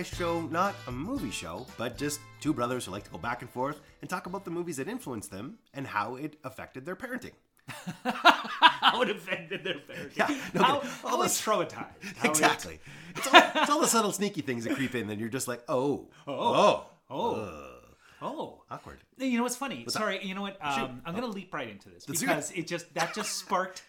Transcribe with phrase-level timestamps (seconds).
[0.00, 3.18] an advice show, not a movie show, but just two brothers who like to go
[3.18, 6.86] back and forth and talk about the movies that influenced them and how it affected
[6.86, 7.32] their parenting.
[8.04, 10.16] how it affected their parenting.
[10.16, 12.16] Yeah, no, how, all how it this- traumatized.
[12.16, 12.80] How it- Exactly.
[13.14, 15.62] It's all, it's all the subtle, sneaky things that creep in, and you're just like,
[15.68, 16.86] oh, oh, oh.
[17.10, 17.76] oh.
[18.22, 19.00] oh awkward.
[19.18, 19.84] You know what's funny?
[19.88, 20.56] Sorry, you know what?
[20.62, 23.82] Um, I'm gonna leap right into this because it just that just sparked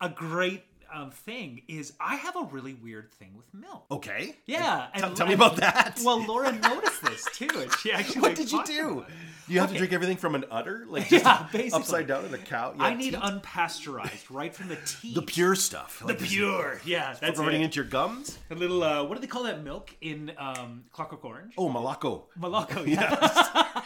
[0.00, 1.62] a great um, thing.
[1.68, 3.84] Is I have a really weird thing with milk.
[3.90, 4.36] Okay.
[4.46, 6.00] Yeah, Tell, and- tell me about that.
[6.04, 8.20] Well, Laura noticed this too, and she actually.
[8.20, 9.04] what did you do?
[9.46, 9.74] You have Okay.
[9.74, 11.78] to drink everything from an udder, like just Yeah, basically.
[11.80, 12.74] upside down in the cow.
[12.78, 13.20] I need teat?
[13.20, 15.14] unpasteurized right from the teeth.
[15.14, 15.98] the pure stuff.
[16.00, 16.80] The like this- pure.
[16.86, 18.38] Yeah, that's running into your gums.
[18.50, 18.82] A little.
[18.82, 21.54] Uh, what do they call that milk in um, Clockwork Orange?
[21.58, 22.22] Oh, moloko.
[22.40, 22.86] Moloko.
[22.94, 23.80] Yeah.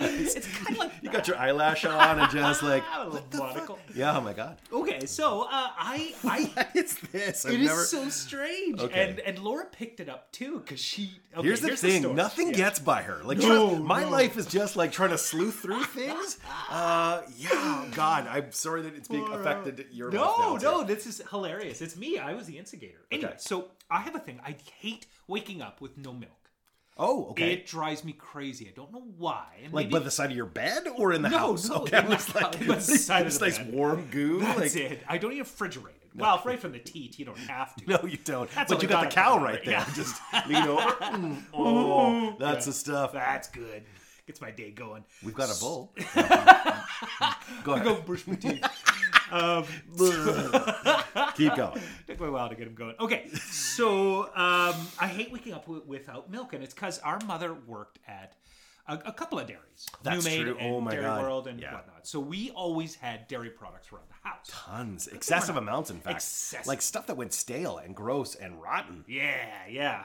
[0.00, 3.78] it's kind of like You got your eyelash on and just like, a little monocle.
[3.94, 4.58] yeah, oh my god.
[4.72, 7.46] Okay, so uh, I I What is this?
[7.46, 7.82] I've It is never.
[7.84, 9.08] so strange, Okay.
[9.10, 11.10] and and Laura picked it up too because she.
[11.36, 12.14] Okay, Here's the thing: story.
[12.14, 12.56] nothing Yeah.
[12.64, 13.20] gets by her.
[13.24, 14.10] Like, No, trust- my no.
[14.10, 16.38] life is just like trying to sleuth through things.
[16.70, 21.06] Uh, yeah, God, I'm sorry that it's being affected your life No, now, no, this
[21.06, 21.80] is hilarious.
[21.80, 22.18] It's me.
[22.18, 22.98] I was the instigator.
[23.10, 23.36] Anyway, Okay.
[23.38, 24.40] so I have a thing.
[24.44, 26.32] I hate waking up with no milk.
[26.98, 27.52] Oh, okay.
[27.52, 28.66] It drives me crazy.
[28.68, 29.44] I don't know why.
[29.64, 31.68] And like maybe- by the side of your bed or in the No, house?
[31.68, 33.72] no, okay, in I the like, by the side of it's the nice bed.
[33.72, 34.40] warm goo.
[34.40, 35.02] that's like, it.
[35.08, 35.94] I don't even refrigerate it.
[36.16, 37.86] Well, right from the teat, you don't have to.
[37.86, 38.50] No, you don't.
[38.52, 39.74] That's but you got the cow right there.
[39.74, 39.86] Yeah.
[39.94, 40.80] Just lean over.
[40.82, 43.12] Mm, oh, that's the stuff.
[43.12, 43.84] That's good.
[44.28, 45.04] Gets my day going.
[45.24, 45.94] We've got a bowl.
[47.64, 47.84] Go I ahead.
[47.84, 48.62] go brush my teeth.
[49.32, 49.64] um,
[51.34, 51.80] Keep going.
[52.06, 52.94] Took me a while to get him going.
[53.00, 57.54] Okay, so um, I hate waking up w- without milk, and it's because our mother
[57.66, 58.34] worked at
[58.86, 60.56] a, a couple of dairies, That's New Maid true.
[60.58, 61.22] and Oh my Dairy God.
[61.22, 61.72] World and Yeah.
[61.74, 62.06] whatnot.
[62.06, 64.46] So we always had dairy products around the house.
[64.48, 65.06] Tons.
[65.08, 66.16] Excessive amounts, in fact.
[66.16, 66.66] Excessive.
[66.66, 69.04] Like stuff that went stale and gross and rotten.
[69.08, 70.04] Yeah, yeah.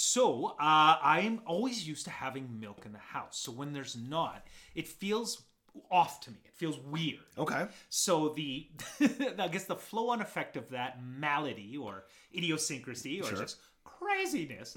[0.00, 3.36] So uh, I'm always used to having milk in the house.
[3.36, 5.42] So when there's not, it feels
[5.90, 6.36] off to me.
[6.44, 7.18] It feels weird.
[7.36, 7.66] Okay.
[7.88, 8.68] So the,
[9.40, 14.76] I guess the flow-on effect of that malady or idiosyncrasy or just craziness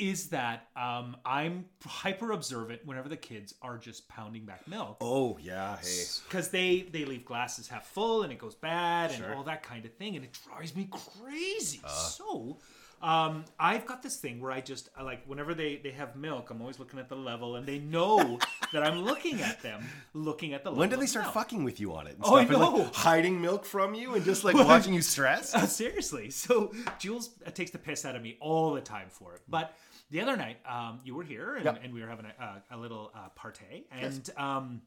[0.00, 5.38] is that um, I'm hyper observant whenever the kids are just pounding back milk Oh,
[5.40, 5.76] yeah.
[5.76, 6.02] Hey.
[6.28, 9.84] because they they leave glasses half full and it goes bad and all that kind
[9.84, 12.58] of thing and it drives me crazy so
[13.02, 16.50] um, I've got this thing where I just I like whenever they they have milk
[16.50, 18.38] I'm always looking at the level and they know
[18.72, 19.84] that I'm looking at them
[20.14, 21.34] looking at the level When did they start milk.
[21.34, 22.14] fucking with you on it?
[22.16, 25.02] And Oh, I stuff, and, like, hiding milk from you and just like watching you
[25.02, 25.54] stress?
[25.54, 26.30] Uh, seriously.
[26.30, 29.42] So Jules uh, takes the piss out of me all the time for it.
[29.48, 29.76] But
[30.10, 31.80] the other night, um, you were here and, Yep.
[31.84, 33.86] and we were having a, a, a little uh, party.
[33.90, 34.82] And um,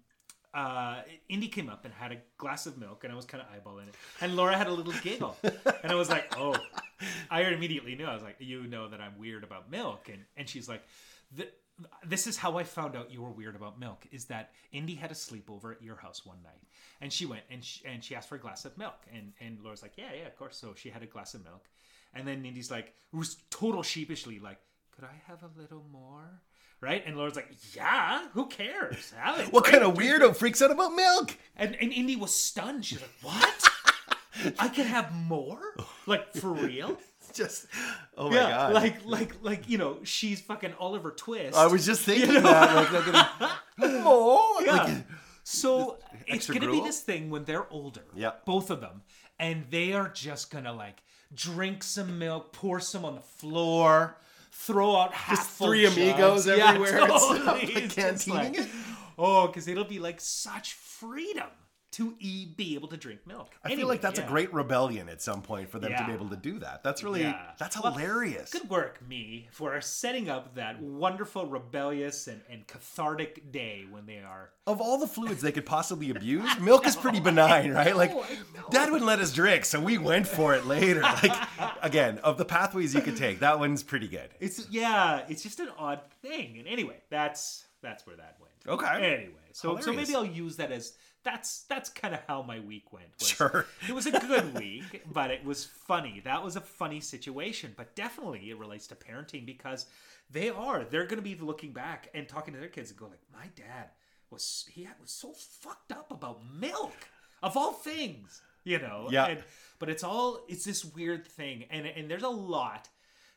[0.54, 3.50] uh, Indy came up and had a glass of milk, and I was kind of
[3.50, 3.96] eyeballing it.
[4.22, 5.38] And Laura had a little giggle.
[5.44, 6.56] and I was like, oh,
[7.30, 8.06] I immediately knew.
[8.06, 10.10] I was like, you know that I'm weird about milk.
[10.12, 10.84] And, and she's like,
[11.36, 11.54] "Th-
[12.06, 14.06] this is how I found out you were weird about milk.
[14.12, 16.62] Is that Indy had a sleepover at your house one night,
[17.02, 19.60] and she went and she, and she asked for a glass of milk, and and
[19.64, 20.58] Laura's like, yeah, yeah, of course.
[20.58, 21.68] So she had a glass of milk,
[22.14, 24.60] and then Indy's like, was total sheepishly like,
[24.92, 26.42] could I have a little more?
[26.82, 27.04] Right?
[27.06, 29.12] And Laura's like, yeah, who cares?
[29.18, 29.52] Have it.
[29.52, 31.38] What kind of weirdo freaks out about milk?
[31.58, 32.86] And, and Indy was stunned.
[32.86, 33.70] She's like, what?
[34.60, 35.60] I can have more?
[36.06, 36.98] Like, for real?
[37.34, 37.68] Just,
[38.18, 38.74] oh my god.
[38.74, 41.56] like, like, like, you know, she's fucking Oliver Twist.
[41.56, 42.92] I was just thinking that.
[42.92, 43.52] Like, gonna,
[44.04, 44.84] oh, Yeah.
[44.84, 45.04] like,
[45.44, 48.02] So it's gonna be this thing when they're older.
[48.16, 48.32] Yeah.
[48.46, 49.04] Both of them.
[49.38, 54.18] And they are just gonna like drink some milk, pour some on the floor,
[54.52, 55.98] throw out half three jugs.
[55.98, 57.74] amigos Yeah, everywhere stuff, totally.
[57.76, 58.68] like It's like- it.
[59.20, 61.48] oh, because it'll be like such freedom
[61.92, 63.50] to e- be able to drink milk.
[63.64, 66.30] I feel like that's a great rebellion at some point for them to be able
[66.30, 66.84] to do that.
[66.84, 67.52] That's really, Yeah.
[67.58, 68.52] that's Well, hilarious.
[68.52, 74.20] Good work, me, for setting up that wonderful, rebellious, and, and cathartic day when they
[74.20, 74.52] are.
[74.68, 77.96] Of all the fluids they could possibly abuse, milk is pretty benign, right?
[77.96, 78.20] Like, oh,
[78.56, 78.68] know.
[78.70, 81.02] Dad wouldn't let us drink, so we went for it later.
[81.24, 81.48] Like,
[81.82, 84.30] again, of the pathways you could take, that one's pretty good.
[84.40, 86.58] It's yeah, it's just an odd thing.
[86.60, 88.80] And anyway, that's that's where that went.
[88.82, 89.14] Okay.
[89.14, 90.94] Anyway, so so maybe I'll use that as
[91.32, 93.08] that's that's kind of how my week went.
[93.20, 93.66] was- Sure.
[93.88, 96.22] It was a good week, but it was funny.
[96.26, 99.86] That was a funny situation, but definitely it relates to parenting because
[100.32, 103.06] they are they're going to be looking back and talking to their kids and go
[103.08, 103.90] like, "My dad
[104.32, 106.98] was he was so fucked up about milk
[107.44, 109.08] of all things." You know.
[109.10, 109.26] Yeah.
[109.28, 109.44] And,
[109.80, 112.90] but it's all it's this weird thing and and there's a lot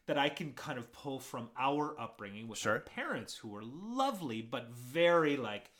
[0.07, 2.73] that I can kind of pull from our upbringing with Sure.
[2.73, 5.71] our parents who were lovely but very like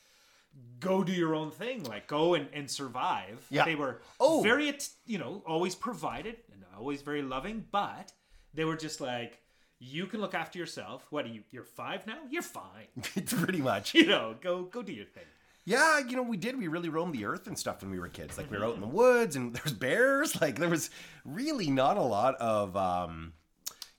[0.79, 3.65] go do your own thing like go and, and survive Yeah.
[3.65, 4.41] they were Oh.
[4.41, 4.73] very
[5.05, 8.11] you know always provided and always very loving but
[8.53, 9.39] They were just like,
[9.79, 11.05] you can look after yourself.
[11.09, 11.41] What are you?
[11.51, 12.19] You're five now.
[12.29, 12.87] You're fine.
[13.25, 13.93] Pretty much.
[13.95, 15.23] You know, go go do your thing.
[15.65, 16.57] Yeah, you know, we did.
[16.57, 18.37] We really roamed the earth and stuff when we were kids.
[18.37, 20.39] Like we were out in the woods and there's bears.
[20.39, 20.89] Like there was
[21.25, 23.33] really not a lot of um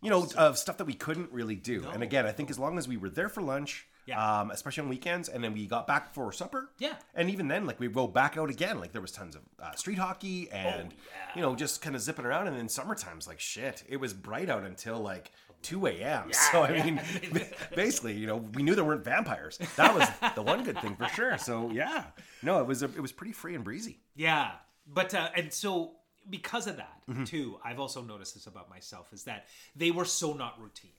[0.02, 1.86] you know, of stuff that we couldn't really do.
[1.92, 4.40] And again, I think as long as we were there for lunch, Yeah.
[4.40, 6.70] um, especially on weekends, and then we got back for supper.
[6.78, 6.94] Yeah.
[7.14, 8.78] And even then, like we go back out again.
[8.80, 11.30] Like there was tons of uh, street hockey and Oh, yeah.
[11.36, 12.48] you know just kind of zipping around.
[12.48, 13.82] And then summertime's like shit.
[13.88, 15.30] It was bright out until like
[15.62, 16.30] two a.m.
[16.52, 16.84] so I yeah.
[16.84, 17.00] mean,
[17.74, 19.58] basically, you know, we knew there weren't vampires.
[19.76, 21.38] That was the one good thing for sure.
[21.38, 22.04] So yeah,
[22.42, 24.00] no, it was a, it was pretty free and breezy.
[24.14, 24.50] Yeah,
[24.86, 25.92] but uh, and so
[26.28, 27.24] because of that Mm-hmm.
[27.24, 29.46] too, I've also noticed this about myself is that
[29.76, 30.92] they were so not routine,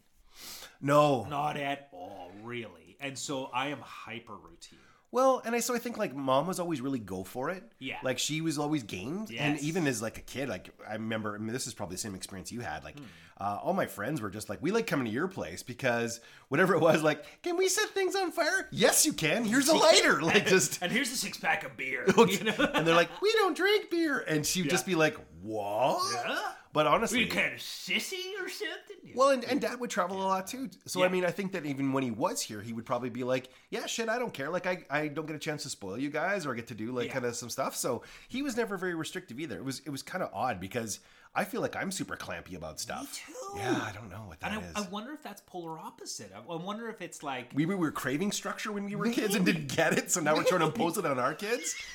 [0.80, 4.80] No, not at all, really, and so I am hyper routine.
[5.12, 7.64] Well, and I so I think like mom was always really go for it.
[7.80, 7.96] Yeah.
[8.04, 11.36] Like she was always gamed, and even as like a kid, like I remember.
[11.36, 12.84] I mean, this is probably the same experience you had.
[12.84, 12.98] Like,
[13.40, 16.20] uh, all my friends were just like, "We like coming to your place because
[16.50, 18.68] whatever it was, like, can we set things on fire?
[18.72, 19.46] Yes, you can.
[19.46, 20.22] Here's a lighter.
[20.22, 22.06] Like, just And here's a six pack of beer.
[22.18, 22.72] You know?
[22.74, 26.02] and they're like, we don't drink beer, and she'd just be like, what?
[26.26, 26.40] Yeah?
[26.76, 29.14] But honestly, Were you kind of sissy or something?
[29.16, 30.70] well, and, and dad would travel a lot too.
[30.86, 33.24] So I mean, I think that even when he was here, he would probably be
[33.24, 34.50] like, "Yeah, shit, I don't care.
[34.50, 36.92] Like, I, I don't get a chance to spoil you guys or get to do
[36.92, 37.14] like Yeah.
[37.14, 39.56] kind of some stuff." So he was never very restrictive either.
[39.58, 41.00] It was it was kind of odd because
[41.36, 43.02] I feel like I'm super clampy about stuff.
[43.28, 43.60] Me too.
[43.60, 44.72] Yeah, I don't know what that and is.
[44.76, 46.32] I, I wonder if that's polar opposite.
[46.36, 49.46] I, I wonder if it's like we were craving structure when we were kids and
[49.46, 51.76] didn't get it, so now we're trying to impose it on our kids.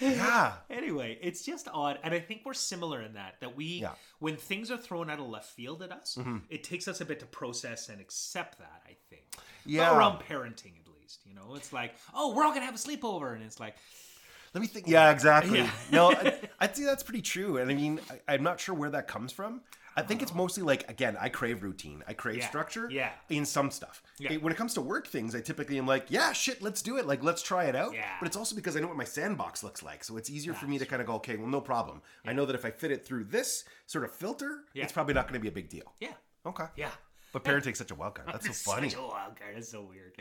[0.00, 0.52] Yeah.
[0.70, 3.88] Anyway, it's just odd, and I think we're similar in that that we, Yeah.
[3.88, 3.96] Mm-hmm.
[4.20, 6.16] when things are thrown out of left field at us,
[6.50, 8.82] it takes us a bit to process and accept that.
[8.86, 9.24] I think,
[9.66, 9.96] Yeah.
[9.96, 13.34] around parenting at least, you know, it's like, oh, we're all gonna have a sleepover,
[13.34, 13.74] and it's like,
[14.54, 14.86] Let me think.
[14.88, 15.58] Yeah, exactly.
[15.58, 15.70] Yeah.
[15.92, 17.58] no, I, I think that's pretty true.
[17.58, 19.60] And I mean, I, I'm not sure where that comes from.
[19.96, 20.42] I think it's uh-huh.
[20.42, 22.04] mostly like again, I crave routine.
[22.06, 22.48] I crave Yeah.
[22.48, 22.88] structure.
[22.88, 23.10] Yeah.
[23.30, 24.00] In some stuff.
[24.18, 24.34] Yeah.
[24.34, 26.98] It- when it comes to work things, I typically am like, yeah, shit, let's do
[26.98, 27.06] it.
[27.06, 27.94] Like, let's try it out.
[27.94, 28.04] Yeah.
[28.20, 30.66] But it's also because I know what my sandbox looks like, so it's easier for
[30.66, 32.00] me to kind of go, okay, well, no problem.
[32.24, 34.84] I know that if I fit it through this sort of filter, Yeah.
[34.84, 35.92] it's probably not going to be a big deal.
[36.00, 36.12] yeah,
[36.46, 36.66] Okay.
[36.76, 36.90] yeah.
[37.32, 38.28] But parenting's such a wild card.
[38.32, 38.88] That's so funny.
[38.90, 39.56] Such a wild card.
[39.56, 40.12] It's so weird.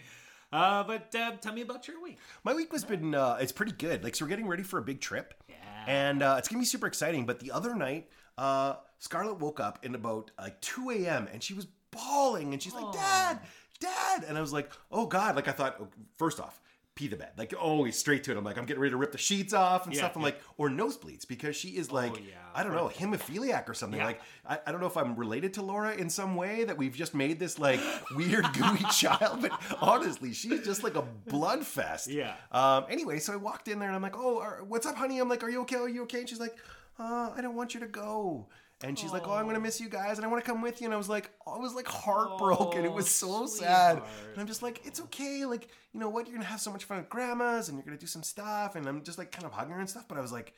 [0.51, 2.17] Uh, but uh, tell me about your week.
[2.43, 4.03] My week was been uh, it's pretty good.
[4.03, 5.33] Like so, we're getting ready for a big trip.
[5.49, 5.55] Yeah.
[5.87, 7.25] And uh, it's gonna be super exciting.
[7.25, 11.27] But the other night, uh, Scarlett woke up in about like 2 a.m.
[11.31, 13.39] and she was bawling and she's like, "Dad,
[13.79, 16.61] Dad!" And I was like, "Oh God!" Like I thought, oh, first off,
[16.97, 17.29] pee the bed.
[17.37, 18.37] Like always straight to it.
[18.37, 20.15] I'm like, I'm getting ready to rip the sheets off and Yeah, stuff.
[20.15, 20.25] I'm yeah.
[20.25, 22.33] like, or nosebleeds because she is like, yeah.
[22.53, 24.01] I don't know, hemophiliac or something.
[24.01, 26.95] Like I, I don't know if I'm related to Laura in some way that we've
[26.95, 27.79] just made this like
[28.15, 29.41] weird gooey child.
[29.41, 32.09] But honestly, she's just like a blood fest.
[32.09, 32.33] Yeah.
[32.51, 35.19] Um, anyway, so I walked in there and I'm like, "Oh, are, what's up, honey?"
[35.19, 35.75] I'm like, "Are you okay?
[35.75, 36.57] Are you okay?" And she's like,
[36.99, 38.47] uh, "I don't want you to go."
[38.83, 40.81] And she's like, "Oh, I'm gonna miss you guys, and I want to come with
[40.81, 42.85] you." And I was like, I was like heartbroken.
[42.85, 43.97] it Oh, was so sad.
[44.31, 45.45] And I'm just like, "It's okay.
[45.45, 46.27] Like, you know what?
[46.27, 48.87] You're gonna have so much fun with grandmas, and you're gonna do some stuff." And
[48.87, 50.07] I'm just like kind of hugging her and stuff.
[50.07, 50.53] But I was like,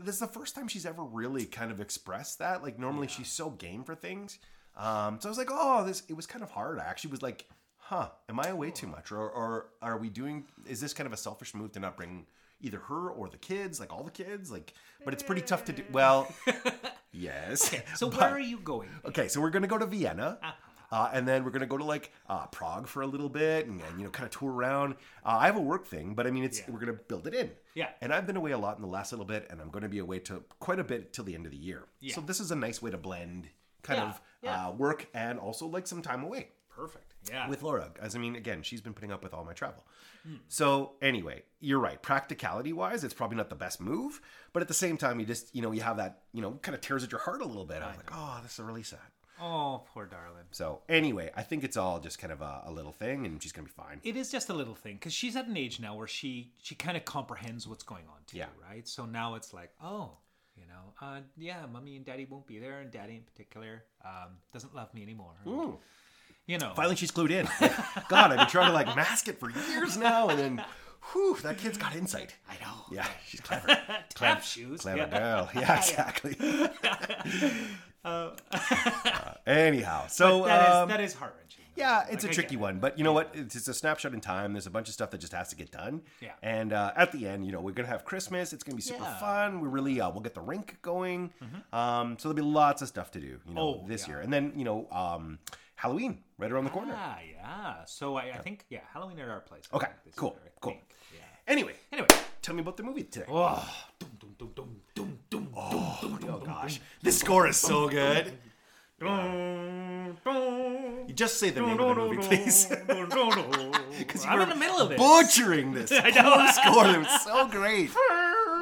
[0.00, 2.62] "This is the first time she's ever really kind of expressed that.
[2.62, 4.38] Like, normally she's so game for things."
[4.76, 6.78] Um, so I was like, "Oh, this." It was kind of hard.
[6.78, 8.10] I actually was like, "Huh?
[8.28, 10.44] Am I away too much, or, or are we doing?
[10.66, 12.26] Is this kind of a selfish move to not bring?"
[12.60, 14.74] Either her or the kids, like all the kids, like.
[15.04, 15.82] But it's pretty tough to do.
[15.92, 16.28] Well,
[17.12, 17.74] yes.
[17.96, 18.88] So but- where are you going?
[19.04, 20.38] Okay, so we're gonna go to Vienna.
[20.92, 23.80] Uh, and then we're gonna go to like uh, Prague for a little bit, and,
[23.80, 24.94] and you know, kind of tour around.
[25.24, 26.64] Uh, I have a work thing, but I mean, it's Yeah.
[26.68, 27.50] we're gonna build it in.
[27.74, 27.90] Yeah.
[28.00, 30.00] And I've been away a lot in the last little bit, and I'm gonna be
[30.00, 31.84] away to quite a bit till the end of the year.
[32.00, 32.14] Yeah.
[32.16, 33.48] So this is a nice way to blend
[33.82, 34.66] kind Yeah, of yeah.
[34.66, 37.09] Uh, work and also like some time away Perfect.
[37.28, 37.48] Yeah.
[37.48, 37.90] with Laura.
[38.00, 39.84] As I mean, again, she's been putting up with all my travel.
[40.48, 42.00] So anyway, you're right.
[42.00, 44.20] Practicality wise, it's probably not the best move,
[44.52, 46.74] but at the same time, you just you know you have that you know kind
[46.74, 47.78] of tears at your heart a little bit.
[47.82, 48.98] I'm like, oh, this is really sad.
[49.40, 50.44] oh, poor darling.
[50.50, 53.52] So anyway, I think it's all just kind of a, a little thing, and she's
[53.52, 54.00] gonna be fine.
[54.02, 56.74] It is just a little thing because she's at an age now where she she
[56.74, 58.46] kind of comprehends what's going on too, Yeah.
[58.68, 58.86] right?
[58.86, 60.18] So now it's like, oh,
[60.56, 64.36] you know, uh, yeah, mommy and daddy won't be there, and daddy in particular um,
[64.52, 65.32] doesn't love me anymore.
[65.46, 65.74] And,
[66.50, 67.48] You know, Finally, she's clued in.
[67.60, 70.64] Like, God, I've been trying to like mask it for years now, and then,
[71.12, 72.34] whew, that kid's got insight.
[72.48, 72.74] I know.
[72.90, 73.66] Yeah, she's clever.
[74.16, 74.80] Tap shoes.
[74.80, 75.18] Clever Yeah.
[75.18, 75.50] girl.
[75.54, 76.36] Yeah, exactly.
[78.02, 78.30] Uh,
[79.46, 81.64] anyhow, so That is um, that is heart wrenching.
[81.76, 82.58] Yeah, it's Like, a I tricky it.
[82.60, 83.30] one, but you know what?
[83.34, 84.54] It's, it's a snapshot in time.
[84.54, 86.00] There's a bunch of stuff that just has to get done.
[86.22, 86.32] Yeah.
[86.42, 88.54] And uh, at the end, you know, we're gonna have Christmas.
[88.54, 89.10] It's gonna be super Yeah.
[89.10, 89.20] Mm-hmm.
[89.20, 89.60] fun.
[89.60, 91.30] We really, uh, we'll get the rink going.
[91.74, 94.14] Um, so there'll be lots of stuff to do, you know, Oh, this yeah.
[94.14, 94.20] year.
[94.22, 95.38] And then, you know, um,
[95.80, 96.94] Halloween right around the corner.
[96.94, 97.84] Ah, yeah.
[97.86, 99.62] So I, I think yeah, Halloween at our place.
[99.72, 100.72] I Okay, think, this cool, year, I cool.
[100.72, 100.84] think.
[101.16, 101.24] Yeah.
[101.52, 102.08] Anyway, Anyway.
[102.42, 103.24] tell me about the movie today.
[103.30, 103.66] Oh,
[103.98, 108.30] dum, dum, dum, dum, dum, dum, oh gosh, this score is so good.
[109.00, 110.16] You
[111.14, 112.70] just say the name of the movie, please.
[114.28, 114.98] I'm in the middle of it.
[114.98, 116.22] Butchering this I know.
[116.30, 116.86] whole score.
[116.94, 117.90] It was so great.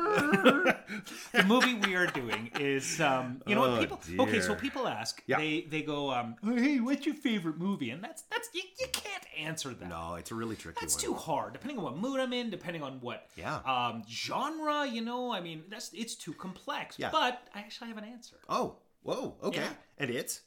[1.32, 4.88] the movie we are doing is um, you know Oh, what people okay so people
[4.88, 5.38] ask Yeah.
[5.38, 9.24] they they go um, hey what's your favorite movie and that's that's you, you can't
[9.38, 11.04] answer that No, it's a really tricky that's one.
[11.04, 13.56] too hard depending on what mood i'm in depending on what Yeah.
[13.66, 17.10] um, genre you know i mean that's it's too complex Yeah.
[17.12, 19.60] but i actually have an answer Oh, whoa, okay.
[19.60, 19.68] Yeah.
[19.98, 20.40] And it's?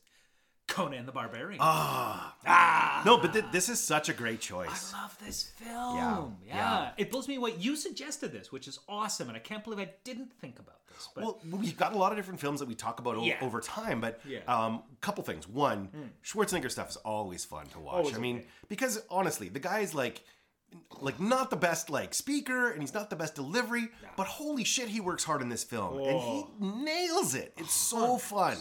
[0.72, 2.36] Conan the barbarian Ah.
[2.46, 4.94] ah No, but th- this is such a great choice.
[4.94, 5.96] I love this film.
[5.98, 6.92] Yeah, Yeah, yeah.
[6.98, 7.54] It blows me away.
[7.58, 11.10] You suggested this, which is awesome, and I can't believe I didn't think about this.
[11.14, 13.60] But Well, we've got a lot of different films that we talk about o- over
[13.62, 14.40] time, but Yeah.
[14.48, 15.48] um, couple things.
[15.48, 15.90] One,
[16.24, 17.94] Schwarzenegger stuff is always fun to watch.
[17.96, 18.48] Always I mean, okay.
[18.70, 20.24] because honestly, the guy is like,
[21.02, 24.88] like not the best like speaker, and he's not the best delivery, but holy shit,
[24.88, 27.54] he works hard in this film, and he nails it.
[27.58, 28.58] It's so fun.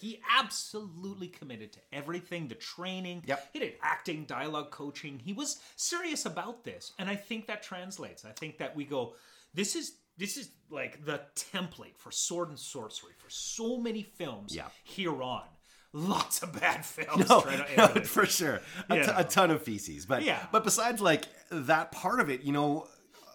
[0.00, 3.22] He absolutely committed to everything the training.
[3.26, 3.48] Yep.
[3.52, 5.18] He did acting, dialogue coaching.
[5.18, 6.92] He was serious about this.
[6.98, 8.24] And I think that translates.
[8.24, 9.14] I think that we go,
[9.54, 9.92] this is.
[10.18, 11.20] This is like the
[11.52, 14.68] template for sword and sorcery for so many films Yeah.
[14.82, 15.42] here on.
[15.92, 17.28] Lots of bad films.
[17.28, 20.06] No, to no, for sure, a, t- a ton of feces.
[20.06, 20.42] But Yeah.
[20.50, 22.88] but besides like that part of it, you know,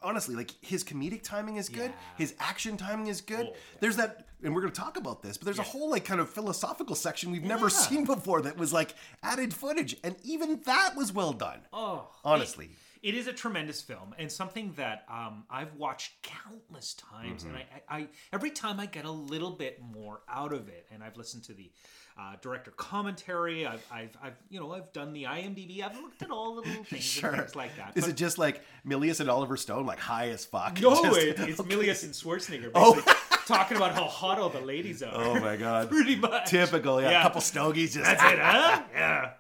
[0.03, 2.17] honestly, like his comedic timing is good, Yeah.
[2.17, 3.47] his action timing is good.
[3.51, 6.19] Oh, There's that, and we're gonna talk about this, but there's a whole like kind
[6.21, 7.77] of philosophical section we've never Yeah.
[7.77, 11.61] seen before that was like added footage, and even that was well done.
[11.73, 12.65] Oh, Honestly.
[12.65, 12.71] it-
[13.03, 17.65] it is a tremendous film and something that um, I've watched countless times, and I,
[17.89, 20.85] I, I every time I get a little bit more out of it.
[20.91, 21.71] And I've listened to the
[22.21, 23.65] uh, director commentary.
[23.65, 25.81] I've, I've, I've, you know, I've done the IMDb.
[25.83, 27.31] I've looked at all the little things Sure.
[27.31, 27.93] and things like that.
[27.95, 30.79] Is But it just like Milius and Oliver Stone, like high as fuck?
[30.81, 33.01] no, Just- it, it's Milius and Schwarzenegger Oh.
[33.47, 35.11] talking about how hot all the ladies are.
[35.13, 35.89] Oh my god.
[35.89, 36.49] Pretty much.
[36.49, 37.09] Typical, yeah.
[37.11, 37.19] Yeah.
[37.21, 38.83] A couple stogies just That's it, huh?
[38.93, 39.31] Yeah.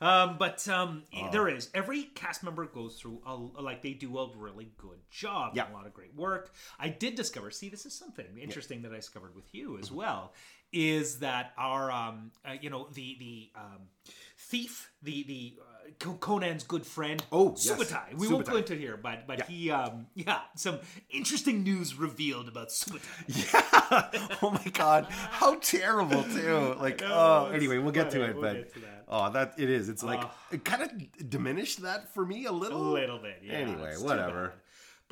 [0.00, 1.28] Um, but um, Oh.
[1.30, 5.52] there is every cast member goes through a, like they do a really good job,
[5.54, 5.70] Yeah.
[5.70, 6.52] a lot of great work.
[6.78, 7.50] I did discover.
[7.52, 9.82] See, this is something interesting that I discovered with you Mm-hmm.
[9.82, 10.32] as well.
[10.72, 13.88] Is that our um, uh, you know the the um,
[14.38, 17.70] thief, the the uh, Conan's good friend, Oh, yes.
[17.70, 18.14] Subotai.
[18.16, 19.44] We won't go into here, but but Yeah.
[19.46, 20.78] he um, yeah, some
[21.10, 23.02] interesting news revealed about Subotai.
[23.52, 24.36] Yeah.
[24.42, 25.06] oh my god.
[25.10, 26.74] How terrible too.
[26.80, 29.04] Like know, oh anyway, we'll get to it, We'll but get to that.
[29.08, 29.88] oh that it is.
[29.90, 30.34] It's like Ah.
[30.50, 33.18] it kind of diminished that for me a little A little.
[33.18, 33.52] bit, yeah.
[33.54, 34.54] Anyway, whatever.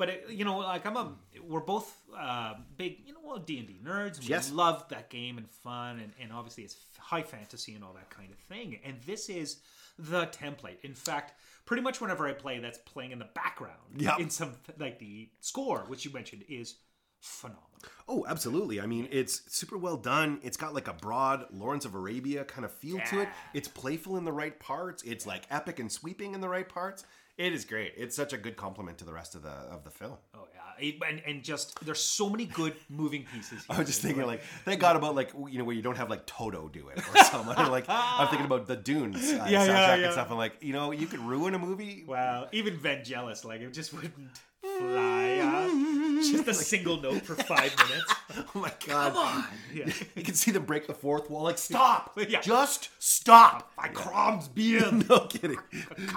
[0.01, 1.13] But it, you know, like I'm a,
[1.47, 4.19] we're both uh, big, you know, D and D nerds.
[4.19, 4.51] We Yes.
[4.51, 8.31] love that game and fun, and, and obviously it's high fantasy and all that kind
[8.31, 8.79] of thing.
[8.83, 9.57] And this is
[9.99, 10.77] the template.
[10.81, 11.33] In fact,
[11.65, 13.77] pretty much whenever I play, that's playing in the background.
[14.17, 16.77] In some like the score, which you mentioned, is
[17.19, 17.61] phenomenal.
[18.07, 18.81] Oh, absolutely.
[18.81, 20.39] I mean, it's super well done.
[20.41, 23.29] It's got like a broad Lawrence of Arabia kind of feel to it.
[23.29, 23.33] Yeah.
[23.53, 25.03] It's playful in the right parts.
[25.03, 27.05] It's like epic and sweeping in the right parts.
[27.37, 27.93] It is great.
[27.97, 30.17] It's such a good compliment to the rest of the of the film.
[30.35, 33.65] Oh yeah, It- and and just there's so many good moving pieces.
[33.69, 36.09] I was just thinking, like, thank God about like you know where you don't have
[36.09, 37.55] like Toto do it or someone.
[37.71, 40.03] like I'm thinking about the Dunes uh, Yeah, soundtrack yeah, yeah.
[40.05, 40.27] and stuff.
[40.29, 42.03] I'm like, you know, you could ruin a movie.
[42.07, 44.13] Wow, even Vangelis, like it just wouldn't
[44.61, 45.39] fly.
[45.41, 48.13] Uh, just a single note for five minutes.
[48.55, 49.13] Oh my God!
[49.13, 49.43] Come on.
[49.73, 49.91] Yeah.
[50.15, 51.43] You can see them break the fourth wall.
[51.43, 52.17] Like, stop!
[52.29, 52.39] Yeah.
[52.39, 53.71] Just stop!
[53.77, 55.07] My Crom's beard.
[55.09, 55.57] no kidding.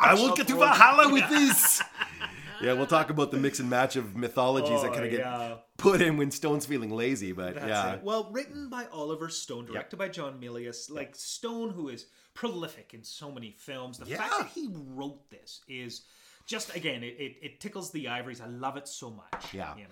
[0.01, 1.83] I will get to Valhalla with this.
[2.63, 5.21] yeah, we'll talk about the mix and match of mythologies that Oh, kind of get
[5.21, 5.55] yeah.
[5.77, 7.33] put in when Stone's feeling lazy.
[7.33, 8.05] But That's yeah, it.
[8.05, 10.89] Well, written by Oliver Stone, directed by John Milius.
[10.91, 13.99] Like Stone, who is prolific in so many films.
[13.99, 16.03] The fact that he wrote this is
[16.47, 18.41] just again, it, it, it tickles the ivories.
[18.41, 19.53] I love it so much.
[19.55, 19.75] Yeah.
[19.77, 19.89] You know.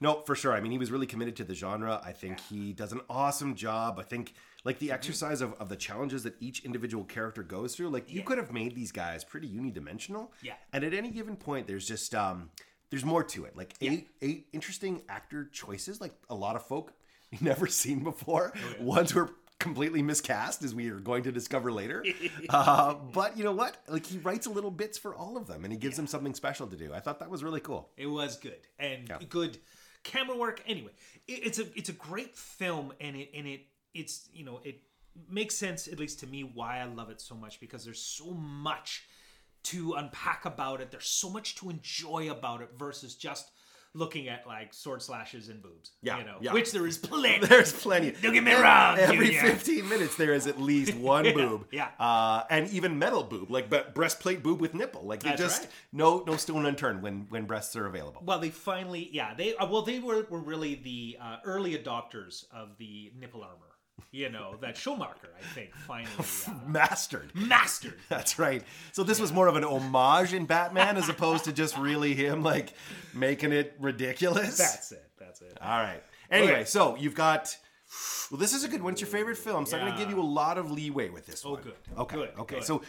[0.00, 0.52] No, for sure.
[0.52, 2.00] I mean, he was really committed to the genre.
[2.04, 4.00] I think he does an awesome job.
[4.00, 4.32] I think,
[4.64, 4.86] like, Mm-hmm.
[4.86, 8.24] the exercise of, of the challenges that each individual character goes through, like, you Yeah.
[8.24, 10.30] could have made these guys pretty unidimensional.
[10.42, 10.54] Yeah.
[10.72, 12.50] And at any given point, there's just, um,
[12.90, 13.56] there's more to it.
[13.56, 16.92] Like, eight, eight interesting actor choices, like, a lot of folk
[17.40, 18.52] never seen before.
[18.80, 19.30] Oh, Ones were
[19.62, 22.04] completely miscast, as we are going to discover later.
[22.50, 23.76] uh, but you know what?
[23.88, 26.34] Like, he writes a little bits for all of them, and he gives them something
[26.34, 26.92] special to do.
[26.92, 27.90] I thought that was really cool.
[27.96, 29.58] It was good and good
[30.02, 30.62] camera work.
[30.66, 30.90] Anyway,
[31.28, 33.60] it, it's a it's a great film, and it and it
[33.94, 34.82] it's you know it
[35.28, 38.32] makes sense at least to me why I love it so much because there's so
[38.32, 39.04] much
[39.64, 40.90] to unpack about it.
[40.90, 43.52] There's so much to enjoy about it versus just
[43.94, 45.90] looking at like sword slashes and boobs.
[46.02, 46.52] Yeah, you know, yeah.
[46.52, 47.46] which there is plenty.
[47.46, 48.12] There's plenty.
[48.12, 49.40] Don't get me wrong, Every Junior.
[49.52, 51.66] 15 minutes, there is at least one boob.
[51.70, 51.88] yeah.
[52.00, 55.02] Uh, and even metal boob, like be- breastplate boob with nipple.
[55.02, 55.70] Like, you That's just right.
[55.92, 58.22] no no stone unturned when when breasts are available.
[58.24, 62.44] Well, they finally, yeah, they uh, well they were were really the uh, early adopters
[62.52, 63.56] of the nipple armor.
[64.10, 67.30] You know, that Schumacher, I think, finally uh, Mastered.
[67.34, 67.98] mastered.
[68.08, 68.62] That's right.
[68.92, 72.42] So this was more of an homage in Batman as opposed to just really him
[72.42, 72.72] like
[73.14, 74.58] making it ridiculous.
[74.58, 75.04] That's it.
[75.18, 75.56] That's it.
[75.60, 76.02] All right.
[76.30, 76.64] Anyway, Okay.
[76.64, 77.56] so you've got.
[78.30, 78.94] Well, this is a good one.
[78.94, 81.26] It's your favorite film, so I'm going to give you a lot of leeway with
[81.26, 81.60] this one.
[81.62, 81.74] good.
[81.98, 82.16] Okay.
[82.16, 82.54] Good, Okay.
[82.56, 82.64] good.
[82.64, 82.80] So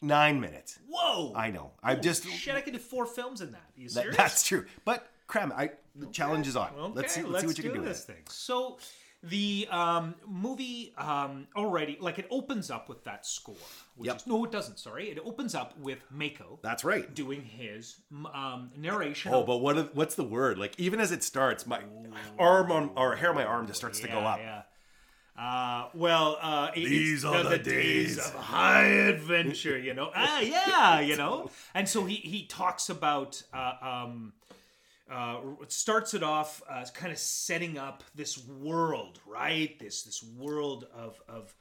[0.00, 0.78] nine minutes.
[0.88, 1.34] Whoa!
[1.36, 1.72] I know.
[1.82, 2.26] I'm just.
[2.26, 3.58] Shit, I could do four films in that.
[3.76, 4.64] Are you that- that's true.
[4.86, 6.70] But Cram, I the challenge is on.
[6.78, 7.22] Okay, let's see.
[7.22, 7.80] Let's, see what you can do.
[7.86, 8.12] this with it.
[8.20, 8.24] thing.
[8.30, 8.78] So
[9.22, 13.56] the um, movie um, already, like, it opens up with that score.
[13.96, 14.16] Which Yep.
[14.16, 14.78] is, no, it doesn't.
[14.78, 17.12] Sorry, it opens up with Mako That's right.
[17.14, 17.96] doing his
[18.32, 19.32] um, narration.
[19.34, 19.92] Oh, but what?
[19.96, 20.56] What's the word?
[20.56, 21.80] Like even as it starts, my
[22.38, 24.38] arm on or hair on my arm just starts to go up.
[24.38, 24.62] Yeah.
[25.36, 28.18] Uh, well, uh, it- These are the days.
[28.18, 30.10] of high adventure, you know.
[30.14, 31.50] ah, yeah, you know.
[31.74, 34.32] And so he he talks about uh, um,
[35.10, 39.78] uh, it starts it off uh, kind of setting up this world, right?
[39.78, 41.54] This this world of of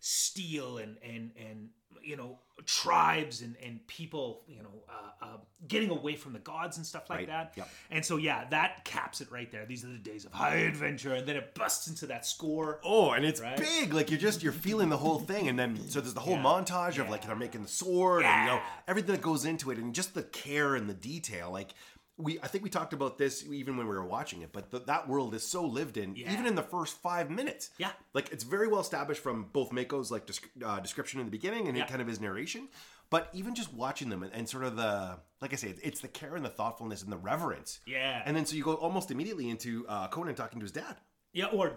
[0.00, 1.68] steel and and and
[2.02, 5.36] you know tribes and and people you know uh, uh,
[5.66, 7.26] getting away from the gods and stuff like Right.
[7.28, 7.68] that Yep.
[7.90, 11.14] and so yeah that caps it right there these are the days of high adventure
[11.14, 13.56] and then it busts into that score Oh, and it's Right?
[13.58, 13.92] big.
[13.92, 16.42] Like you're just you're feeling the whole thing, and then so there's the whole Yeah.
[16.44, 19.78] montage of like they're making the sword, and you know everything that goes into it,
[19.78, 21.50] and just the care and the detail.
[21.50, 21.74] Like
[22.18, 24.84] we, I think we talked about this even when we were watching it, but th
[24.86, 26.32] that world is so lived in, Yeah.
[26.32, 27.70] even in the first five minutes.
[27.78, 27.92] Yeah.
[28.12, 30.28] like it's very well established from both Mako's like
[30.64, 31.86] uh, description in the beginning and Yeah.
[31.86, 32.68] kind of his narration.
[33.10, 36.00] But even just watching them and, and sort of the, like I say, it's, it's
[36.00, 37.80] the care and the thoughtfulness and the reverence.
[37.86, 38.20] Yeah.
[38.26, 40.96] And then so you go almost immediately into uh, Conan talking to his dad.
[41.32, 41.74] Yeah or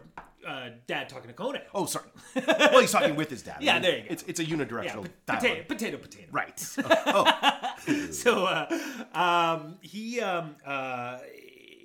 [0.48, 2.07] uh, dad talking to conan Oh, sorry.
[2.48, 3.57] well, he's talking with his dad.
[3.61, 4.07] Yeah, there you go.
[4.09, 5.27] It's it's a yeah unidirectional dialogue.
[5.27, 6.59] potato potato potato Right.
[6.87, 8.79] Oh, so uh,
[9.14, 11.20] um, he um, uh,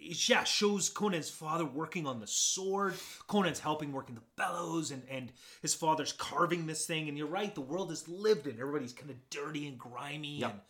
[0.02, 2.94] yeah shows Conan's father working on the sword.
[3.26, 7.08] Conan's helping working the bellows, and and his father's carving this thing.
[7.08, 8.58] And you're right, the world is lived in.
[8.60, 10.64] Everybody's kind of dirty and grimy, Yep.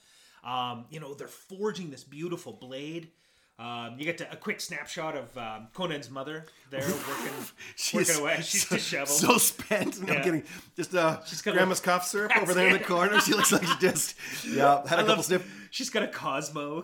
[0.44, 3.10] and um, you know they're forging this beautiful blade.
[3.58, 7.32] Um, you get to, a quick snapshot of um, Conan's mother there working,
[7.94, 8.36] working away.
[8.42, 9.08] She's so, disheveled.
[9.08, 9.98] so spent.
[10.02, 10.18] No Yeah.
[10.18, 10.42] I'm kidding.
[10.76, 13.18] Just uh, she's got a- grandma's cough syrup over there in the corner.
[13.20, 14.14] She looks like she just
[14.46, 15.68] yeah had a couple sniff.
[15.70, 16.82] She's got a Cosmo.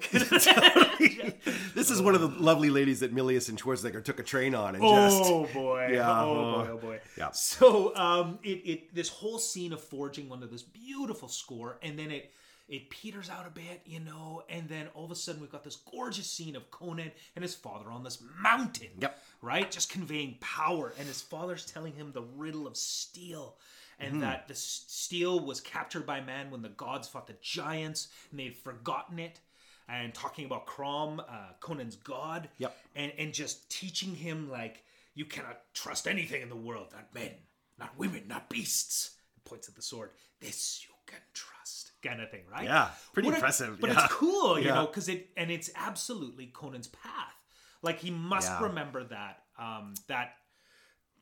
[1.74, 4.74] This is one of the lovely ladies that Milius and Schwarzenegger took a train on
[4.74, 5.90] and just Oh boy!
[5.92, 6.22] Yeah.
[6.22, 6.68] Oh boy!
[6.72, 7.00] Oh boy!
[7.18, 7.30] Yeah.
[7.32, 11.98] So um, it it this whole scene of forging one of this beautiful score, and
[11.98, 12.32] then it
[12.68, 15.64] it peters out a bit, you know, and then all of a sudden we've got
[15.64, 18.88] this gorgeous scene of Conan and his father on this mountain.
[18.98, 19.18] Yep.
[19.42, 23.57] Right, just conveying power, and his father's telling him the riddle of steel.
[23.98, 24.20] And Mm-hmm.
[24.22, 28.57] that the steel was captured by man when the gods fought the giants, and they'd
[28.57, 29.38] forgotten it.
[29.88, 32.77] And talking about Crom, uh, Conan's god, Yep.
[32.96, 34.83] and and just teaching him like
[35.14, 37.33] you cannot trust anything in the world, not men,
[37.79, 39.16] not women, not beasts.
[39.37, 40.11] And points at the sword.
[40.40, 41.62] This you can trust,
[42.02, 42.64] kind of thing, right?
[42.64, 44.04] Yeah, pretty What a- impressive, but yeah.
[44.04, 44.74] it's cool, you Yeah.
[44.74, 47.34] know, because it and it's absolutely Conan's path.
[47.82, 48.62] Like he must Yeah.
[48.64, 50.34] remember that um, that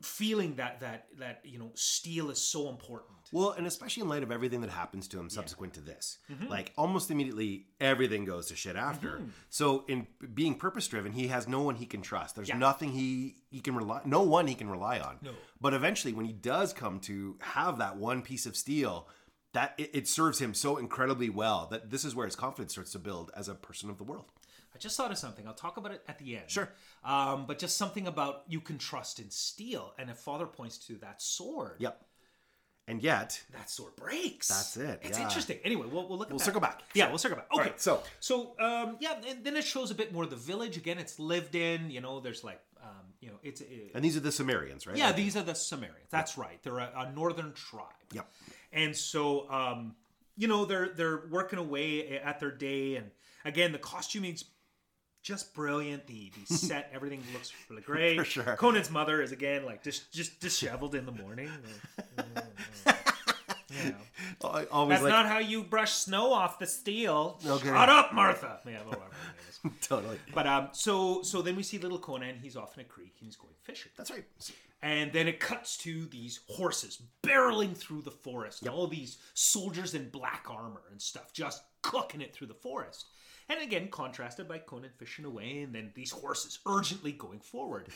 [0.02, 3.10] feeling that that that you know steel is so important.
[3.32, 6.46] Well, and especially in light of everything that happens to him subsequent to this, Mm-hmm.
[6.46, 9.20] like almost immediately everything goes to shit after.
[9.50, 12.34] So in being purpose driven, he has no one he can trust.
[12.34, 15.18] There's nothing he he can rely, no one he can rely on.
[15.20, 15.32] No.
[15.60, 19.06] But eventually, when he does come to have that one piece of steel,
[19.52, 22.92] that it, it serves him so incredibly well that this is where his confidence starts
[22.92, 24.26] to build as a person of the world.
[24.74, 25.46] I just thought of something.
[25.48, 26.48] I'll talk about it at the end.
[26.48, 26.68] Sure.
[27.04, 30.94] Um, but just something about you can trust in steel, and if Father points to
[30.98, 32.00] that sword, Yep.
[32.88, 34.48] And yet, that sword breaks.
[34.48, 35.24] That's it, It's yeah.
[35.24, 35.58] interesting.
[35.62, 36.44] Anyway, we'll, we'll look at We'll that.
[36.44, 36.82] circle back.
[36.92, 37.46] Yeah, we'll circle back.
[37.52, 37.62] Okay.
[37.62, 40.76] right, so- so um, yeah, and then it shows a bit more of the village.
[40.76, 41.90] Again, it's lived in.
[41.90, 42.88] You know, there's like um,
[43.20, 44.96] you know, it's it, and these are the Cimmerians, right?
[44.96, 46.08] yeah, Like- these are the Cimmerians.
[46.10, 46.60] That's right.
[46.64, 47.84] They're a, a northern tribe.
[48.12, 48.26] Yep.
[48.72, 49.94] And so, um,
[50.36, 53.10] you know, they're they're working away at their day, and
[53.44, 54.44] again, the costuming's
[55.22, 56.06] just brilliant.
[56.06, 58.18] The the set, everything looks really great.
[58.18, 58.56] For sure.
[58.56, 61.50] Conan's mother is again like just just disheveled in the morning.
[63.70, 63.96] you know.
[64.72, 67.38] Always That's like not how you brush snow off the steel.
[67.44, 67.68] Okay.
[67.68, 68.60] Shut up, Martha.
[68.66, 69.04] Yeah, whatever
[69.82, 70.18] totally.
[70.34, 72.38] But um, so so then we see little Conan.
[72.42, 73.92] He's off in a creek and he's going fishing.
[73.96, 74.24] That's right.
[74.82, 78.66] And then it cuts to these horses barreling through the forest.
[78.66, 83.06] All these soldiers in black armor and stuff just cooking it through the forest.
[83.50, 87.88] And again, contrasted by Conan fishing away, and then these horses urgently going forward.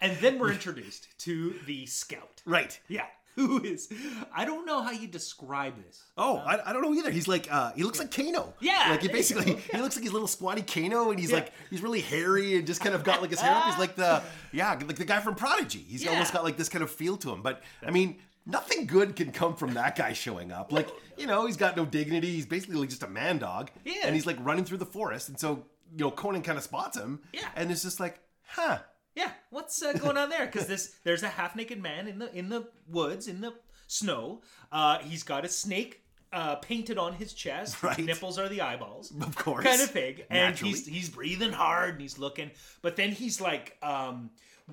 [0.00, 2.40] And then we're introduced to the scout.
[2.46, 2.80] Right.
[2.88, 3.06] Yeah.
[3.36, 3.88] who is
[4.34, 6.02] I don't know how you describe this.
[6.18, 7.10] Oh, I, I don't know either.
[7.10, 8.54] He's like uh, he looks like Kano.
[8.60, 11.36] Yeah, like he basically he looks like he's little squatty Kano, and he's Yeah.
[11.36, 13.64] like he's really hairy and just kind of got like his hair up.
[13.64, 15.84] He's like the yeah, like the guy from Prodigy.
[15.88, 16.10] He's Yeah.
[16.10, 17.42] almost got like this kind of feel to him.
[17.42, 20.72] But I mean, nothing good can come from that guy showing up.
[20.72, 22.32] Like you know, he's got no dignity.
[22.34, 23.70] He's basically like just a man dog.
[23.84, 24.02] Yeah.
[24.04, 25.64] and he's like running through the forest, and so
[25.96, 27.20] you know Conan kind of spots him.
[27.32, 27.48] Yeah.
[27.56, 28.78] and it's just like, huh.
[29.14, 30.46] Yeah, what's uh, going on there?
[30.46, 33.52] Because this there's a half naked man in the in the woods in the
[33.86, 34.40] snow.
[34.70, 36.00] Uh, he's got a snake
[36.32, 37.82] uh, painted on his chest.
[37.82, 37.98] Right.
[37.98, 39.12] nipples are the eyeballs.
[39.20, 39.64] Of course.
[39.64, 40.20] kind of thing.
[40.30, 40.70] And Naturally.
[40.72, 44.30] he's he's breathing hard and he's looking, but then he's like um,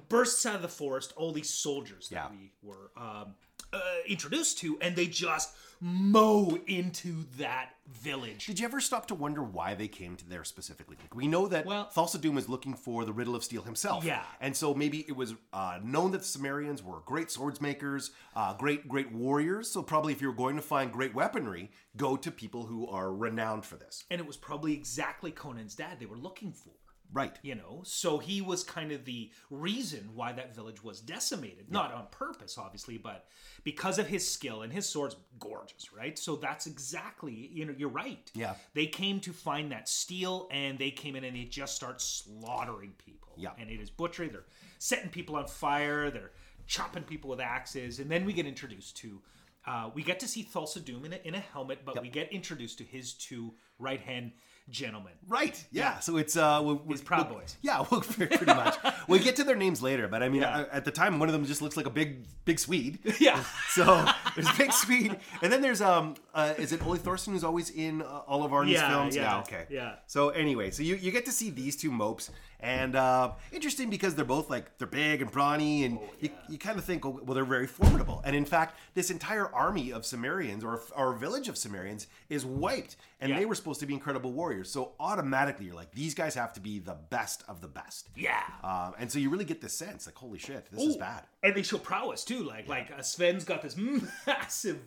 [0.08, 1.12] bursts out of the forest.
[1.17, 2.38] All these soldiers that Yeah.
[2.38, 3.36] we were um,
[3.73, 8.45] uh, introduced to, and they just mow into that village.
[8.45, 10.97] Did you ever stop to wonder why they came to there specifically?
[11.01, 14.03] Like, we know that Well- Thulsa Doom is looking for the Riddle of Steel himself.
[14.03, 14.23] Yeah.
[14.41, 18.55] And so maybe it was uh, known that the Cimmerians were great swords makers, uh,
[18.55, 19.69] great, great warriors.
[19.69, 23.65] So probably if you're going to find great weaponry, go to people who are renowned
[23.65, 24.03] for this.
[24.12, 26.71] And it was probably exactly Conan's dad they were looking for.
[27.12, 27.38] Right.
[27.41, 31.72] you know so he was kind of the reason why that village was decimated.
[31.72, 33.26] Not on purpose obviously but
[33.63, 36.17] because of his skill and his sword's gorgeous right?
[36.19, 38.30] So that's exactly you know you're right.
[38.34, 38.54] Yeah.
[38.74, 42.93] they came to find that steel and they came in and they just start slaughtering
[43.04, 43.34] people.
[43.38, 43.52] Yeah.
[43.58, 44.28] and it is butchery.
[44.30, 44.45] They're
[44.80, 46.12] setting people on fire.
[46.12, 46.32] They're
[46.67, 48.00] chopping people with axes.
[48.00, 49.22] And then we get introduced to
[49.67, 52.32] uh, we get to see Thulsa Doom in a, in a helmet, but we get
[52.32, 54.32] introduced to his two right hand
[54.69, 55.13] gentlemen.
[55.27, 55.63] Right.
[55.71, 55.99] Yeah.
[55.99, 57.55] So it's uh, we, we, His Proud we- Boys.
[57.62, 58.75] Yeah, well, pretty much.
[59.08, 60.60] we get to their names later, but I mean, Yeah.
[60.60, 62.99] uh, at the time, one of them just looks like a big, big Swede.
[63.19, 63.43] Yeah.
[63.69, 64.05] So
[64.36, 68.01] there's Big Swede, and then there's um, uh, is it Ole Thorsen who's always in
[68.01, 69.15] uh, all of Arnie's Yeah, films?
[69.15, 69.95] yeah, okay, yeah.
[70.08, 74.15] So anyway, so you, you get to see these two mopes, and uh, interesting because
[74.15, 77.34] they're both like they're big and brawny, and you, you kind of think, oh, well,
[77.36, 78.22] they're very formidable.
[78.26, 82.98] And in fact, this entire army of Cimmerians or or village of Cimmerians is wiped,
[83.22, 83.39] and Yeah.
[83.39, 84.69] they were supposed to be incredible warriors.
[84.69, 88.10] So automatically, you're like, these guys have to be the best of the best.
[88.15, 88.43] Yeah.
[88.63, 91.24] Um, and so you really get this sense, like, holy shit, this is bad.
[91.43, 92.43] And they show prowess too.
[92.43, 93.78] Like like uh, Sven's got this
[94.28, 94.80] massive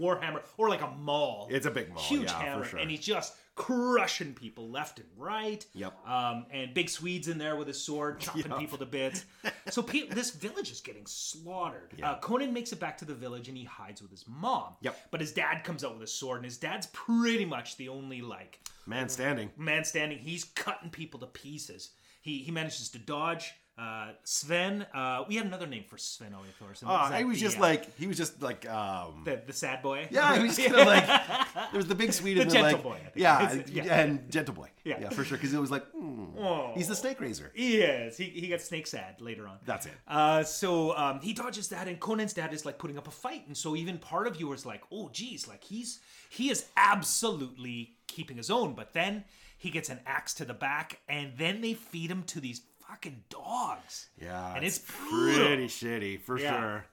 [0.00, 1.48] warhammer or like a maul.
[1.50, 1.54] Oh.
[1.54, 2.78] It's a big maul, huge yeah, for hammer, sure.
[2.80, 5.64] and he's just crushing people left and right.
[5.74, 5.92] Yep.
[6.08, 8.58] Um, and Big Swede's in there with his sword, chopping Yep.
[8.58, 9.24] people to bits.
[9.68, 11.92] So pe- this village is getting slaughtered.
[12.02, 14.74] Uh, Conan makes it back to the village and he hides with his mom.
[14.80, 14.96] Yep.
[15.10, 18.22] But his dad comes out with a sword, and his dad's pretty much the only
[18.22, 19.50] like Man standing.
[19.56, 20.18] man standing.
[20.18, 21.90] He's cutting people to pieces.
[22.22, 23.54] He he manages to dodge.
[23.80, 26.84] Uh, Sven, uh, we had another name for Sven Ole Thorsen.
[26.86, 27.18] Oh, that?
[27.18, 30.06] he was The, just uh, like he was just like um the, the sad boy.
[30.10, 32.82] yeah he was kind of like there was the big sweet The and gentle like
[32.82, 33.12] boy, I think.
[33.16, 34.00] yeah, and- Yeah.
[34.00, 34.98] and gentle boy Yeah.
[35.00, 36.72] yeah for sure because it was like mm, Oh.
[36.74, 38.18] he's the snake raiser He is.
[38.18, 39.56] He, he got snake sad later on.
[39.64, 43.08] that's it Uh, so um, he dodges that, and Conan's dad is like putting up
[43.08, 46.50] a fight, and so even part of you is like, "Oh, geez, like he's he
[46.50, 49.24] is absolutely keeping his own." But then
[49.58, 52.60] he gets an axe to the back, and then they feed him to these
[52.90, 54.08] fucking dogs.
[54.20, 56.58] yeah and it's, pretty shitty for Yeah.
[56.60, 56.84] sure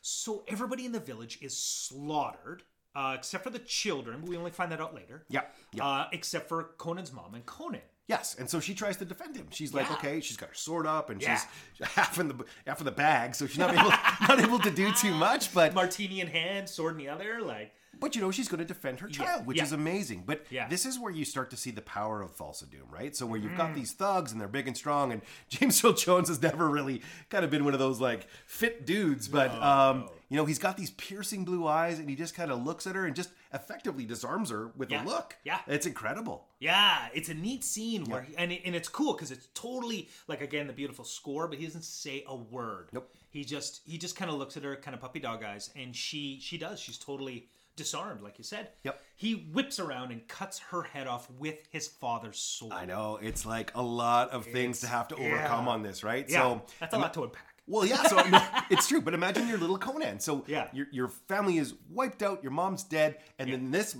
[0.00, 2.62] So everybody in the village is slaughtered,
[2.94, 4.20] uh, except for the children.
[4.20, 5.24] But we only find that out later.
[5.28, 5.86] Yeah, yeah.
[5.86, 7.80] Uh, except for Conan's mom and Conan.
[8.08, 9.46] Yes, and so she tries to defend him.
[9.50, 9.94] She's like, Yeah.
[9.96, 11.36] okay, she's got her sword up, and Yeah.
[11.78, 13.90] she's half in the half in the bag, so she's not able
[14.28, 15.54] not able to do too much.
[15.54, 17.40] But Martini in hand, sword in the other.
[17.40, 19.62] Like, But you know, she's going to defend her child, which yeah.
[19.64, 20.24] is amazing.
[20.26, 20.68] But Yeah.
[20.68, 23.16] this is where you start to see the power of Thulsa Doom, right?
[23.16, 23.56] So where you've Mm.
[23.56, 27.00] got these thugs and they're big and strong, and James Earl Jones has never really
[27.30, 30.76] kind of been one of those like fit dudes, but um, you know, he's got
[30.76, 34.04] these piercing blue eyes, and he just kind of looks at her and just effectively
[34.04, 35.04] disarms her with Yeah.
[35.04, 35.36] a look.
[35.44, 35.60] Yeah.
[35.66, 36.48] it's incredible.
[36.58, 40.08] yeah, it's a neat scene where, he, and it, and it's cool because it's totally
[40.28, 42.88] like again the beautiful score, but he doesn't say a word.
[42.92, 43.08] Nope.
[43.30, 45.94] He just he just kind of looks at her, kind of puppy dog eyes, and
[45.96, 46.78] she she does.
[46.80, 48.70] She's totally disarmed, like you said.
[48.84, 49.00] Yep.
[49.16, 52.72] He whips around and cuts her head off with his father's sword.
[52.72, 56.28] I know it's like a lot of things to have to overcome on this, right?
[56.28, 57.46] Yeah, So that's a lot to unpack.
[57.66, 59.00] Well, yeah, so no, it's true.
[59.00, 60.18] But imagine your little Conan.
[60.20, 60.68] So Yeah.
[60.72, 62.42] your your family is wiped out.
[62.42, 63.96] Your mom's dead, and then this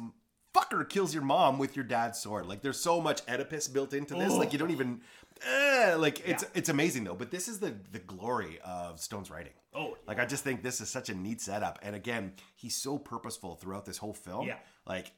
[0.52, 2.46] fucker kills your mom with your dad's sword.
[2.46, 4.32] Like there's so much Oedipus built into this.
[4.32, 5.00] Like you don't even.
[5.46, 6.48] Eh, like it's Yeah.
[6.55, 7.14] it's amazing though.
[7.14, 9.52] But this is the the glory of Stone's writing.
[9.74, 12.98] Oh, Like I just think this is such a neat setup, and again, he's so
[12.98, 14.46] purposeful throughout this whole film.
[14.46, 14.59] Yeah.
[14.87, 15.12] like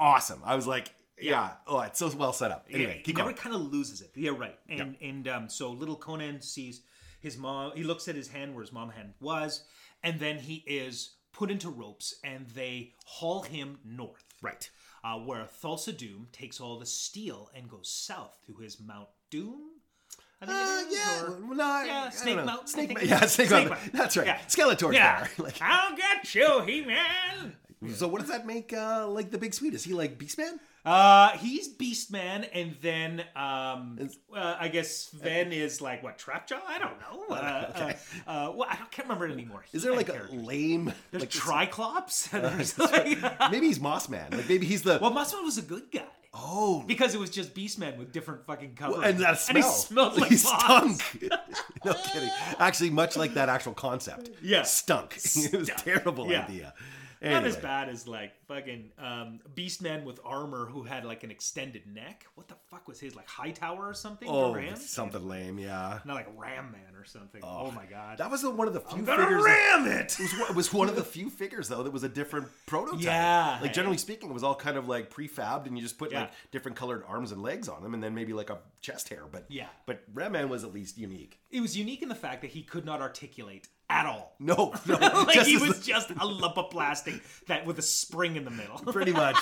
[0.00, 0.40] awesome.
[0.44, 2.66] I was like, yeah, oh, it's so well set up.
[2.70, 4.10] Anyway, he keep never kind of loses it.
[4.14, 4.58] Yeah, right.
[4.68, 6.82] And and um, so little Conan sees
[7.20, 7.72] his mom.
[7.74, 9.64] He looks at his hand where his mom hand was,
[10.02, 14.24] and then he is put into ropes, and they haul him north.
[14.42, 14.70] Right.
[15.04, 19.60] Uh, where Thulsa Doom takes all the steel and goes south to his Mount Doom.
[20.40, 22.44] I think Uh, it is, yeah, or- well, no, I- Yeah, Snake.
[22.44, 23.20] Mountain, Snake, it yeah.
[23.26, 23.90] Snake, Snake Mountain.
[23.92, 24.26] That's right.
[24.26, 24.38] Yeah.
[24.48, 25.26] Skeletor's Yeah.
[25.38, 27.56] Like, I'll get you, He Man.
[27.94, 29.74] so what does that make uh, like the big sweet?
[29.74, 30.58] Is he like Beastman?
[30.88, 36.60] Uh, he's Beastman, and then um, uh, I guess Sven is like what Trapjaw?
[36.66, 37.24] I don't know.
[37.38, 37.96] Uh, Okay.
[38.26, 39.64] uh, uh, well, I can't remember it anymore.
[39.72, 40.92] Is there like a lame?
[41.10, 42.32] There's like, Triclops.
[42.32, 44.34] and there's like, maybe he's Mossman.
[44.34, 47.54] Like maybe he's the well, Mossman was a good guy oh, because it was just
[47.54, 49.04] Beastman with different fucking covers.
[49.04, 49.56] and that smell.
[49.56, 51.02] And he smelled like he stunk.
[51.84, 52.30] no kidding.
[52.58, 54.30] Actually, much like that actual concept.
[54.42, 54.62] Yeah.
[54.62, 55.16] stunk.
[55.16, 56.44] it was a terrible Yeah.
[56.44, 56.74] idea.
[57.22, 61.82] Not as bad as like fucking um, Beastman with armor who had like an extended
[61.86, 62.26] neck.
[62.34, 64.28] What the fuck was his like High Tower or something?
[64.30, 65.58] Oh, something lame.
[65.58, 65.98] Yeah.
[66.04, 67.40] Not like Ram Man or something.
[67.44, 68.18] Oh, my god.
[68.18, 69.44] That was one of the few I'm gonna figures.
[69.44, 70.16] that- ram it.
[70.18, 72.46] It was, one- it was one of the few figures though that was a different
[72.66, 73.02] prototype.
[73.02, 73.58] Yeah.
[73.62, 76.22] Like generally speaking, it was all kind of like prefabbed, and you just put Yeah.
[76.22, 79.22] like different colored arms and legs on them, and then maybe like a chest hair.
[79.30, 79.66] But Yeah.
[79.86, 81.38] But Ram Man was at least unique.
[81.50, 84.26] It was unique in the fact that he could not articulate at all.
[84.40, 87.82] No, no, like just he was the- just a lump of plastic that with a
[87.82, 88.78] spring in the middle.
[88.92, 89.36] pretty much.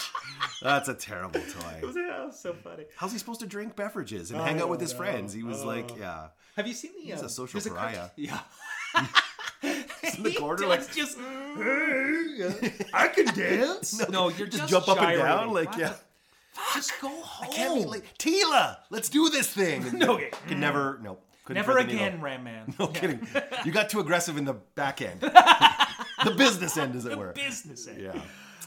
[0.63, 1.81] That's a terrible toy.
[1.83, 2.85] it was so funny.
[2.97, 4.97] How's he supposed to drink beverages and hang out with his know.
[4.99, 5.35] friends?
[5.35, 6.29] He was like, yeah.
[6.57, 7.03] Have you seen the?
[7.13, 7.95] He's a um, social pariah.
[7.97, 8.41] cart- yeah.
[9.63, 11.19] in the He corner, like- just
[12.95, 14.09] I can dance.
[14.09, 15.93] no, you're just just, jump up and down, like What yeah.
[16.75, 17.49] Just go home.
[17.51, 18.79] I Can't be like Tila.
[18.89, 19.99] Let's do this thing.
[19.99, 20.31] No, okay.
[20.49, 20.99] could never.
[21.03, 22.07] No, couldn't Never thread the needle.
[22.09, 22.75] again, Ram Man.
[22.79, 23.27] No kidding.
[23.65, 25.21] You got too aggressive in the back end.
[26.25, 27.29] the business end, as it were.
[27.35, 27.87] The business.
[27.87, 28.03] end.
[28.03, 28.21] Yeah.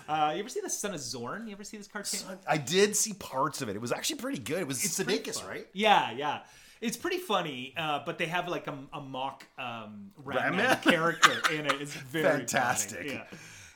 [0.07, 1.45] Uh, you ever see the Son of Zorn?
[1.45, 2.21] You ever see this cartoon?
[2.47, 3.75] I did see parts of it.
[3.75, 4.59] It was actually pretty good.
[4.61, 5.67] It was Sudeikis, right?
[5.73, 6.39] Yeah, yeah.
[6.81, 11.33] It's pretty funny, uh, but they have like a, a mock um, Ram Man character
[11.53, 11.73] in it.
[11.81, 12.37] It's very funny.
[12.39, 13.05] Fantastic.
[13.05, 13.23] Yeah.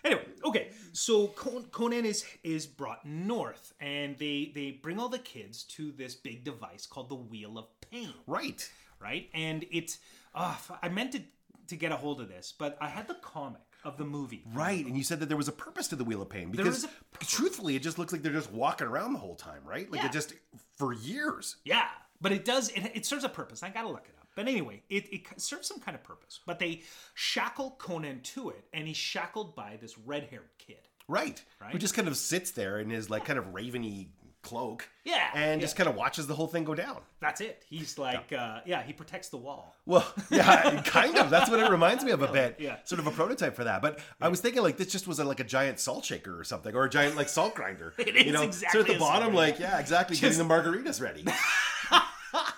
[0.05, 5.63] Anyway, okay, so Conan is is brought north, and they they bring all the kids
[5.63, 8.69] to this big device called the Wheel of Pain, Right.
[9.03, 9.29] Right?
[9.33, 9.99] And it's
[10.33, 11.21] uh, I meant to
[11.67, 14.43] to get a hold of this, but I had the comic of the movie.
[14.53, 14.85] Right.
[14.85, 16.87] And you said that there was a purpose to the Wheel of Pain because
[17.19, 19.89] truthfully, it just looks like they're just walking around the whole time, right?
[19.91, 20.07] Like Yeah.
[20.07, 20.33] it just
[20.77, 21.57] for years.
[21.65, 21.87] Yeah,
[22.21, 22.69] but it does.
[22.69, 23.61] It, it serves a purpose.
[23.63, 24.27] I gotta look it up.
[24.35, 26.39] But anyway, it, it serves some kind of purpose.
[26.45, 26.81] But they
[27.13, 30.87] shackle Conan to it, and he's shackled by this red-haired kid.
[31.07, 31.43] Right.
[31.61, 31.71] Right.
[31.71, 34.09] Who just kind of sits there and is like kind of raveny
[34.43, 34.87] cloak.
[35.03, 35.65] Yeah, And yeah.
[35.65, 37.01] just kind of watches the whole thing go down.
[37.19, 37.63] That's it.
[37.67, 39.75] He's like, yeah, uh, yeah he protects the wall.
[39.85, 41.29] Well, yeah, kind of.
[41.29, 42.57] That's what it reminds me of a bit.
[42.59, 42.77] Yeah.
[42.83, 43.81] Sort of a prototype for that.
[43.81, 46.43] But I was thinking like this just was a, like a giant salt shaker or
[46.43, 47.93] something, or a giant like salt grinder.
[48.03, 51.01] It you is know, exactly So at the bottom, like yeah, exactly, getting the margaritas
[51.01, 51.25] ready.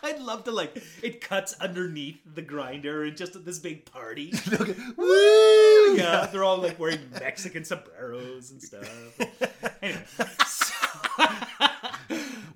[0.03, 4.33] I'd love to like it cuts underneath the grinder and just at this big party.
[4.97, 5.95] Woo!
[5.95, 8.89] Yeah, they're all like wearing Mexican sombreros and stuff.
[9.81, 10.03] Anyway,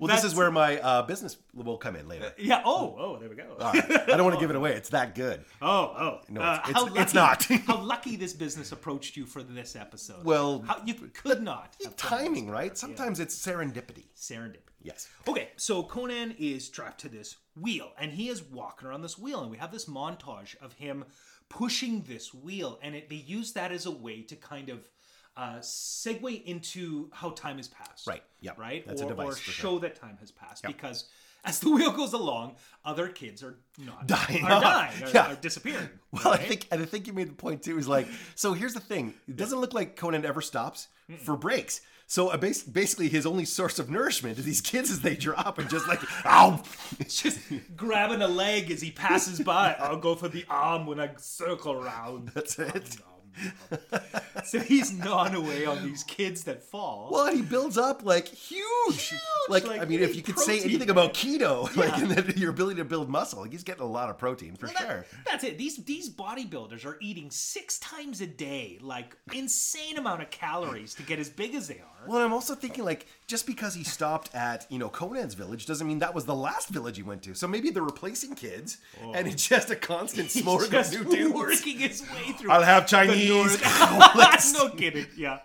[0.00, 2.32] Well, this is where my uh, business will come in later.
[2.38, 2.62] yeah.
[2.64, 3.54] Oh, oh, there we go.
[3.60, 3.84] Right.
[4.08, 4.72] I don't want to give it away.
[4.74, 5.44] It's that good.
[5.62, 6.20] Oh, oh.
[6.28, 7.44] No, Uh, it's- how it's- it's not.
[7.66, 10.24] how lucky this business approached you for this episode.
[10.24, 11.76] Well, how, you could not.
[11.96, 12.76] Timing, right?
[12.76, 14.06] Sometimes it's serendipity.
[14.16, 14.56] Serendipity.
[14.82, 15.08] Yes.
[15.28, 19.42] Okay, so Conan is strapped to this wheel, and he is walking around this wheel,
[19.42, 21.04] and we have this montage of him
[21.50, 24.88] pushing this wheel, and it, they use that as a way to kind of
[25.36, 28.06] uh, segue into how time has passed.
[28.06, 28.58] Right, yep.
[28.58, 28.86] Right.
[28.86, 29.80] That's a or, device or show sure.
[29.80, 31.04] that time has passed because.
[31.42, 35.32] As the wheel goes along, other kids are not Dying are dying, are, Yeah.
[35.32, 35.88] are disappearing.
[36.12, 37.78] Well, I think, and I think you made the point too.
[37.78, 40.88] Is like, so here's the thing: it doesn't look like Conan ever stops
[41.24, 41.80] for breaks.
[42.06, 45.58] So uh, bas- basically, his only source of nourishment is these kids as they drop
[45.58, 46.60] and just like, ow,
[47.08, 47.38] just
[47.74, 49.74] grabbing a leg as he passes by.
[49.78, 52.32] I'll go for the arm when I circle around.
[52.34, 52.96] that's it.
[54.44, 57.10] So he's gnawing away on these kids that fall.
[57.12, 59.14] Well, and he builds up like huge.
[59.48, 62.50] Like, like, I mean, if you could say anything about keto, like and then your
[62.50, 65.06] ability to build muscle, like he's getting a lot of protein for That- sure.
[65.26, 65.58] That's it.
[65.58, 71.02] These these bodybuilders are eating six times a day, like insane amount of calories to
[71.02, 72.08] get as big as they are.
[72.08, 75.86] Well, I'm also thinking like just because he stopped at you know Conan's village doesn't
[75.86, 77.34] mean that was the last village he went to.
[77.34, 79.12] So maybe they're replacing kids, oh.
[79.14, 81.34] and it's just a constant smorgasbord of new dudes.
[81.34, 82.50] working his way through.
[82.50, 83.30] I'll have Chinese.
[83.30, 83.62] North-
[84.54, 85.06] no kidding.
[85.16, 85.38] Yeah.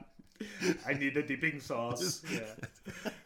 [0.86, 2.21] I need a dipping sauce.
[2.30, 2.39] Yeah.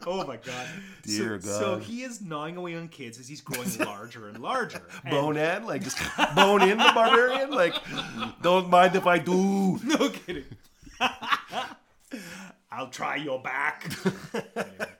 [0.05, 0.67] Oh my god.
[1.03, 4.83] Dear so, So he is gnawing away on kids as he's growing larger and larger.
[5.03, 5.97] And- bone in, like just
[6.35, 7.49] bone in the barbarian.
[7.49, 7.73] Like,
[8.41, 9.79] don't mind if I do.
[9.83, 10.45] No kidding.
[12.71, 13.91] I'll try your back.
[14.33, 14.67] Anyway.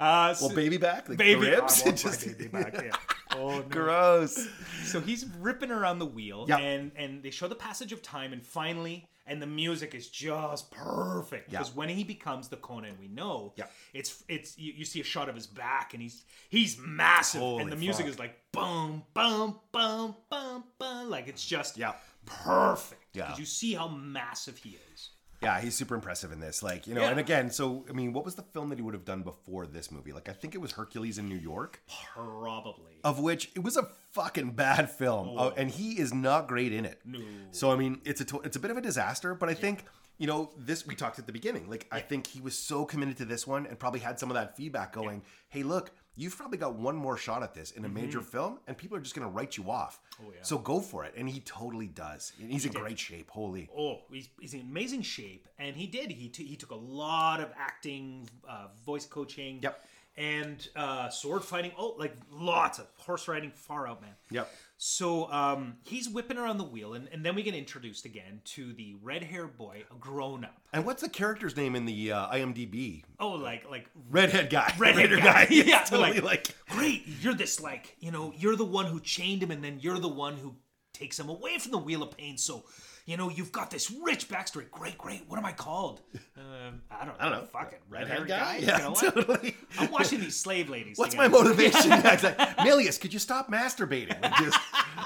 [0.00, 1.82] Uh, so, Well, baby back, like baby, ribs.
[1.86, 2.74] I Just- baby back.
[2.82, 2.96] Yeah.
[3.34, 3.62] Oh no.
[3.62, 4.48] Gross.
[4.84, 6.58] So he's ripping around the wheel, Yeah.
[6.58, 10.70] and and they show the passage of time, and finally, and the music is just
[10.70, 13.66] perfect because when he becomes the Conan we know, Yeah.
[13.92, 17.62] it's it's you, you see a shot of his back, and he's he's massive, Holy
[17.62, 18.12] and the music fuck.
[18.14, 21.92] is like boom, boom, boom, boom, boom, like it's just Yeah.
[22.24, 23.02] perfect.
[23.12, 23.34] Yeah.
[23.36, 25.10] you see how massive he is.
[25.46, 26.62] Yeah, he's super impressive in this.
[26.62, 27.10] Like, you know, Yeah.
[27.10, 29.66] and again, so I mean, what was the film that he would have done before
[29.66, 30.12] this movie?
[30.12, 31.82] Like, I think it was Hercules in New York,
[32.14, 32.94] Probably.
[33.04, 36.72] of which it was a fucking bad film, uh, oh, and he is not great
[36.72, 37.00] in it.
[37.04, 37.20] No.
[37.52, 39.84] So I mean, it's a to- it's a bit of a disaster, but I think
[40.18, 40.86] you know this.
[40.86, 41.68] We talked at the beginning.
[41.68, 44.34] Like, I think he was so committed to this one, and probably had some of
[44.34, 45.22] that feedback going.
[45.48, 45.90] Hey, look.
[46.18, 49.00] You've probably got one more shot at this in a major film, and people are
[49.00, 50.00] just going to write you off.
[50.14, 50.24] Mm-hmm.
[50.26, 50.42] Oh, yeah.
[50.42, 52.32] So go for it, and he totally does.
[52.40, 53.28] And he's in great shape.
[53.30, 56.10] Holy, Oh, he's, he's in amazing shape, and he did.
[56.10, 59.84] He t- he took a lot of acting, uh, voice coaching, Yep.
[60.16, 61.72] and uh, sword fighting.
[61.78, 64.14] Oh, like lots of horse riding, far out, man.
[64.30, 64.50] Yep.
[64.78, 68.74] So um, he's whipping around the wheel, and, and then we get introduced again to
[68.74, 70.60] the red haired boy, a grown up.
[70.72, 73.02] And what's the character's name in the uh, IMDb?
[73.18, 74.74] Oh, like like Redhead guy.
[74.78, 75.46] Redhead Redhead guy.
[75.50, 76.54] Yeah, Yeah, totally like- like.
[76.68, 77.04] great.
[77.22, 80.08] You're this like you know you're the one who chained him, and then you're the
[80.08, 80.56] one who
[80.92, 82.36] takes him away from the wheel of pain.
[82.36, 82.64] So.
[83.06, 84.68] You know, you've got this rich backstory.
[84.70, 85.22] Great, great.
[85.28, 86.00] What am I called?
[86.38, 87.14] Um, I don't know.
[87.18, 87.44] I don't know.
[87.46, 87.80] Fuck it.
[87.88, 88.58] Redhead guy?
[88.58, 89.14] You Yeah, know what?
[89.14, 89.56] totally.
[89.78, 90.98] I'm watching these slave ladies.
[90.98, 91.88] What's my motivation?
[91.90, 94.20] Yeah, it's like, Milius, could you stop masturbating?
[94.22, 94.58] Like just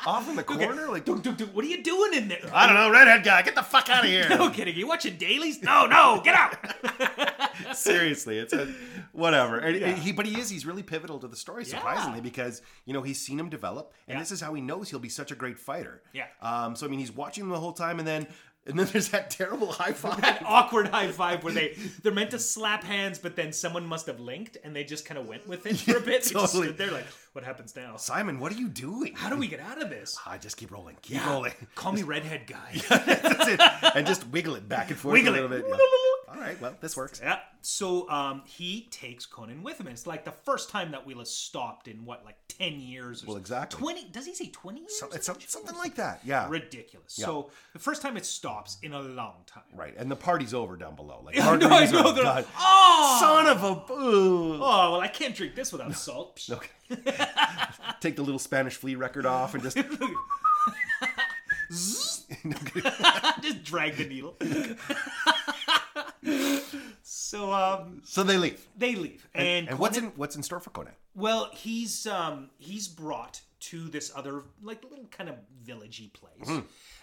[0.07, 0.89] off in the corner?
[0.89, 2.41] Like, dude, dude, what are you doing in there?
[2.53, 4.27] I don't know, redhead guy, get the fuck out of here.
[4.31, 4.75] No kidding.
[4.77, 5.63] You watching dailies?
[5.63, 7.77] No, no, get out.
[7.77, 8.67] Seriously, it's a
[9.13, 9.59] whatever.
[9.59, 10.49] And and he, but he is.
[10.51, 11.77] He's really pivotal to the story, Yeah.
[11.77, 14.21] surprisingly, because you know he's seen him develop, and Yeah.
[14.21, 16.03] this is how he knows he'll be such a great fighter.
[16.13, 16.27] Yeah.
[16.43, 16.75] Um.
[16.77, 18.27] So I mean, he's watching him the whole time, and then
[18.67, 20.21] and then there's that terrible high five.
[20.21, 24.07] That awkward high five where they they're meant to slap hands, but then someone must
[24.07, 26.25] have linked and they just kind of went with it for a bit.
[26.33, 26.71] Totally.
[26.73, 27.97] there like, what happens now?
[27.97, 29.15] Simon, what are you doing?
[29.15, 30.19] How do we get out of this?
[30.27, 31.53] I just keep rolling, keep rolling.
[31.75, 32.81] Call me redhead guy.
[32.89, 33.61] That's it.
[33.97, 35.51] And just wiggle it back and forth Wiggle a it.
[35.51, 35.81] little bit.
[36.31, 36.37] Yeah.
[36.37, 37.21] All right, well, this works.
[37.23, 37.39] Yeah.
[37.63, 39.87] So um, he takes Conan with him.
[39.87, 43.23] And it's like the first time that Wheel has stopped in what, like ten years?
[43.23, 43.79] Or Well, exactly.
[43.79, 44.05] Twenty?
[44.11, 44.99] Does he say twenty years?
[44.99, 46.47] So, it's some- something like that, yeah.
[46.49, 47.13] ridiculous.
[47.13, 49.63] So the first time it stops in a long time.
[49.75, 51.21] Right, and the party's over down below.
[51.25, 52.13] Like, know, I know.
[52.13, 54.55] They're like, oh, Son of a boo!
[54.55, 56.37] oh, well, I can't drink this without salt.
[56.41, 56.51] Psh.
[56.91, 57.15] Okay.
[58.01, 59.77] Take the little Spanish flea record off and just
[63.43, 64.35] just drag the needle.
[67.03, 68.67] So um, so they leave.
[68.77, 70.93] they leave, and, And what's in what's in store for Conan?
[71.15, 76.61] well, he's um, he's brought to this other like little kind of villagey place, Hmm.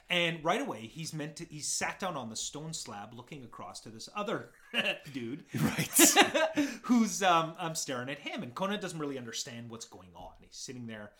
[0.09, 3.79] and right away he's meant to he's sat down on the stone slab looking across
[3.81, 4.49] to this other
[5.13, 6.15] dude Right.
[6.83, 10.31] who's um, um staring at him, and Conan doesn't really understand what's going on.
[10.39, 11.11] He's sitting there,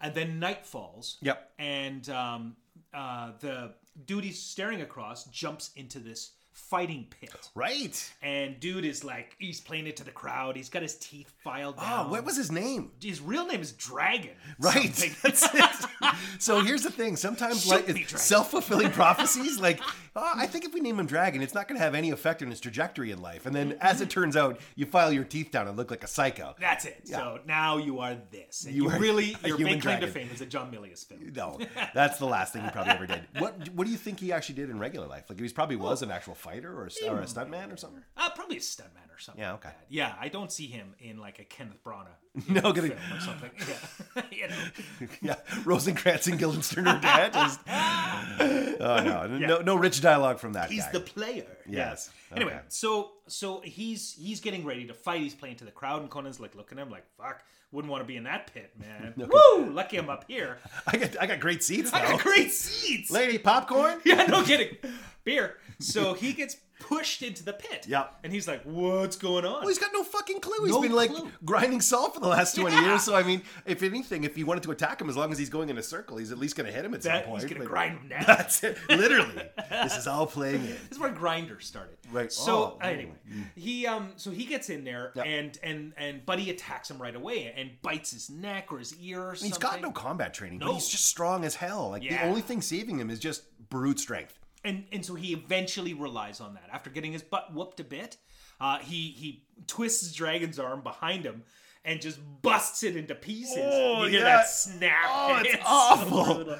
[0.00, 1.18] and then night falls.
[1.22, 1.50] Yep.
[1.58, 2.56] And um,
[2.92, 3.72] uh, the
[4.06, 7.50] dude he's staring across jumps into this fighting pit.
[7.54, 8.12] right.
[8.22, 10.56] And dude is like, he's playing it to the crowd.
[10.56, 12.90] He's got his teeth filed Oh, what was his name?
[13.02, 14.32] his real name is Dragon.
[14.58, 14.92] Right.
[15.22, 16.14] That's it.
[16.38, 17.16] So here's the thing.
[17.16, 19.80] Sometimes, Shoot like self-fulfilling prophecies, like
[20.16, 22.42] oh, I think if we name him Dragon, it's not going to have any effect
[22.42, 23.46] on his trajectory in life.
[23.46, 26.06] And then, as it turns out, you file your teeth down and look like a
[26.06, 26.54] psycho.
[26.60, 27.08] That's it.
[27.08, 28.64] So now you are this.
[28.64, 31.32] And You you, are really, your main claim to fame is a John Milius film.
[31.34, 31.58] No,
[31.94, 33.22] that's the last thing he probably ever did.
[33.38, 35.24] What What do you think he actually did in regular life?
[35.28, 38.02] Like he probably was an actual fighter or a, or a stuntman or something.
[38.16, 39.42] Uh, probably a stuntman something.
[39.42, 39.74] Yeah, like okay.
[39.74, 39.86] that.
[39.88, 42.06] Yeah, I don't see him in like a Kenneth Branagh
[42.48, 43.50] No, gonna, film or something.
[43.68, 44.22] Yeah.
[44.30, 45.08] you know.
[45.22, 47.32] yeah, Rosencrantz and Guildenstern are dead.
[47.32, 50.92] Just- oh no, no, no rich dialogue from that He's guy.
[50.92, 51.46] the player.
[51.68, 52.10] Yes.
[52.30, 52.36] Yeah.
[52.36, 55.20] Anyway, so so he's he's getting ready to fight.
[55.20, 58.02] He's playing to the crowd, and Conan's like looking at him like, "Fuck, wouldn't want
[58.02, 59.70] to be in that pit, man." Woo!
[59.70, 60.58] Lucky I'm up here.
[60.86, 63.10] I got I got great seats I got great seats.
[63.10, 64.00] Lady, popcorn.
[64.04, 64.76] yeah, no kidding.
[65.24, 65.56] Beer.
[65.78, 67.86] So he gets pushed into the pit.
[67.88, 68.08] Yeah.
[68.24, 70.64] And he's like, "What's going on?" Well, he's got no fucking clue.
[70.64, 71.30] He's No been like clue.
[71.44, 72.82] grinding salt for the last 20 Yeah.
[72.86, 73.04] years.
[73.04, 75.48] So, I mean, if anything, if he wanted to attack him, as long as he's
[75.50, 77.42] going in a circle, he's at least going to hit him at that, some point.
[77.42, 78.24] he's gonna But grind him down.
[78.26, 78.76] That's it.
[78.88, 79.42] Literally.
[79.70, 80.66] this is all playing in.
[80.66, 81.96] This is where Grinder started.
[82.10, 82.30] Right.
[82.32, 83.14] So Oh, anyway,
[83.54, 85.22] he um so he gets in there Yeah.
[85.22, 89.20] and and and Buddy attacks him right away and bites his neck or his ear
[89.22, 89.48] or something.
[89.50, 90.74] He's got no combat training, but No.
[90.74, 91.90] he's just strong as hell.
[91.90, 92.24] Like, the Yeah.
[92.26, 94.38] only thing saving him is just brute strength.
[94.64, 98.16] And and so he eventually relies on that after getting his butt whooped a bit.
[98.60, 101.42] Uh, he he twists Dragon's arm behind him,
[101.84, 103.58] and just busts it into pieces.
[103.60, 104.24] Oh, you hear yeah.
[104.36, 104.92] that snap.
[105.08, 106.34] Oh, it's so awful.
[106.36, 106.58] brutal.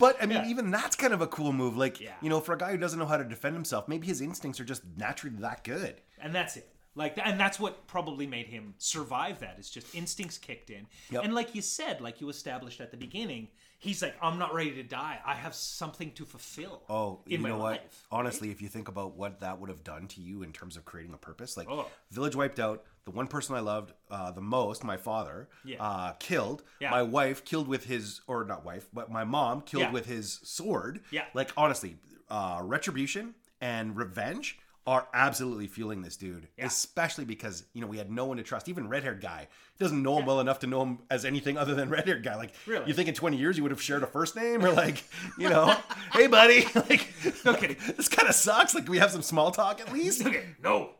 [0.00, 0.48] But I mean, Yeah.
[0.48, 1.76] even that's kind of a cool move.
[1.76, 2.14] Like, Yeah.
[2.20, 4.58] you know, for a guy who doesn't know how to defend himself, maybe his instincts
[4.58, 6.00] are just naturally that good.
[6.20, 10.38] and that's it like and that's what probably made him survive that is just instincts
[10.38, 11.24] kicked in Yep.
[11.24, 13.48] and like you said like you established at the beginning
[13.84, 17.38] he's like i'm not ready to die i have something to fulfill Oh, in you
[17.38, 17.72] my know what?
[17.72, 20.76] life Honestly, if you think about what that would have done to you in terms
[20.76, 21.86] of creating a purpose, like Oh.
[22.10, 25.82] Village wiped out, the one person I loved uh, the most, my father, Yeah.
[25.82, 26.62] uh, killed.
[26.80, 26.90] Yeah.
[26.90, 29.92] My wife killed with his, or not wife, but my mom killed Yeah.
[29.92, 31.00] with his sword.
[31.10, 31.24] Yeah.
[31.34, 31.96] Like honestly,
[32.30, 36.46] uh, retribution and revenge are absolutely fueling this dude.
[36.58, 36.66] Yeah.
[36.66, 38.68] Especially because you know we had no one to trust.
[38.68, 41.74] Even red haired guy doesn't know him well enough to know him as anything other
[41.74, 42.36] than red haired guy.
[42.36, 42.86] Like Really?
[42.86, 45.02] you think in twenty years you would have shared a first name or like
[45.38, 45.74] you know,
[46.12, 47.76] hey buddy, like kidding.
[47.96, 48.74] this kind of sucks.
[48.74, 50.24] Like we have some small talk at least.
[50.26, 50.90] okay no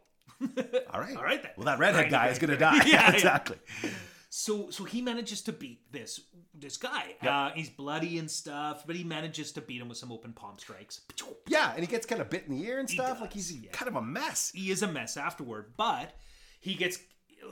[0.92, 1.16] All right.
[1.16, 1.52] All right then.
[1.56, 2.32] Well, that redhead Right, guy right.
[2.32, 2.84] is gonna die.
[2.86, 3.38] Yeah, yeah.
[4.36, 6.20] So so he manages to beat this
[6.52, 10.10] this guy uh, he's bloody and stuff but he manages to beat him with some
[10.10, 11.02] open palm strikes
[11.46, 13.20] Yeah, and he gets kind of bit in the ear and stuff.
[13.20, 13.70] like he's yeah.
[13.70, 14.50] kind of a mess.
[14.52, 16.16] he is a mess afterward, but
[16.60, 16.98] he gets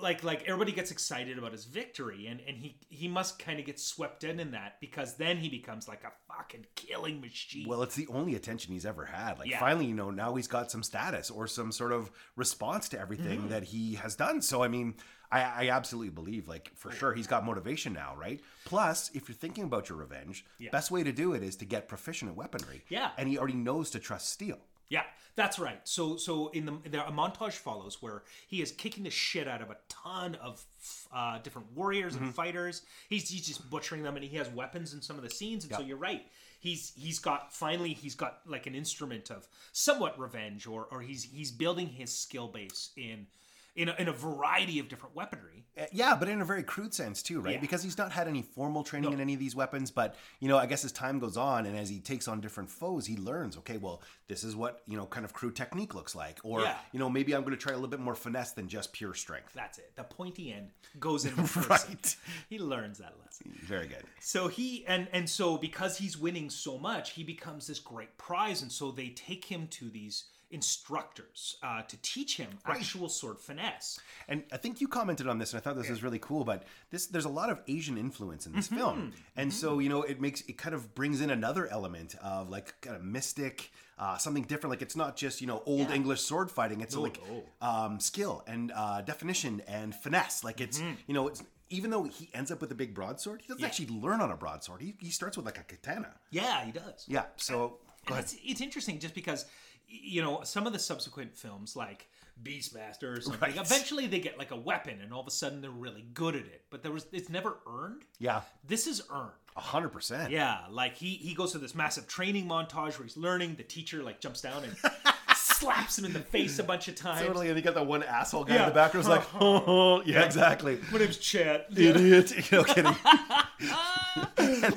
[0.00, 3.66] like like everybody gets excited about his victory and and he he must kind of
[3.66, 7.68] get swept in in that because then he becomes like a fucking killing machine.
[7.68, 9.38] Well, it's the only attention he's ever had.
[9.38, 9.60] Like Yeah.
[9.60, 13.40] finally, you know, now he's got some status or some sort of response to everything
[13.40, 13.48] Mm-hmm.
[13.50, 14.40] that he has done.
[14.42, 14.94] So I mean,
[15.32, 18.40] I, I absolutely believe, like for sure, he's got motivation now, right?
[18.64, 20.70] Plus, if you're thinking about your revenge, Yeah.
[20.70, 22.84] best way to do it is to get proficient at weaponry.
[22.88, 23.10] Yeah.
[23.16, 24.58] and he already knows to trust steel.
[24.88, 25.04] Yeah,
[25.36, 25.80] that's right.
[25.84, 29.62] So so in the there a montage follows where he is kicking the shit out
[29.62, 30.62] of a ton of
[31.10, 32.24] uh, different warriors Mm-hmm.
[32.24, 32.82] and fighters.
[33.08, 35.64] He's he's just butchering them, and he has weapons in some of the scenes.
[35.64, 36.26] And so you're right.
[36.60, 41.22] He's he's got finally he's got like an instrument of somewhat revenge, or or he's
[41.24, 43.26] he's building his skill base in
[43.74, 45.64] in a, in a variety of different weaponry.
[45.80, 47.54] Uh, Yeah, but in a very crude sense too, right?
[47.54, 47.60] Yeah.
[47.60, 49.90] Because he's not had any formal training in any of these weapons.
[49.90, 52.68] But you know, I guess as time goes on and as he takes on different
[52.70, 53.56] foes, he learns.
[53.58, 56.76] Okay, well, this is what you know, kind of crude technique looks like, or Yeah.
[56.92, 59.14] you know, maybe I'm going to try a little bit more finesse than just pure
[59.14, 59.54] strength.
[59.54, 59.92] That's it.
[59.96, 60.70] The pointy end
[61.00, 61.32] goes in.
[61.68, 62.16] Right.
[62.50, 63.52] He learns that lesson.
[63.64, 64.04] Very good.
[64.20, 68.60] So he and and so because he's winning so much, he becomes this great prize,
[68.60, 73.98] and so they take him to these instructors uh, to teach him actual sword finesse.
[74.28, 76.44] And I think you commented on this, and I thought this was really cool.
[76.44, 78.76] But this, there's a lot of Asian influence in this Mm-hmm.
[78.76, 82.48] film, and so you know, it makes it kind of brings in another element of
[82.50, 84.70] like kind of mystic, uh, something different.
[84.70, 85.94] Like it's not just you know old Yeah.
[85.94, 86.80] English sword fighting.
[86.80, 87.42] It's No, like no.
[87.68, 90.44] um, skill and uh, definition and finesse.
[90.44, 90.94] Like it's Mm-hmm.
[91.06, 93.66] you know, it's even though he ends up with a big broadsword, he doesn't Yeah.
[93.66, 94.82] actually learn on a broadsword.
[94.82, 96.10] He, he starts with like a katana.
[96.30, 97.06] Yeah, he does.
[97.08, 97.24] Yeah.
[97.36, 97.78] So go
[98.08, 98.24] And ahead.
[98.24, 99.46] it's, it's interesting just because
[99.88, 102.08] you know some of the subsequent films like
[102.42, 103.56] Beastmaster or something Right.
[103.56, 106.42] eventually they get like a weapon and all of a sudden they're really good at
[106.42, 108.40] it but there was it's never earned Yeah.
[108.66, 110.30] this is earned A hundred percent.
[110.30, 114.02] yeah like he he goes through this massive training montage where he's learning the teacher
[114.02, 114.74] like jumps down and
[115.62, 117.48] slaps him in the face a bunch of times Totally.
[117.48, 118.62] And you got that one asshole guy Yeah.
[118.64, 120.78] in the background who's like, oh, yeah, exactly.
[120.92, 122.32] my name's Chet Idiot.
[122.52, 122.94] No kidding.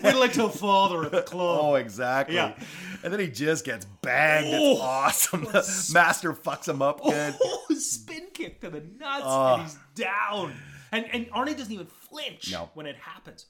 [0.04, 2.36] we'd like to father at the club Oh, exactly.
[2.36, 2.54] Yeah.
[3.04, 4.54] And then he just gets banged.
[4.54, 4.72] Oh.
[4.74, 5.44] It's awesome.
[5.44, 7.36] The master fucks him up good.
[7.42, 9.54] Oh, spin kick to the nuts, Oh.
[9.56, 10.54] and he's down.
[10.92, 12.70] And and Arnie doesn't even flinch No.
[12.74, 13.46] when it happens.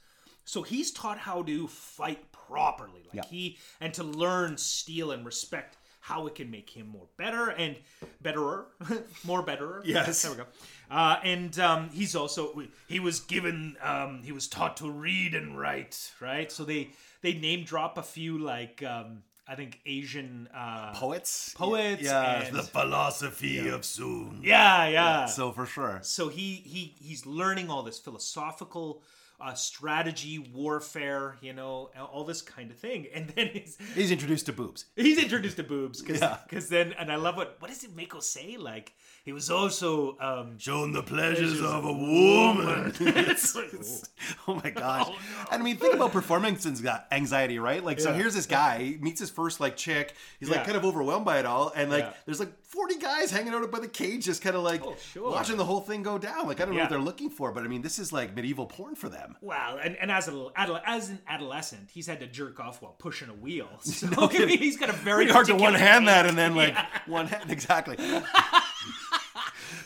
[0.45, 3.25] So he's taught how to fight properly, like Yeah.
[3.29, 5.77] he and to learn steel and respect
[6.07, 7.75] how it can make him more better and
[8.21, 8.67] betterer,
[9.23, 9.81] more betterer.
[9.85, 10.21] Yes.
[10.21, 10.45] there we go.
[10.91, 15.57] Uh, and um, he's also he was given um, he was taught to read and
[15.59, 16.51] write, right?
[16.51, 16.89] So they
[17.21, 20.47] they name drop a few like um, I think Asian.
[20.53, 21.53] Uh, Poets.
[21.55, 22.41] Poets Yeah.
[22.43, 24.41] and- the philosophy of Sun.
[24.43, 25.25] yeah, yeah.
[25.25, 25.99] So for sure.
[26.03, 29.01] so he he he's learning all this philosophical
[29.39, 34.45] uh, strategy, warfare, you know, all this kind of thing, and then he's He's introduced
[34.47, 34.85] to boobs.
[34.95, 36.37] he's introduced to boobs because Yeah.
[36.69, 38.93] then and I love what what does it Mako say like
[39.25, 42.93] he was also um Shown the pleasures of a woman.
[42.99, 43.71] it's like,
[44.47, 45.07] oh my gosh.
[45.09, 45.45] Oh, no.
[45.51, 46.65] And I mean, think about performance
[47.11, 47.83] anxiety, right?
[47.83, 50.13] Like, so here's this guy, he meets his first like chick.
[50.39, 50.65] He's like Yeah.
[50.65, 51.71] kind of overwhelmed by it all.
[51.75, 52.13] And like, Yeah.
[52.25, 55.31] there's like 40 guys hanging out by the cage, just kind of like Oh, sure.
[55.31, 56.47] watching the whole thing go down.
[56.47, 58.67] Like, I don't know what they're looking for, but I mean, this is like medieval
[58.67, 59.35] porn for them.
[59.41, 60.51] Wow, and, and as a little
[60.85, 63.67] as an adolescent, he's had to jerk off while pushing a wheel.
[63.83, 64.57] So No kidding.
[64.59, 66.85] he's got a very hard to one hand that and then like Yeah.
[67.07, 67.49] one hand.
[67.51, 67.95] Exactly.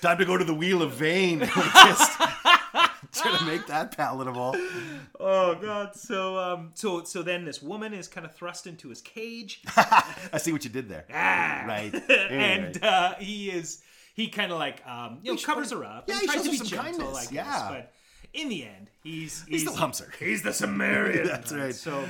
[0.01, 1.39] Time to go to the wheel of vain.
[3.11, 4.55] just to make that palatable.
[5.19, 5.95] Oh god.
[5.95, 9.61] So um so so then this woman is kind of thrust into his cage.
[9.77, 11.05] I see what you did there.
[11.13, 11.63] Ah.
[11.67, 11.93] Right.
[12.09, 13.81] and uh, he is
[14.15, 16.57] he kind of like um you know covers her up Yeah, he tries to be
[16.57, 17.67] some gentle kindness, guess, yeah.
[17.69, 17.93] but
[18.33, 20.11] in the end, he's he's, still humps her.
[20.19, 21.27] He's the Cimmerian.
[21.27, 21.75] That's right.
[21.75, 22.07] So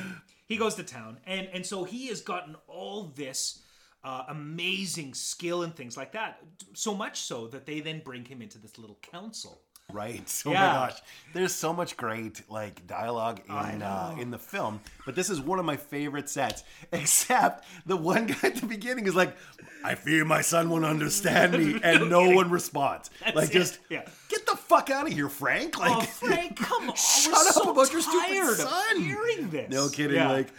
[0.48, 3.60] he goes to town, and and so he has gotten all this
[4.04, 6.40] uh, amazing skill and things like that.
[6.74, 9.62] So much so that they then bring him into this little council.
[9.92, 10.22] Right.
[10.46, 10.68] Oh Yeah.
[10.68, 11.00] my gosh.
[11.34, 15.58] There's so much great like dialogue in uh, in the film, but this is one
[15.58, 16.64] of my favorite sets.
[16.94, 19.36] Except the one guy at the beginning is like,
[19.84, 23.10] "I fear my son won't understand me," and no one responds.
[23.34, 23.54] like it.
[23.54, 24.06] just Yeah.
[24.30, 25.80] get the fuck out of here, Frank.
[25.80, 26.96] Like Oh, Frank, come on!
[26.96, 29.02] Shut We're up so about your stupid son.
[29.02, 29.72] Hearing this.
[29.72, 30.18] No kidding.
[30.18, 30.32] Yeah.
[30.32, 30.50] Like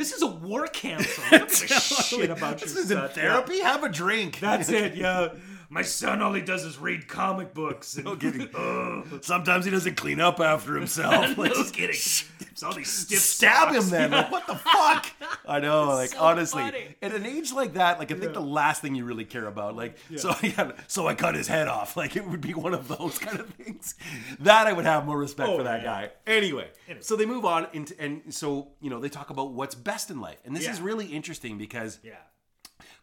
[0.00, 1.22] this is a war council.
[1.30, 3.08] I don't give a shit about this your is in son.
[3.10, 3.60] therapy.
[3.60, 4.40] Have a drink.
[4.40, 4.96] That's it.
[4.96, 5.28] Yeah.
[5.72, 7.94] My son, all he does is read comic books.
[7.94, 8.48] And, No kidding.
[8.54, 9.04] Oh.
[9.22, 11.36] Sometimes he doesn't clean up after himself.
[11.38, 11.96] Like, no kidding.
[12.50, 13.90] It's all these stiff stab him socks.
[13.90, 14.10] then.
[14.10, 15.06] Like, what the fuck?
[15.46, 16.96] I know, like So honestly, funny.
[17.00, 19.76] at an age like that, like I think the last thing you really care about,
[19.76, 21.96] like, so yeah, so I cut his head off.
[21.96, 23.94] Like it would be one of those kind of things.
[24.40, 25.84] That I would have more respect Oh, for that yeah.
[25.86, 26.10] guy.
[26.26, 27.02] Anyway, Anyway.
[27.02, 30.20] so they move on into, and so you know they talk about what's best in
[30.20, 30.72] life, and this Yeah.
[30.72, 32.14] is really interesting because Yeah.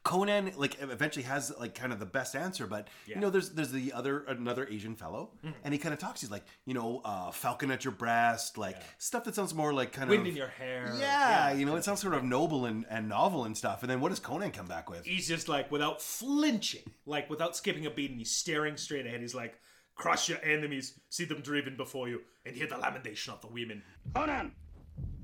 [0.03, 3.15] Conan like eventually has like kind of the best answer, but Yeah.
[3.15, 5.31] you know there's there's the other another Asian fellow,
[5.63, 6.21] and he kind of talks.
[6.21, 9.91] He's like you know uh, falcon at your breast, like stuff that sounds more like
[9.91, 10.93] kind Wind of wind in your hair.
[10.99, 13.81] yeah, you know it sounds sort of noble and, and novel and stuff.
[13.83, 15.05] And then what does Conan come back with?
[15.05, 19.19] He's just like, without flinching, like without skipping a beat, and he's staring straight ahead.
[19.21, 19.55] He's like,
[19.95, 23.81] crush your enemies, see them driven before you, and hear the lamentation of the women.
[24.15, 24.53] Conan,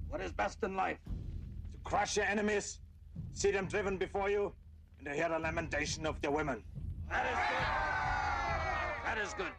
[0.10, 0.98] what is best in life?
[1.06, 2.80] To crush your enemies,
[3.34, 4.54] see them driven before you,
[5.06, 6.64] and to hear the lamentation of the women.
[7.10, 7.68] That is good.
[9.06, 9.52] That is good.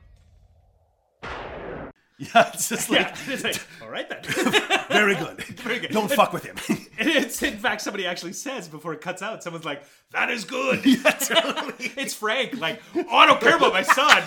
[2.17, 4.23] Yeah, it's just like Yeah, it's like, all right then.
[4.89, 5.43] very good.
[5.43, 5.91] Very good.
[5.91, 6.55] Don't fuck with him.
[6.97, 9.43] It's in fact somebody actually says before it cuts out.
[9.43, 9.83] Someone's like,
[10.13, 12.61] "That is good." it's Frank.
[12.61, 14.23] Like, oh, I don't care about my son.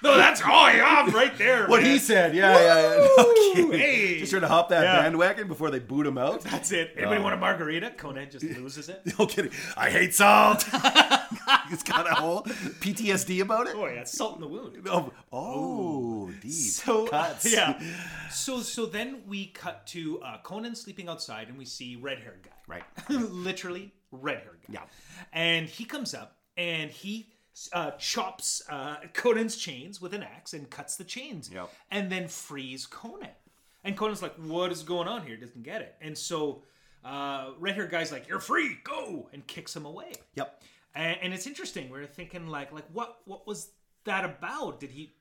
[0.02, 1.66] No, that's all I have right there.
[1.68, 1.90] what man.
[1.92, 3.06] he said, yeah, yeah, yeah.
[3.18, 3.72] No kidding.
[3.72, 4.18] Hey.
[4.18, 5.02] Just trying to hop that Yeah.
[5.02, 6.40] bandwagon before they boot him out.
[6.40, 6.94] That's it.
[6.96, 7.90] Anybody want a margarita?
[7.90, 9.02] Conan just loses it.
[9.18, 9.52] No kidding.
[9.76, 10.62] I hate salt.
[11.68, 13.74] He's got a whole PTSD about it.
[13.76, 14.76] Oh yeah, salt in the wound.
[14.88, 17.52] Oh, oh deep So cuts.
[17.52, 17.78] yeah.
[18.30, 22.42] So so then we cut to uh, Conan sleeping outside, and we see red haired
[22.42, 22.50] guy.
[22.66, 22.82] Right.
[23.10, 24.74] Literally red haired guy.
[24.74, 24.82] Yeah.
[25.32, 27.28] And he comes up and he
[27.72, 31.50] uh, chops uh, Conan's chains with an axe and cuts the chains.
[31.52, 31.70] Yep.
[31.90, 33.28] And then frees Conan.
[33.84, 35.94] And Conan's like, "What is going on here?" Doesn't get it.
[36.00, 36.62] And so
[37.04, 40.12] uh, red haired guy's like, "You're free, go!" and kicks him away.
[40.34, 40.62] Yep.
[40.94, 41.88] And, and it's interesting.
[41.88, 43.70] We're thinking like, like what what was
[44.04, 44.80] that about?
[44.80, 45.12] Did he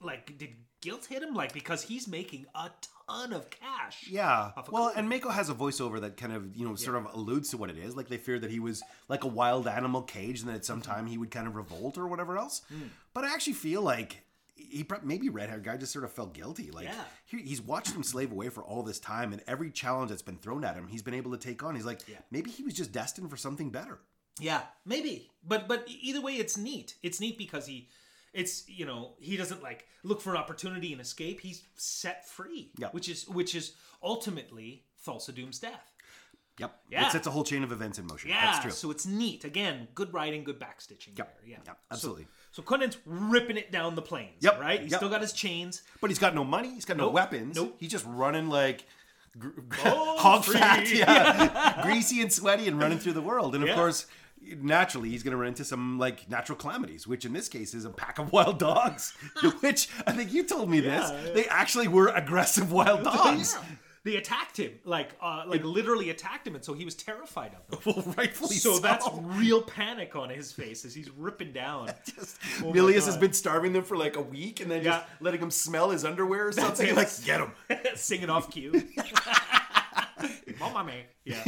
[0.00, 1.34] like did guilt hit him?
[1.34, 2.70] Like because he's making a
[3.08, 4.06] ton of cash.
[4.10, 4.50] Yeah.
[4.56, 4.98] of Well, Conan.
[4.98, 7.70] and Mako has a voiceover that kind of, you know, sort of alludes to what
[7.70, 7.96] it is.
[7.96, 10.80] Like they fear that he was like a wild animal caged and that at some
[10.82, 10.90] Mm-hmm.
[10.92, 12.62] time he would kind of revolt or whatever else.
[12.72, 12.88] Mm.
[13.14, 14.22] But I actually feel like
[14.54, 16.70] he maybe red haired guy just sort of felt guilty.
[16.70, 17.04] Like Yeah.
[17.26, 20.38] he, he's watched him slave away for all this time, and every challenge that's been
[20.38, 21.74] thrown at him, he's been able to take on.
[21.74, 22.16] He's like, Yeah.
[22.30, 23.98] maybe he was just destined for something better.
[24.40, 25.30] Yeah, maybe.
[25.46, 26.96] But but either way, it's neat.
[27.02, 27.88] It's neat because he,
[28.36, 31.40] it's you know he doesn't like look for an opportunity and escape.
[31.40, 32.70] He's set free.
[32.78, 32.88] Yeah.
[32.92, 33.72] Which is which is
[34.02, 35.92] ultimately Thulsa Doom's death.
[36.58, 36.74] Yep.
[36.90, 37.06] Yeah.
[37.08, 38.30] It sets a whole chain of events in motion.
[38.30, 38.40] Yeah.
[38.46, 38.70] That's true.
[38.70, 39.44] So it's neat.
[39.44, 41.18] Again, good writing, good backstitching.
[41.18, 41.38] Yep.
[41.40, 41.50] There.
[41.50, 41.56] Yeah.
[41.66, 42.26] Yep, absolutely.
[42.52, 44.38] So, Conan's ripping it down the plains.
[44.40, 44.58] Yep.
[44.58, 44.80] Right.
[44.80, 44.98] He's Yep.
[45.00, 45.82] still got his chains.
[46.00, 46.70] But he's got no money.
[46.72, 47.56] He's got no weapons.
[47.56, 47.76] Nope.
[47.78, 48.86] He's just running like
[49.38, 49.50] gr-
[49.84, 50.54] Oh, hog free.
[50.58, 53.54] fat, yeah, greasy and sweaty, and running through the world.
[53.54, 53.74] And of Yeah.
[53.74, 54.06] course,
[54.60, 57.84] naturally, he's going to run into some like natural calamities, which in this case is
[57.84, 59.14] a pack of wild dogs.
[59.60, 61.10] which I think you told me this.
[61.10, 61.32] Yeah.
[61.32, 63.54] They actually were aggressive wild dogs.
[63.58, 63.64] Yeah.
[64.04, 67.82] They attacked him, like, uh, like literally attacked him, and so he was terrified of
[67.84, 67.94] them.
[68.04, 68.78] well, rightfully So so.
[68.78, 71.90] that's real panic on his face as he's ripping down.
[72.14, 75.40] Just, Oh Milius has been starving them for like a week, and then just letting
[75.40, 76.94] him smell his underwear or something.
[76.94, 77.50] Like, get him.
[77.96, 78.80] singing off cue.
[80.60, 81.04] Mama me.
[81.24, 81.42] Yeah.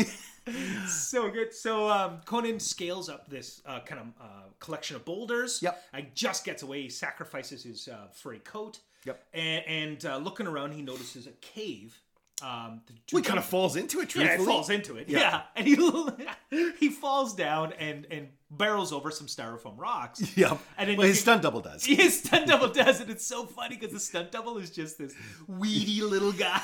[0.89, 1.53] so good.
[1.55, 4.25] So um, Conan scales up this uh, kind of uh,
[4.61, 5.61] collection of boulders.
[5.63, 5.83] Yep.
[5.93, 6.83] And just gets away.
[6.83, 8.81] He sacrifices his uh, furry coat.
[9.05, 9.25] Yep.
[9.33, 12.01] And, and uh, looking around, he notices a cave.
[12.41, 14.15] Um, the Well, he kind of falls into it.
[14.15, 15.09] yeah, Truthfully, it falls into it.
[15.09, 15.19] Yeah.
[15.19, 20.23] Yeah, and he he falls down and and barrels over some styrofoam rocks.
[20.37, 20.57] Yeah.
[20.79, 21.85] and well, his can- stunt double does.
[21.87, 23.11] His stunt double does it.
[23.11, 25.15] It's so funny because the stunt double is just this
[25.49, 26.61] weedy little guy.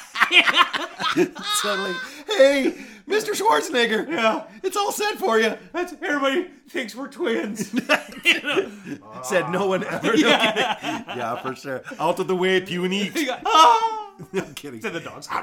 [1.62, 1.94] Suddenly,
[2.28, 2.74] hey,
[3.08, 3.34] Mr.
[3.34, 4.08] Schwarzenegger.
[4.08, 4.44] Yeah.
[4.62, 5.56] It's all set for you.
[5.72, 7.72] That's everybody thinks we're twins.
[8.24, 8.70] You know?
[9.22, 10.14] Said no one ever.
[10.16, 11.04] Yeah.
[11.16, 11.82] yeah, for sure.
[11.98, 13.10] Out of the way, puny.
[14.36, 14.46] Ah!
[14.54, 14.80] kidding.
[14.80, 15.28] to the dogs.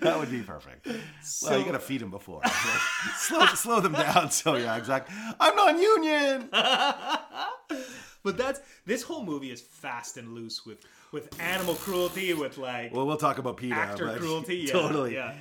[0.00, 0.84] That would be perfect.
[0.84, 2.40] well, So- you gotta feed them before.
[3.18, 4.32] slow, slow them down.
[4.32, 5.14] So yeah, exactly.
[5.38, 6.48] I'm non-union.
[8.24, 10.78] But that's this whole movie is fast and loose with
[11.12, 13.74] with animal cruelty, with like Well, we'll talk about PETA.
[13.76, 14.56] actor cruelty.
[14.66, 15.14] Yeah, totally.
[15.14, 15.34] Yeah.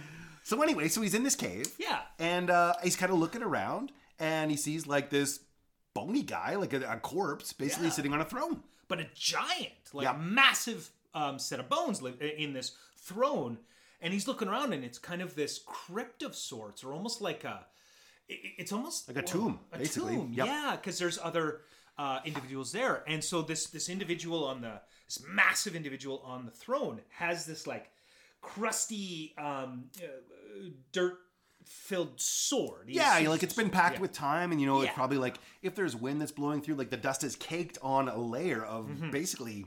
[0.43, 1.65] So anyway, so he's in this cave.
[1.79, 2.01] Yeah.
[2.19, 5.39] And uh, he's kind of looking around, and he sees like this
[5.95, 7.93] bony guy, like a, a corpse, basically Yeah.
[7.93, 8.61] sitting on a throne.
[8.87, 10.13] but a giant, like Yeah.
[10.13, 13.57] a massive um, set of bones live in this throne,
[14.01, 17.43] and he's looking around, and it's kind of this crypt of sorts, or almost like
[17.43, 17.65] a,
[18.27, 20.15] it's almost Like a tomb, a basically.
[20.15, 20.45] tomb, Yep.
[20.45, 21.61] yeah, because there's other
[21.97, 26.51] uh, individuals there, and so this this individual on the this massive individual on the
[26.51, 27.89] throne has this like
[28.41, 30.07] crusty um, uh,
[30.91, 31.17] dirt
[31.63, 32.87] filled sword.
[32.89, 34.01] He's- Yeah, like it's been packed yeah.
[34.01, 36.89] with time, and you know, it's probably like if there's wind that's blowing through, like
[36.89, 39.09] the dust is caked on a layer of Mm-hmm.
[39.11, 39.65] basically,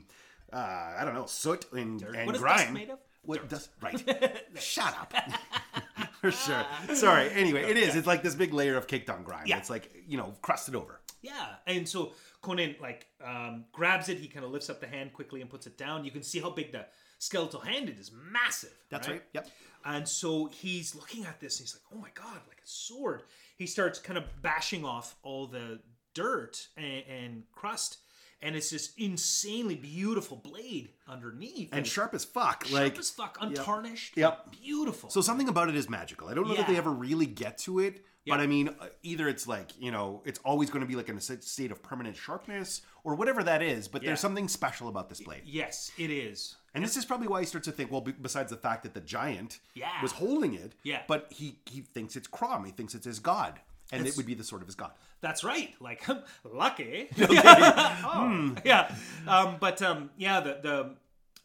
[0.53, 2.73] uh, I don't know, soot and, and What is grime.
[2.73, 2.99] made of?
[3.23, 3.69] What dust?
[3.81, 4.01] Right.
[4.59, 5.13] Shut up.
[6.21, 6.65] For sure.
[6.93, 7.29] Sorry.
[7.31, 7.95] Anyway, it is.
[7.95, 9.43] It's like this big layer of caked on grime.
[9.45, 9.57] Yeah.
[9.57, 10.99] It's like you know, crusted over.
[11.21, 14.17] Yeah, and so Conan like um, grabs it.
[14.17, 16.05] He kind of lifts up the hand quickly and puts it down.
[16.05, 16.85] You can see how big the
[17.19, 18.11] skeletal hand is.
[18.13, 18.73] Massive.
[18.89, 19.21] That's right.
[19.33, 19.49] Yep.
[19.85, 23.23] And so he's looking at this and he's like, "Oh my god, like a sword!"
[23.57, 25.79] He starts kind of bashing off all the
[26.13, 27.97] dirt and, and crust,
[28.41, 32.65] and it's this insanely beautiful blade underneath And sharp as fuck.
[32.65, 34.15] sharp like as fuck, untarnished.
[34.17, 34.51] Yep.
[34.61, 35.09] beautiful.
[35.09, 36.27] So something about it is magical.
[36.29, 39.27] I don't know that they ever really get to it, but I mean, uh, either
[39.27, 42.15] it's like you know, it's always going to be like in a state of permanent
[42.15, 43.87] sharpness or whatever that is.
[43.87, 44.07] But Yeah.
[44.09, 46.55] there's something special about this blade, yes, it is.
[46.75, 47.91] and this is probably why he starts to think.
[47.91, 50.01] Well, be- besides the fact that the giant Yeah.
[50.01, 51.01] was holding it, Yeah.
[51.07, 52.65] but he he thinks it's Crom.
[52.65, 53.59] He thinks it's his god,
[53.91, 54.91] and it would be the sword of his god.
[55.21, 55.73] That's right.
[55.79, 56.05] Like
[56.43, 57.09] lucky.
[57.17, 58.93] Oh, Yeah.
[59.27, 60.95] Um, but um, yeah, the the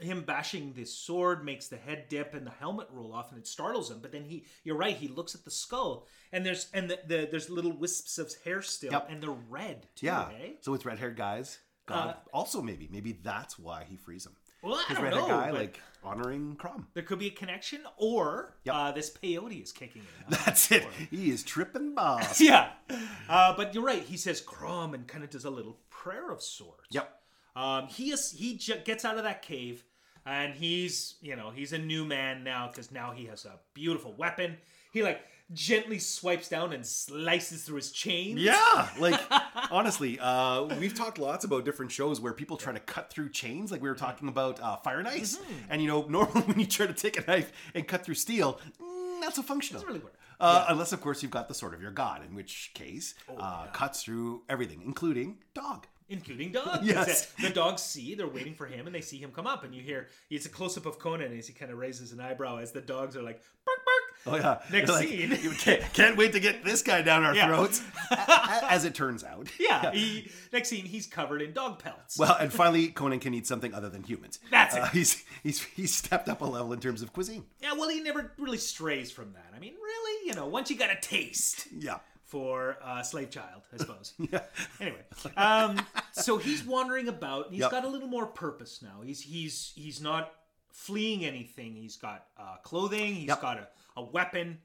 [0.05, 3.47] him bashing this sword makes the head dip and the helmet roll off, and it
[3.47, 4.01] startles him.
[4.03, 4.97] But then he, you're right.
[4.97, 8.61] He looks at the skull, and there's and the, the there's little wisps of hair
[8.61, 9.07] still, Yep.
[9.11, 10.07] and they're red too.
[10.07, 10.29] Yeah.
[10.43, 10.49] eh?
[10.63, 11.59] So it's red haired guys.
[11.87, 12.17] God.
[12.33, 14.33] also, maybe maybe that's why he frees him.
[14.65, 15.27] Well, I don't know.
[15.29, 16.87] guy like honoring Crom.
[16.95, 18.75] there could be a connection, or Yep.
[18.75, 20.25] uh, this peyote is kicking in.
[20.45, 20.87] That's it.
[21.11, 22.41] He is tripping balls.
[22.41, 22.71] yeah.
[23.29, 24.03] Uh, but you're right.
[24.03, 26.89] He says Crom and kind of does a little prayer of sorts.
[26.91, 27.11] Yep.
[27.57, 29.85] Um, he is he j- gets out of that cave,
[30.27, 34.13] and he's you know he's a new man now because now he has a beautiful
[34.19, 34.57] weapon.
[34.93, 35.21] He like
[35.53, 38.37] gently swipes down and slices through his chain.
[38.39, 39.21] Yeah, like
[39.71, 43.71] honestly, uh, we've talked lots about different shows where people try to cut through chains.
[43.71, 45.53] Like we were talking about uh, fire and ice, Mm-hmm.
[45.71, 48.61] and you know, normally when you try to take a knife and cut through steel,
[48.83, 49.81] mm, not so functional.
[49.83, 50.15] Doesn't really work.
[50.41, 53.37] Uh, Unless, of course, you've got the sword of your god, in which case Oh,
[53.39, 55.87] uh, cuts through everything, including dog.
[56.09, 56.81] Including dogs.
[56.87, 57.33] Yes.
[57.41, 59.81] The dogs see, they're waiting for him, and they see him come up, and you
[59.81, 62.73] hear it's a close up of Conan as he kind of raises an eyebrow as
[62.73, 63.41] the dogs are like.
[64.27, 65.39] Oh yeah, Next like, scene.
[65.43, 67.47] "You can't, can't wait to get this guy down our Yeah.
[67.49, 67.83] throats.
[68.11, 69.49] As it turns out.
[69.61, 69.91] Yeah.
[69.93, 72.19] He, next scene, he's covered in dog pelts.
[72.19, 74.39] Well, and finally, Conan can eat something other than humans.
[74.51, 74.83] That's it.
[74.83, 77.45] Uh, he's he's he's stepped up a level in terms of cuisine.
[77.63, 79.53] yeah, well, he never really strays from that.
[79.55, 81.67] I mean, really, you know, once you got a taste.
[81.77, 81.99] Yeah.
[82.25, 84.15] for a slave child, I suppose.
[84.33, 84.41] yeah.
[84.81, 85.03] Anyway,
[85.37, 85.81] um,
[86.13, 87.47] so he's wandering about.
[87.47, 87.71] And he's Yep.
[87.71, 89.03] got a little more purpose now.
[89.05, 90.33] He's he's he's not
[90.73, 91.75] fleeing anything.
[91.77, 93.15] He's got uh, clothing.
[93.15, 93.41] He's Yep.
[93.41, 94.59] got a, a weapon.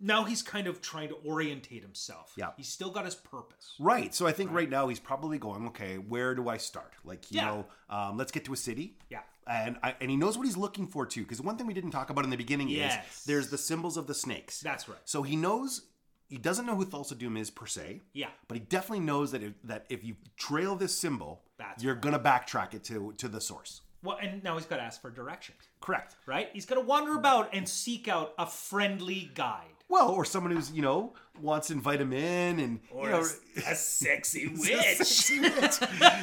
[0.00, 2.32] Now he's kind of trying to orientate himself.
[2.36, 2.50] Yeah.
[2.56, 3.74] He's still got his purpose.
[3.78, 4.14] Right.
[4.14, 6.92] So I think right now he's probably going, okay, where do I start?
[7.04, 7.44] Like, you Yeah.
[7.46, 8.96] know, um, let's get to a city.
[9.08, 9.20] Yeah.
[9.46, 11.90] And I, and he knows what he's looking for too, because one thing we didn't
[11.92, 13.18] talk about in the beginning Yes.
[13.20, 14.60] is there's the symbols of the snakes.
[14.60, 14.98] That's right.
[15.04, 15.82] So he knows
[16.28, 18.00] he doesn't know who Thulsa Doom is per se.
[18.14, 18.30] Yeah.
[18.48, 22.18] But he definitely knows that if, that if you trail this symbol, That's you're gonna
[22.18, 23.82] backtrack it to to the source.
[24.04, 26.14] Well, and now he's got to ask for directions, Correct.
[26.26, 26.50] right?
[26.52, 29.73] He's got to wander about and seek out a friendly guide.
[29.88, 33.20] Well, or someone who's you know wants to invite him in, and Or you know,
[33.20, 34.96] a, a sexy witch.
[34.96, 35.74] sexy witch.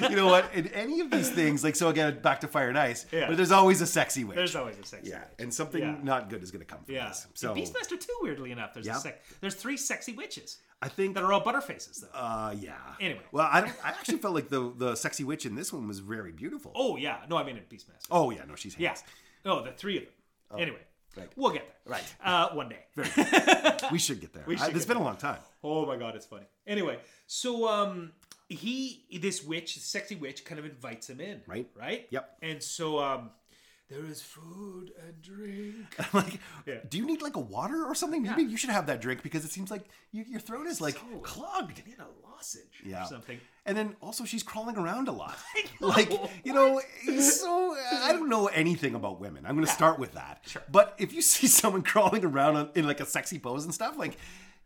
[0.09, 0.51] you know what?
[0.53, 3.27] In any of these things, like so again, back to Fire and Ice, Yeah.
[3.27, 4.35] but there's always a sexy witch.
[4.35, 5.27] There's always a sexy yeah, witch.
[5.39, 5.95] and something Yeah.
[6.01, 7.09] not good is going to come from Yeah.
[7.09, 7.27] this.
[7.35, 8.97] So In Beastmaster 2, weirdly enough, there's Yeah.
[8.97, 12.17] a sec- there's three sexy witches I think that are all butterfaces though.
[12.19, 12.73] Uh, yeah.
[12.99, 13.21] Anyway.
[13.31, 15.99] well, I don't, I actually felt like the the sexy witch in this one was
[15.99, 16.71] very beautiful.
[16.75, 18.07] oh yeah, no, I mean in Beastmaster.
[18.09, 18.87] Oh, yeah, no, she's yeah.
[18.89, 19.07] handsome.
[19.45, 20.59] No, the three of them.
[20.59, 20.79] anyway,
[21.17, 21.29] right.
[21.35, 21.93] we'll get there.
[21.93, 22.15] Right.
[22.23, 22.85] Uh, one day.
[23.91, 24.43] We should get there.
[24.47, 25.39] We I- should it's get been a long time.
[25.63, 26.45] Oh my god, it's funny.
[26.65, 26.97] Anyway,
[27.27, 28.13] so um
[28.47, 31.41] he this witch, sexy witch, kind of invites him in.
[31.47, 31.67] Right.
[31.77, 32.07] Right?
[32.09, 32.37] Yep.
[32.41, 33.31] And so um
[33.91, 35.75] there is food and drink.
[35.99, 36.75] I'm like, Yeah.
[36.89, 38.23] do you need like a water or something?
[38.23, 39.83] Maybe you should have that drink because it seems like
[40.13, 41.81] you, your throat is like clogged.
[41.85, 43.03] I need a lozenge Yeah.
[43.03, 43.39] or something.
[43.65, 45.37] And then also she's crawling around a lot.
[45.81, 46.11] Like,
[46.45, 46.79] you know,
[47.19, 49.45] so I don't know anything about women.
[49.45, 50.41] I'm going to start with that.
[50.47, 50.61] Sure.
[50.71, 54.17] But if you see someone crawling around in like a sexy pose and stuff, like,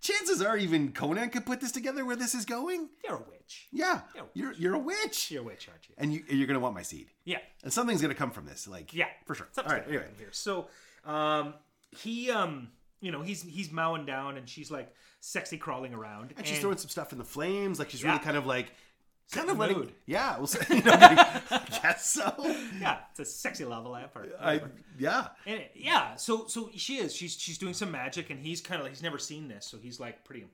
[0.06, 2.90] chances are even Conan could put this together where this is going.
[3.04, 3.68] You're a witch.
[3.72, 4.22] Yeah, Yeah.
[4.34, 5.96] you're you're a witch, You're a witch, aren't you?
[5.98, 7.40] and you you're gonna want my seed, Yeah.
[7.64, 8.68] and something's gonna come from this.
[8.68, 9.48] Like Yeah, for sure.
[9.48, 10.14] All Something's right, gonna anyway.
[10.18, 10.30] here.
[10.32, 10.68] So,
[11.06, 11.54] um,
[11.92, 12.70] he, um,
[13.02, 16.78] you know, he's he's mowing down, and she's like sexy crawling around, And she's throwing
[16.78, 17.80] some stuff in the flames.
[17.80, 18.12] Like she's Yeah.
[18.12, 18.72] really kind of like,
[19.32, 19.94] kind of mood.
[20.06, 22.34] Yeah, well, you know, I guess so.
[22.80, 24.16] yeah, it's a sexy lava lamp.
[24.16, 24.62] Or I
[24.98, 25.28] yeah.
[25.46, 27.16] And it- yeah, so so she is.
[27.16, 29.78] She's she's doing some magic, and he's kind of like he's never seen this, so
[29.78, 30.46] he's like pretty,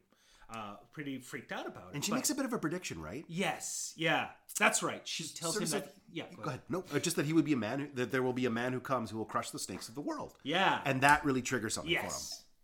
[0.54, 1.96] uh, pretty freaked out about it.
[1.96, 3.26] And she But- makes a bit of a prediction, right?
[3.28, 5.02] yes, yeah, that's right.
[5.08, 5.94] She tells him that.
[6.12, 6.62] yeah, Go ahead.
[6.70, 7.80] No, uh, just that he would be a man.
[7.80, 9.96] Who, that there will be a man who comes who will crush the snakes of
[9.96, 10.34] the world.
[10.44, 12.12] Yeah, And that really triggers something for him.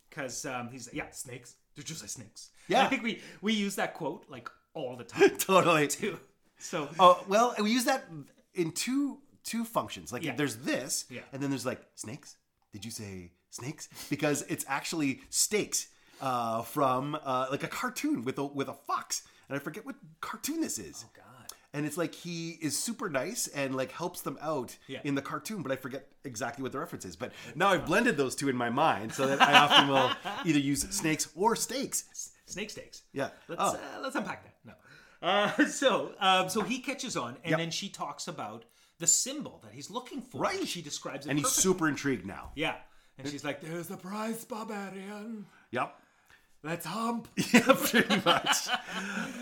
[0.09, 1.55] because um, he's yeah snakes.
[1.75, 2.49] They're just like snakes.
[2.67, 2.79] Yeah.
[2.79, 5.29] And I think we we use that quote like all the time.
[5.37, 5.87] Totally.
[5.87, 6.19] too.
[6.59, 8.05] So Oh well, we use that
[8.53, 10.11] in two two functions.
[10.11, 10.35] Like Yeah.
[10.35, 11.21] there's this, Yeah.
[11.31, 12.35] and then there's like snakes.
[12.73, 13.89] Did you say snakes?
[14.09, 15.87] Because it's actually steaks
[16.21, 19.95] uh, from uh, like a cartoon with a with a fox, and I forget what
[20.21, 21.05] cartoon this is.
[21.15, 21.23] God.
[21.77, 24.99] And it's like he is super nice and like helps them out Yeah.
[25.03, 27.15] in the cartoon, but I forget exactly what the reference is.
[27.15, 30.09] But now I've blended those two in my mind so that I often will
[30.45, 32.31] either use snakes or steaks.
[32.47, 33.03] snake steaks.
[33.13, 33.29] Yeah.
[33.47, 33.75] Let's Oh.
[33.75, 34.55] uh, let's unpack that.
[34.65, 34.73] No.
[35.27, 37.59] Uh, so um, so he catches on, and Yep.
[37.59, 38.65] then she talks about
[38.97, 40.39] the symbol that he's looking for.
[40.41, 40.67] Right.
[40.67, 41.29] She describes it.
[41.29, 42.51] And he's super intrigued now.
[42.55, 42.75] Yeah.
[43.19, 45.45] And she's like, "There's the prize, barbarian.
[45.71, 45.93] Yep.
[46.67, 48.67] Let's hump." Yeah, pretty much.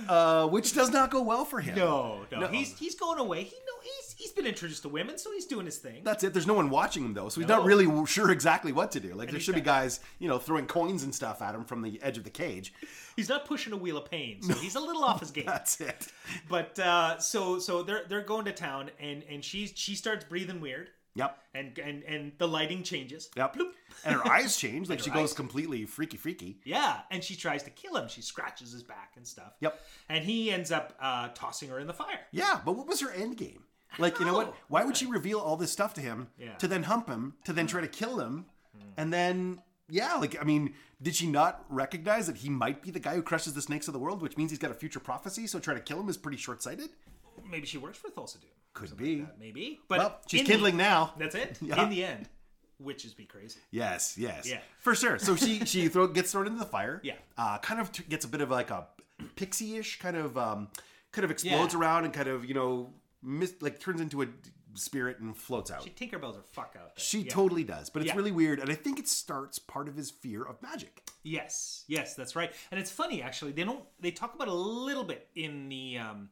[0.07, 1.75] uh, which does not go well for him.
[1.75, 2.47] No, no, No.
[2.47, 3.43] He's he's going away.
[3.43, 6.01] He know he's he's been introduced to women, so he's doing his thing.
[6.03, 6.33] That's it.
[6.33, 7.57] There's no one watching him though, so he's No.
[7.57, 9.13] not really sure exactly what to do.
[9.15, 11.65] Like there he's should be got- guys, you know, throwing coins and stuff at him
[11.65, 12.73] from the edge of the cage.
[13.15, 15.45] He's not pushing a wheel of pain, so he's a little off his game.
[15.45, 16.07] That's it.
[16.49, 20.61] But uh, so so they're they're going to town, and and she she starts breathing
[20.61, 21.37] weird, Yep.
[21.53, 23.29] and and and the lighting changes.
[23.37, 23.55] Yep.
[23.55, 23.71] Bloop.
[24.03, 24.89] And her eyes change.
[24.89, 26.59] Like she goes eyes- completely freaky, freaky.
[26.65, 28.07] Yeah, and she tries to kill him.
[28.09, 29.53] She scratches his back and stuff.
[29.61, 29.79] Yep.
[30.09, 32.19] And he ends up uh, tossing her in the fire.
[32.31, 33.63] Yeah, but what was her end game?
[33.97, 34.53] Like, you know what?
[34.67, 36.51] Why would she reveal all this stuff to him Yeah.
[36.51, 36.57] Hmm.
[36.57, 38.45] to then hump him, to then try to kill him,
[38.97, 42.99] and then yeah, like I mean, did she not recognize that he might be the
[42.99, 45.47] guy who crushes the snakes of the world, which means he's got a future prophecy?
[45.47, 46.89] So trying to kill him is pretty short-sighted.
[47.49, 48.49] Maybe she works for Thulsa Doom.
[48.75, 49.25] Could be.
[49.39, 49.79] Maybe.
[49.87, 51.13] But Well, she's in the- kindling now.
[51.17, 51.57] That's it.
[51.61, 51.81] Yeah.
[51.83, 52.29] In the end,
[52.77, 53.59] witches be crazy.
[53.71, 54.59] Yes, yes, Yeah.
[54.79, 55.17] for sure.
[55.17, 56.99] So she she throw, gets thrown into the fire.
[57.03, 57.15] Yeah.
[57.37, 58.87] uh, kind of t- gets a bit of like a
[59.35, 60.67] pixie-ish kind of um,
[61.11, 61.79] kind of explodes Yeah.
[61.79, 64.27] around and kind of you know mis- like turns into a
[64.73, 65.83] spirit and floats out.
[65.83, 66.95] She tinkerbells her fuck out.
[66.97, 67.03] There.
[67.05, 67.31] She Yeah.
[67.31, 68.17] totally does, but it's Yeah.
[68.17, 71.01] really weird, and I think it starts part of his fear of magic.
[71.23, 72.51] Yes, yes, that's right.
[72.71, 73.53] And it's funny actually.
[73.53, 73.85] They don't.
[74.01, 76.29] They talk about it a little bit in the um,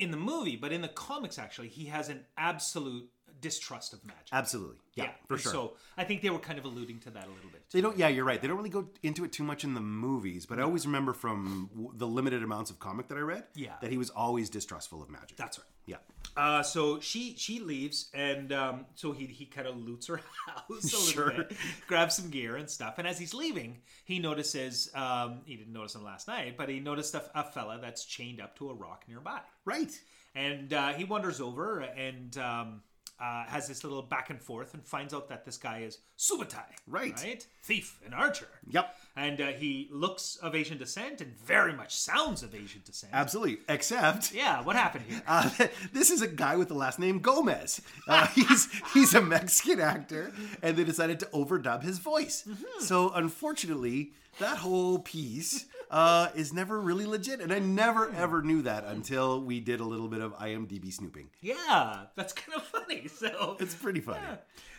[0.00, 3.08] in the movie, but in the comics, actually, he has an absolute
[3.40, 4.28] distrust of magic.
[4.32, 5.52] Absolutely, yeah, for sure.
[5.52, 7.62] So I think they were kind of alluding to that a little bit.
[7.72, 7.96] they don't.
[7.96, 8.40] Yeah, you're right.
[8.40, 11.12] They don't really go into it too much in the movies, but I always remember
[11.14, 13.74] from the limited amounts of comic that I read, Yeah.
[13.80, 15.36] that he was always distrustful of magic.
[15.36, 15.66] That's right.
[15.86, 15.96] yeah,
[16.36, 20.68] Uh, so she she leaves, and um, so he he kind of loots her house
[20.70, 21.30] a little Sure.
[21.30, 21.52] bit,
[21.86, 22.94] grabs some gear and stuff.
[22.98, 26.80] And as he's leaving, he notices um, he didn't notice him last night, but he
[26.80, 29.40] noticed a, a fella that's chained up to a rock nearby.
[29.64, 29.90] right.
[30.36, 32.82] And uh, he wanders over and um,
[33.20, 36.64] uh, has this little back and forth and finds out that this guy is Subotai.
[36.86, 37.14] Right.
[37.22, 37.46] Right?
[37.62, 38.48] Thief and archer.
[38.70, 38.96] Yep.
[39.16, 43.12] And uh, he looks of Asian descent and very much sounds of Asian descent.
[43.14, 43.58] Absolutely.
[43.68, 45.22] Except Yeah, what happened here?
[45.28, 45.50] uh,
[45.92, 47.82] this is a guy with the last name Gomez.
[48.08, 52.44] Uh, he's he's a Mexican actor, and they decided to overdub his voice.
[52.48, 52.84] Mm-hmm.
[52.84, 58.16] So unfortunately, that whole piece uh, is never really legit, and I never Hmm.
[58.16, 61.30] ever knew that until we did a little bit of IMDb snooping.
[61.40, 63.08] yeah, that's kind of funny.
[63.08, 64.20] So It's pretty funny.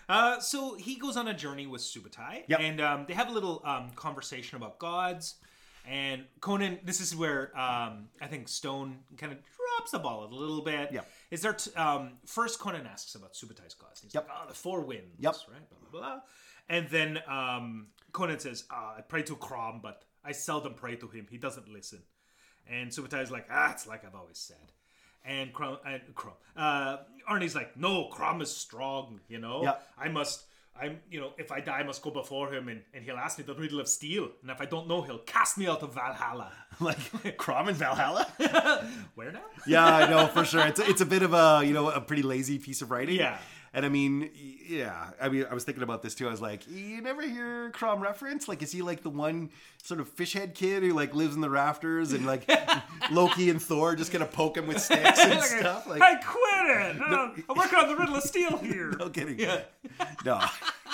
[0.10, 2.60] Uh, so he goes on a journey with Subotai, Yep.
[2.60, 5.36] and um, they have a little um, conversation about gods.
[5.86, 10.30] And Conan, this is where um, I think Stone kind of drops the ball a
[10.34, 10.92] little bit.
[10.92, 11.10] Yep.
[11.32, 14.02] Is there t- um, first Conan asks about Subotai's gods?
[14.02, 14.28] He's Yep.
[14.30, 15.36] like, "Oh, the four winds." Yep.
[15.52, 15.70] Right.
[15.70, 16.20] Blah blah blah.
[16.70, 21.08] And then um, Conan says, uh, "I pray to Crom, but I seldom pray to
[21.08, 21.28] him.
[21.30, 22.00] He doesn't listen."
[22.70, 24.72] And Subotai's like, "Ah, it's like I've always said."
[25.24, 26.98] And Crom, and Crom, uh,
[27.30, 29.20] Arnie's like, "No, Crom is strong.
[29.28, 29.88] You know, Yep.
[29.98, 30.46] I must."
[30.82, 33.38] I'm, you know, if I die, I must go before him, and, and he'll ask
[33.38, 34.30] me the riddle of steel.
[34.42, 36.52] And if I don't know, he'll cast me out of Valhalla.
[36.80, 38.26] Like Crom and Valhalla.
[39.16, 39.42] Where now?
[39.68, 40.66] yeah, I know for sure.
[40.66, 43.16] It's a, it's a bit of a you know a pretty lazy piece of writing.
[43.18, 43.38] Yeah.
[43.74, 44.30] And I mean,
[44.68, 45.12] yeah.
[45.22, 46.28] I mean, I was thinking about this too.
[46.28, 48.50] I was like, you never hear Crom reference?
[48.50, 49.50] Like, is he like the one
[49.82, 52.50] sort of fish head kid who like lives in the rafters and like
[53.12, 55.88] Loki and Thor just gonna poke him with sticks and stuff?
[55.88, 57.02] Like, I quit it.
[57.02, 58.92] Uh, I'm working on the riddle of steel here.
[59.00, 59.38] no kidding.
[60.26, 60.42] No.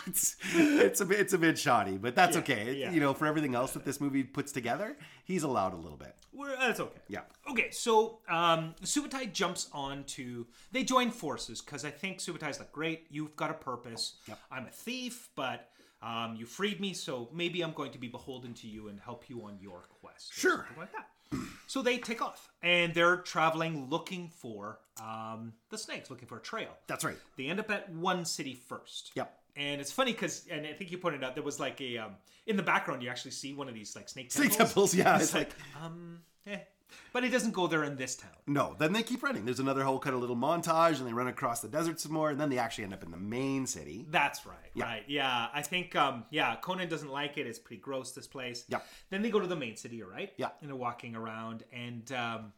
[0.07, 2.75] It's it's a bit it's a bit shoddy, but that's okay.
[2.75, 2.91] Yeah.
[2.91, 6.15] You know, for everything else that this movie puts together, he's allowed a little bit.
[6.33, 6.99] We're, that's okay.
[7.07, 7.21] Yeah.
[7.49, 10.45] Okay, so um, Subotai jumps on to.
[10.71, 14.15] They join forces because I think Subotai's like, great, you've got a purpose.
[14.27, 14.39] Yep.
[14.51, 15.69] I'm a thief, but
[16.01, 19.29] um, you freed me, so maybe I'm going to be beholden to you and help
[19.29, 20.33] you on your quest.
[20.33, 20.65] Sure.
[20.67, 21.07] something like that.
[21.67, 26.41] so they take off and they're traveling looking for um, the snakes, looking for a
[26.41, 26.69] trail.
[26.87, 27.17] That's right.
[27.35, 29.11] They end up at one city first.
[29.15, 29.33] Yep.
[29.57, 32.11] And it's funny because, and I think you pointed out, there was like a um,
[32.45, 34.95] in the background you actually see one of these like snake temples, Snake temples.
[34.95, 35.15] yeah.
[35.15, 36.59] It's, It's like, like um, eh.
[37.11, 38.31] But it doesn't go there in this town.
[38.47, 38.75] no.
[38.79, 39.43] Then they keep running.
[39.43, 42.29] There's another whole kind of little montage, and they run across the desert some more,
[42.29, 44.05] and then they actually end up in the main city.
[44.09, 44.71] That's right.
[44.75, 45.03] Right.
[45.07, 45.47] Yeah.
[45.53, 47.45] I think um yeah, Conan doesn't like it.
[47.45, 48.63] It's pretty gross this place.
[48.69, 48.79] Yeah.
[49.09, 50.31] Then they go to the main city, all right?
[50.37, 50.49] Yeah.
[50.61, 52.53] And they're walking around and um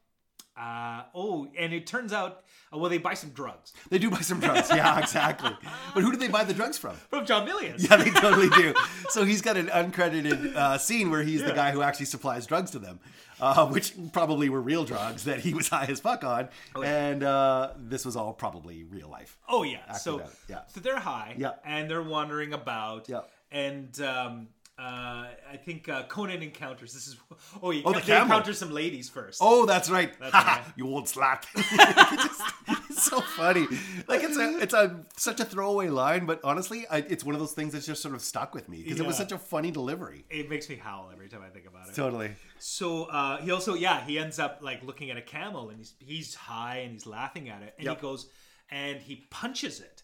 [0.59, 2.43] uh oh, and it turns out
[2.73, 4.69] uh, well they buy some drugs They do buy some drugs.
[4.69, 5.55] Yeah, exactly.
[5.93, 6.95] But who do they buy the drugs from?
[7.09, 7.89] from John Milius.
[7.89, 8.73] Yeah, they totally do.
[9.09, 12.71] So he's got an uncredited uh, scene where he's the guy who actually supplies drugs
[12.71, 12.99] to them,
[13.41, 16.49] uh, which probably were real drugs that he was high as fuck on.
[16.75, 17.07] Oh, yeah.
[17.07, 19.37] And uh, this was all probably real life.
[19.47, 19.93] Oh yeah.
[19.93, 20.59] So yeah.
[20.67, 21.35] so they're high.
[21.37, 21.53] Yeah.
[21.65, 23.09] And they're wandering about.
[23.09, 23.21] Yeah.
[23.51, 24.49] And um
[24.79, 26.93] uh, I think uh, Conan encounters.
[26.93, 27.17] This is
[27.61, 28.23] oh, he, Oh, the they camel.
[28.23, 29.39] encounter some ladies first.
[29.43, 30.17] Oh, that's right.
[30.19, 30.73] That's Ha ha, right.
[30.77, 31.43] you old slut.
[32.89, 33.65] It's so funny.
[34.07, 37.39] Like it's a it's a such a throwaway line, but honestly, I, it's one of
[37.39, 39.71] those things that's just sort of stuck with me because it was such a funny
[39.71, 40.25] delivery.
[40.29, 41.95] It makes me howl every time I think about it.
[41.95, 42.31] Totally.
[42.57, 45.93] So uh, he also, yeah, he ends up like looking at a camel and he's
[45.99, 47.97] he's high and he's laughing at it, and Yep.
[47.97, 48.27] he goes
[48.69, 50.03] and he punches it,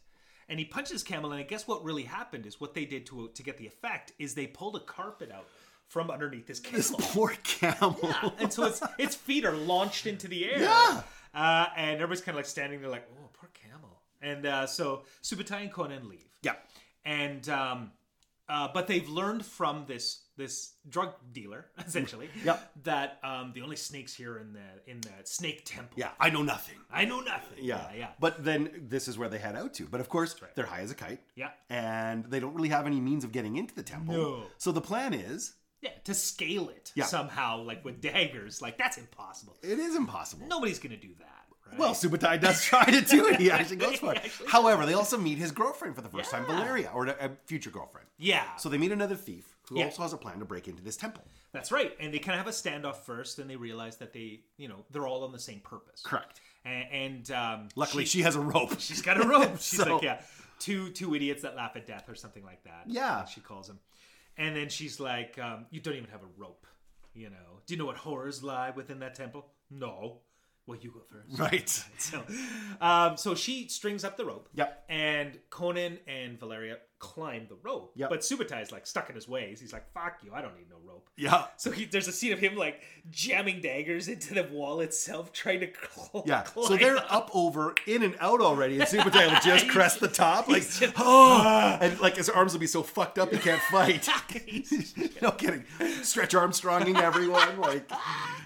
[0.49, 3.29] and he punches camel, and I guess what really happened is what they did to
[3.33, 5.47] to get the effect is they pulled a carpet out
[5.87, 7.97] from underneath this This poor camel.
[8.39, 10.61] and so its its feet are launched into the air.
[10.61, 11.01] Yeah.
[11.33, 15.03] uh, and everybody's kind of like standing there, like, oh, poor camel, and uh, so
[15.23, 16.53] Subotai and Conan leave Yeah.
[17.05, 17.91] and um,
[18.47, 22.71] uh, but they've learned from this this drug dealer essentially Yep.
[22.83, 25.93] that um, the only snakes here in the in the snake temple.
[25.97, 26.09] Yeah.
[26.19, 26.75] I know nothing.
[26.91, 27.59] I know nothing.
[27.63, 27.87] Yeah.
[27.91, 28.07] yeah, yeah.
[28.19, 29.85] But then this is where they head out to.
[29.85, 30.53] But of course, right.
[30.55, 31.21] they're high as a kite.
[31.35, 31.51] Yeah.
[31.69, 34.13] And they don't really have any means of getting into the temple.
[34.13, 34.43] No.
[34.57, 37.05] So the plan is Yeah, to scale it Yeah.
[37.05, 39.55] somehow, like with daggers, like that's impossible.
[39.63, 40.47] it is impossible.
[40.47, 41.77] Nobody's gonna do that, right?
[41.79, 43.39] Well, Subotai does try to do it.
[43.39, 44.21] He actually goes for it.
[44.47, 48.07] However, they also meet his girlfriend for the first time, Valeria, or a future girlfriend.
[48.17, 48.55] yeah.
[48.57, 49.85] So they meet another thief who Yeah.
[49.85, 51.23] also has a plan to break into this temple.
[51.51, 51.93] that's right.
[51.99, 54.85] And they kind of have a standoff first, and they realize that they, you know,
[54.91, 56.01] they're all on the same purpose.
[56.03, 56.39] Correct.
[56.65, 58.75] And, and um, Luckily, she- she has a rope.
[58.79, 59.51] She's got a rope.
[59.59, 60.21] She's So- like, yeah,
[60.59, 62.83] two two idiots that laugh at death or something like that.
[62.87, 63.25] Yeah.
[63.25, 63.79] she calls him.
[64.37, 66.65] And then she's like, um, you don't even have a rope.
[67.13, 69.45] You know, do you know what horrors lie within that temple?
[69.71, 70.19] No.
[70.67, 71.39] Well, you go first.
[71.39, 71.83] Right.
[71.97, 72.23] So,
[72.81, 74.49] um, so she strings up the rope.
[74.53, 74.85] Yep.
[74.89, 77.93] And Conan and Valeria climb the rope.
[77.95, 78.09] Yep.
[78.09, 79.61] But Subotai is like stuck in his ways.
[79.61, 80.33] He's like, "Fuck you!
[80.33, 81.45] I don't need no rope." Yeah.
[81.55, 85.61] So he, there's a scene of him like jamming daggers into the wall itself, trying
[85.61, 86.43] to cl- Yeah.
[86.43, 87.07] So they're up.
[87.09, 90.83] up, over, in, and out already, and Subotai will just crest the top, like, just-
[90.97, 94.09] oh, and like his arms will be so fucked up he can't fight.
[95.21, 95.63] no kidding.
[96.01, 97.89] Stretch Armstronging everyone, like,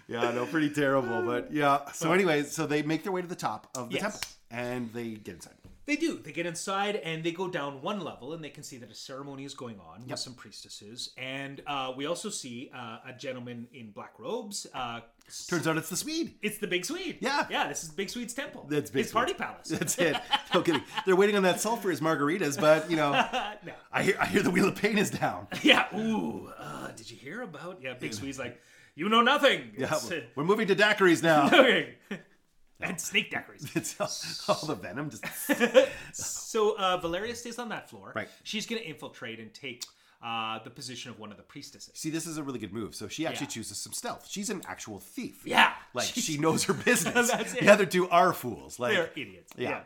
[0.07, 1.91] yeah, no, pretty terrible, but yeah.
[1.93, 4.01] So, anyways, so they make their way to the top of the Yes.
[4.03, 5.53] temple, and they get inside.
[5.89, 6.19] They do.
[6.19, 8.93] They get inside and they go down one level and they can see that a
[8.93, 11.09] ceremony is going on with some priestesses.
[11.17, 14.67] And uh, we also see uh, a gentleman in black robes.
[14.71, 14.99] Uh,
[15.47, 16.35] Turns out it's the Swede.
[16.43, 17.17] it's the Big Swede.
[17.21, 17.47] Yeah.
[17.49, 18.67] Yeah, this is Big Swede's temple.
[18.69, 19.69] That's Big His party palace.
[19.69, 20.15] That's it.
[20.53, 20.83] No kidding.
[21.07, 23.11] They're waiting on that sulfur as margaritas, but you know,
[23.65, 23.73] no.
[23.91, 25.47] I hear I hear the wheel of pain is down.
[25.63, 25.87] Yeah.
[25.97, 26.51] Ooh.
[26.57, 27.79] Uh, did you hear about?
[27.81, 28.61] Yeah, Big Swede's like,
[28.95, 29.71] you know nothing.
[29.75, 31.47] Yeah, It's, uh, we're moving to daiquiris now.
[31.47, 31.95] okay.
[32.87, 33.69] and snake daiquiris.
[33.75, 33.99] It's
[34.49, 35.23] all, all the venom just
[36.13, 38.13] So uh, Valeria stays on that floor.
[38.15, 38.27] Right.
[38.43, 39.83] She's going to infiltrate and take
[40.23, 41.91] uh, the position of one of the priestesses.
[41.95, 42.93] See, this is a really good move.
[42.95, 43.51] So she actually Yeah.
[43.51, 44.27] chooses some stealth.
[44.29, 45.41] She's an actual thief.
[45.45, 45.71] Yeah.
[45.93, 47.31] Like She's- she knows her business.
[47.31, 47.61] That's it.
[47.61, 48.79] The other two are fools.
[48.79, 49.53] Like They're idiots.
[49.57, 49.69] Yeah.
[49.69, 49.81] Yeah.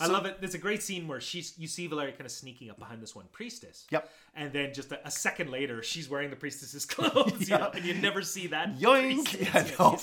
[0.00, 0.40] I love it.
[0.40, 3.14] There's a great scene where she's you see Valeria kind of sneaking up behind this
[3.14, 3.86] one priestess.
[3.90, 4.10] Yep.
[4.34, 7.48] And then just a, a second later, she's wearing the priestess's clothes.
[7.48, 8.76] you know, and you never see that.
[8.78, 9.34] Yoink!
[9.54, 9.98] Yeah, no.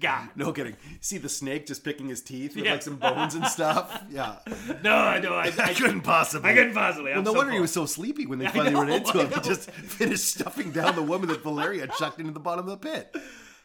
[0.00, 0.28] God.
[0.36, 0.76] No kidding.
[1.00, 2.72] See the snake just picking his teeth with Yeah.
[2.72, 4.02] like some bones and stuff.
[4.10, 4.36] Yeah.
[4.82, 5.34] No, I know.
[5.34, 6.50] I, I I, couldn't possibly.
[6.50, 7.10] I couldn't possibly.
[7.10, 9.30] Well, I'm no so wonder he was so sleepy when they finally ran into him.
[9.30, 12.88] He just finished stuffing down the woman that Valeria chucked into the bottom of the
[12.88, 13.14] pit.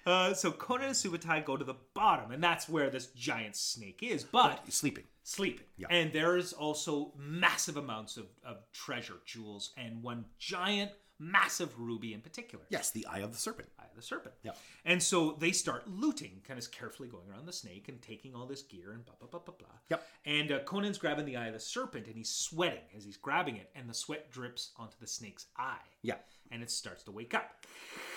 [0.05, 3.99] Uh, so Conan and Subotai go to the bottom, and that's where this giant snake
[4.01, 4.24] is.
[4.24, 5.03] But He's sleeping.
[5.24, 5.65] Sleeping.
[5.89, 10.91] And there is also massive amounts of, of treasure, jewels, and one giant
[11.22, 12.65] massive ruby in particular.
[12.69, 13.69] Yes, the eye of the serpent.
[13.80, 14.34] Eye of the serpent.
[14.43, 14.51] Yeah.
[14.86, 18.47] And so they start looting, kind of carefully going around the snake and taking all
[18.47, 19.67] this gear and blah blah blah blah blah.
[19.89, 20.07] Yep.
[20.26, 23.57] And uh, Conan's grabbing the eye of the serpent and he's sweating as he's grabbing
[23.57, 25.78] it, and the sweat drips onto the snake's eye.
[26.01, 26.15] Yeah.
[26.51, 27.65] And it starts to wake up.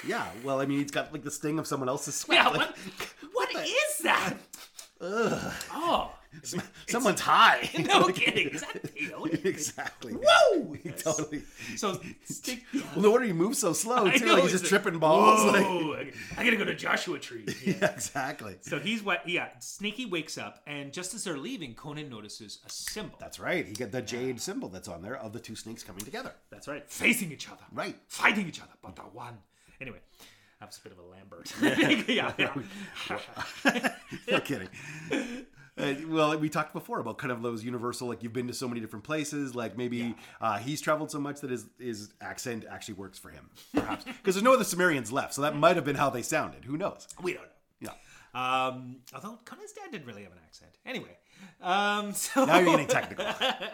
[0.07, 2.39] Yeah, well, I mean, he's got like the sting of someone else's sweat.
[2.39, 2.49] Yeah.
[2.49, 2.69] like,
[3.33, 3.53] What?
[3.55, 4.35] what is that?
[5.07, 6.11] Oh.
[6.87, 7.69] someone's high.
[7.79, 8.49] No kidding.
[8.49, 10.15] Is that exactly.
[10.15, 10.77] Whoa!
[10.99, 11.43] Totally.
[11.77, 12.65] So stick.
[12.73, 14.25] Well, no wonder he moves so slow I too.
[14.27, 15.45] know, Like he's it's just like, tripping balls.
[15.45, 17.45] Like, I gotta go to Joshua Tree.
[17.65, 17.75] Yeah.
[17.81, 18.57] yeah, exactly.
[18.63, 19.29] So he's what?
[19.29, 19.49] Yeah.
[19.61, 23.17] Sneaky wakes up, and just as they're leaving, Conan notices a symbol.
[23.21, 23.67] That's right.
[23.67, 26.33] He got the jade symbol that's on there of the two snakes coming together.
[26.51, 26.89] That's right.
[26.91, 27.63] Facing each other.
[27.73, 27.97] Right.
[28.09, 29.39] Fighting each other, but the one.
[29.81, 29.99] Anyway,
[30.67, 31.53] was a bit of a Lambert.
[32.09, 33.91] yeah, yeah.
[34.31, 34.69] no kidding.
[35.77, 38.69] Uh, well, we talked before about kind of those universal, like you've been to so
[38.69, 39.55] many different places.
[39.55, 43.51] Like maybe uh, he's traveled so much that his his accent actually works for him,
[43.75, 45.35] perhaps because there's no other Cimmerians left.
[45.35, 46.65] So that might have been how they sounded.
[46.65, 47.09] Who knows?
[47.23, 47.49] we don't know.
[48.35, 48.67] Yeah.
[48.67, 50.73] Um, although Conan's dad didn't really have an accent.
[50.87, 51.17] Anyway,
[51.63, 53.27] um, so Now you're getting technical.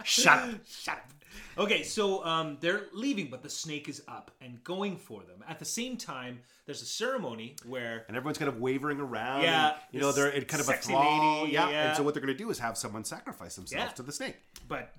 [0.05, 0.51] Shut up.
[0.69, 1.11] Shut up.
[1.59, 5.45] Okay, so um, they're leaving, but the snake is up and going for them.
[5.49, 9.43] At the same time, there's a ceremony where And everyone's kind of wavering around.
[9.43, 11.47] Yeah, and, you know, they're in kind of a thrall.
[11.49, 11.69] yeah.
[11.69, 11.89] yeah.
[11.89, 13.93] And so what they're going to do is have someone sacrifice themselves Yeah.
[13.93, 14.37] to the snake.
[14.69, 14.95] but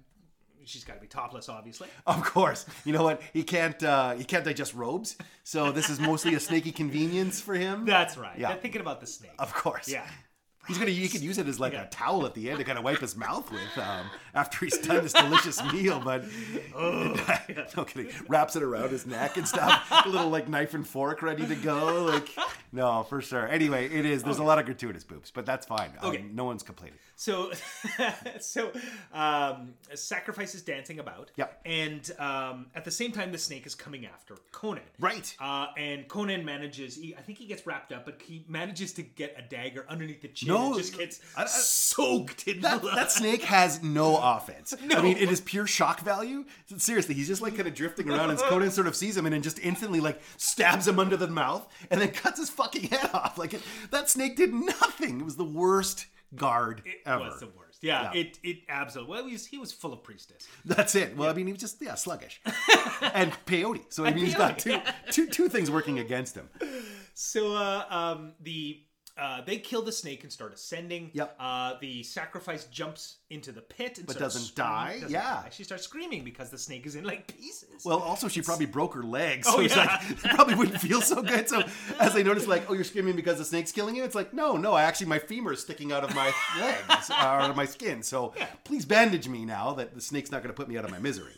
[0.64, 1.88] she's got to be topless, obviously.
[2.06, 2.66] Of course.
[2.86, 3.22] You know what?
[3.34, 3.82] He can't.
[3.82, 5.16] Uh, he can't digest robes.
[5.44, 7.86] So this is mostly a snaky convenience for him.
[7.86, 8.38] That's right.
[8.38, 8.50] Yeah.
[8.50, 9.32] They're thinking about the snake.
[9.40, 9.88] Of course.
[9.90, 10.06] Yeah.
[10.68, 10.92] He's gonna.
[10.92, 11.84] He could use it as like Yeah.
[11.84, 14.06] a towel at the end to kind of wipe his mouth with um,
[14.36, 16.00] after he's done this delicious meal.
[16.04, 16.24] But
[17.78, 19.86] no kidding, wraps it around his neck and stuff.
[20.06, 22.04] a little like knife and fork ready to go.
[22.06, 22.30] Like
[22.72, 23.48] no, for sure.
[23.48, 24.24] Anyway, it is.
[24.24, 25.92] There's a lot of gratuitous boobs, but that's fine.
[26.02, 26.24] Um, Okay.
[26.32, 26.98] no one's complaining.
[27.16, 27.52] So,
[28.40, 28.72] so
[29.14, 31.32] um, sacrifice is dancing about.
[31.36, 31.62] Yep.
[31.66, 34.84] And um, at the same time, the snake is coming after Conan.
[35.00, 35.36] Right.
[35.40, 36.96] Uh, and Conan manages.
[36.96, 40.22] He, I think he gets wrapped up, but he manages to get a dagger underneath
[40.22, 40.48] the chin.
[40.50, 42.98] No, and just gets I- I- soaked in That, blood.
[42.98, 44.74] that snake has no offense.
[44.84, 44.98] No.
[44.98, 46.46] I mean, it is pure shock value.
[46.78, 49.34] Seriously, he's just like kind of drifting around, and Conan sort of sees him and
[49.34, 53.10] then just instantly like stabs him under the mouth and then cuts his fucking head
[53.14, 53.38] off.
[53.38, 55.20] Like it, that snake did nothing.
[55.20, 56.06] It was the worst
[56.36, 57.26] guard It ever.
[57.26, 57.80] was the worst.
[57.82, 58.22] Yeah, Yeah.
[58.22, 59.12] it it absolutely.
[59.12, 60.48] Well, he was, he was full of priestess.
[60.66, 61.18] That's it.
[61.18, 62.40] Well, I mean, he was just yeah sluggish
[63.14, 63.92] and peyote.
[63.92, 64.94] So I mean, he's got two, peyote.
[65.12, 66.48] two, two things working against him.
[67.14, 68.82] So uh, um, the
[69.18, 71.12] uh, they kill the snake and start ascending.
[71.14, 71.36] Yep.
[71.40, 74.94] Uh, the sacrifice jumps into the pit and But doesn't screaming- die?
[74.94, 75.22] doesn't Yeah.
[75.44, 75.50] die.
[75.52, 77.84] She starts screaming because the snake is in like pieces.
[77.86, 80.00] Well, also she probably broke her leg, so Oh, it's yeah.
[80.02, 81.48] like it probably wouldn't feel so good.
[81.50, 81.64] So
[82.00, 84.04] as they notice, like, oh, you're screaming because the snake's killing you.
[84.04, 87.14] It's like, no, no, I actually my femur is sticking out of my legs or
[87.18, 88.04] out of my skin.
[88.04, 88.34] So
[88.64, 91.00] please bandage me now that the snake's not going to put me out of my
[91.00, 91.34] misery.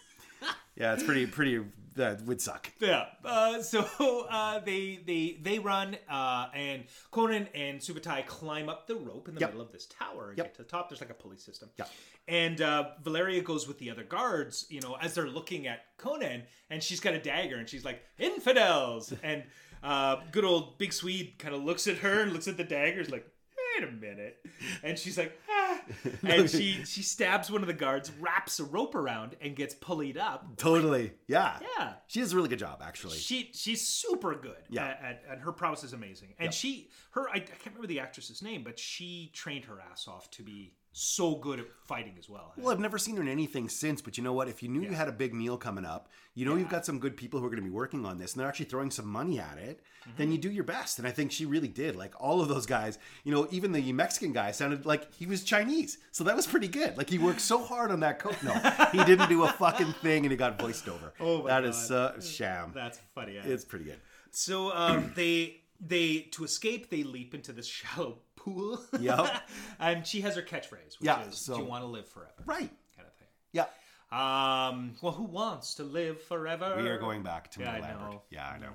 [0.76, 1.62] Yeah, it's pretty, pretty.
[1.96, 2.72] That would suck.
[2.80, 3.06] Yeah.
[3.24, 3.86] Uh, so
[4.30, 9.36] uh, they they they run, uh, and Conan and Subotai climb up the rope in
[9.36, 9.50] the Yep.
[9.52, 10.48] middle of this tower and Yep.
[10.48, 10.90] get to the top.
[10.90, 11.70] There's like a pulley system.
[11.78, 11.90] Yep.
[12.28, 16.44] And uh, Valeria goes with the other guards, you know, as they're looking at Conan,
[16.70, 19.44] and she's got a dagger, and she's like, "Infidels!" and
[19.84, 23.10] uh, good old Big Swede kind of looks at her and looks at the daggers,
[23.12, 23.28] like,
[23.76, 24.46] "Wait a minute,"
[24.84, 25.82] and she's like, "Ah,"
[26.24, 30.18] and she she stabs one of the guards, wraps a rope around, and gets pulleyed
[30.18, 30.58] up.
[30.58, 31.14] Totally.
[31.28, 31.60] Yeah.
[31.78, 31.94] Yeah.
[32.08, 33.18] She does a really good job, actually.
[33.18, 34.64] She she's super good.
[34.70, 34.86] Yeah.
[34.86, 36.34] At, at, and her prowess is amazing.
[36.40, 40.08] And she her I, I can't remember the actress's name, but she trained her ass
[40.08, 42.54] off to be so good at fighting as well.
[42.56, 44.48] Well, I've never seen her in anything since, but you know what?
[44.48, 47.00] If you knew you had a big meal coming up, you know you've got some
[47.00, 49.08] good people who are going to be working on this, and they're actually throwing some
[49.08, 49.82] money at it,
[50.18, 51.00] then you do your best.
[51.00, 51.96] And I think she really did.
[51.96, 55.44] Like all of those guys, you know, even the Mexican guy sounded like he was
[55.44, 56.96] Chinese, so that was pretty good.
[56.96, 58.36] Like he worked so hard on that coat.
[58.44, 58.54] No,
[58.92, 61.14] he didn't do a fucking thing, and he got voiced over.
[61.20, 62.72] Oh my god, That is uh, sham.
[62.76, 63.34] That's funny.
[63.36, 63.42] Yeah.
[63.46, 64.00] It's pretty good.
[64.32, 68.80] so um, they they to escape they leap into this shallow pool.
[69.00, 69.44] Yep.
[69.80, 72.34] and she has her catchphrase, which Yeah, is so- "Do you want to live forever?"
[72.46, 72.70] Right.
[72.96, 73.28] Kind of thing.
[73.52, 73.66] Yeah.
[74.12, 76.76] Um, well, who wants to live forever?
[76.80, 78.22] We are going back to Yeah, Lambert.
[78.30, 78.70] Yeah, I know.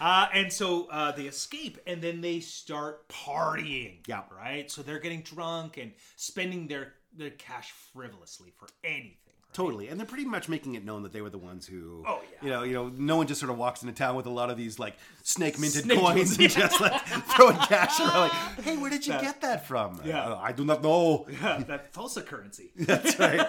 [0.00, 3.98] Uh, and so uh, they escape, and then they start partying.
[4.08, 4.22] Yeah.
[4.34, 4.70] Right.
[4.70, 9.29] So they're getting drunk and spending their their cash frivolously for anything.
[9.50, 9.54] Right?
[9.54, 12.20] Totally, and they're pretty much making it known that they were the ones who, Oh,
[12.32, 12.38] yeah.
[12.42, 14.48] you know, you know, no one just sort of walks into town with a lot
[14.48, 17.00] of these like snake minted Snake coins and just like
[17.34, 18.14] throwing cash around.
[18.28, 18.32] Like,
[18.64, 20.00] hey, where did you That- get that from?
[20.04, 20.24] Yeah.
[20.28, 21.26] "Uh, I do not know.
[21.42, 23.46] Yeah, that Thulsa currency, That's right.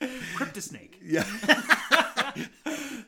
[0.00, 0.94] Cryptosnake.
[1.02, 1.24] Yeah,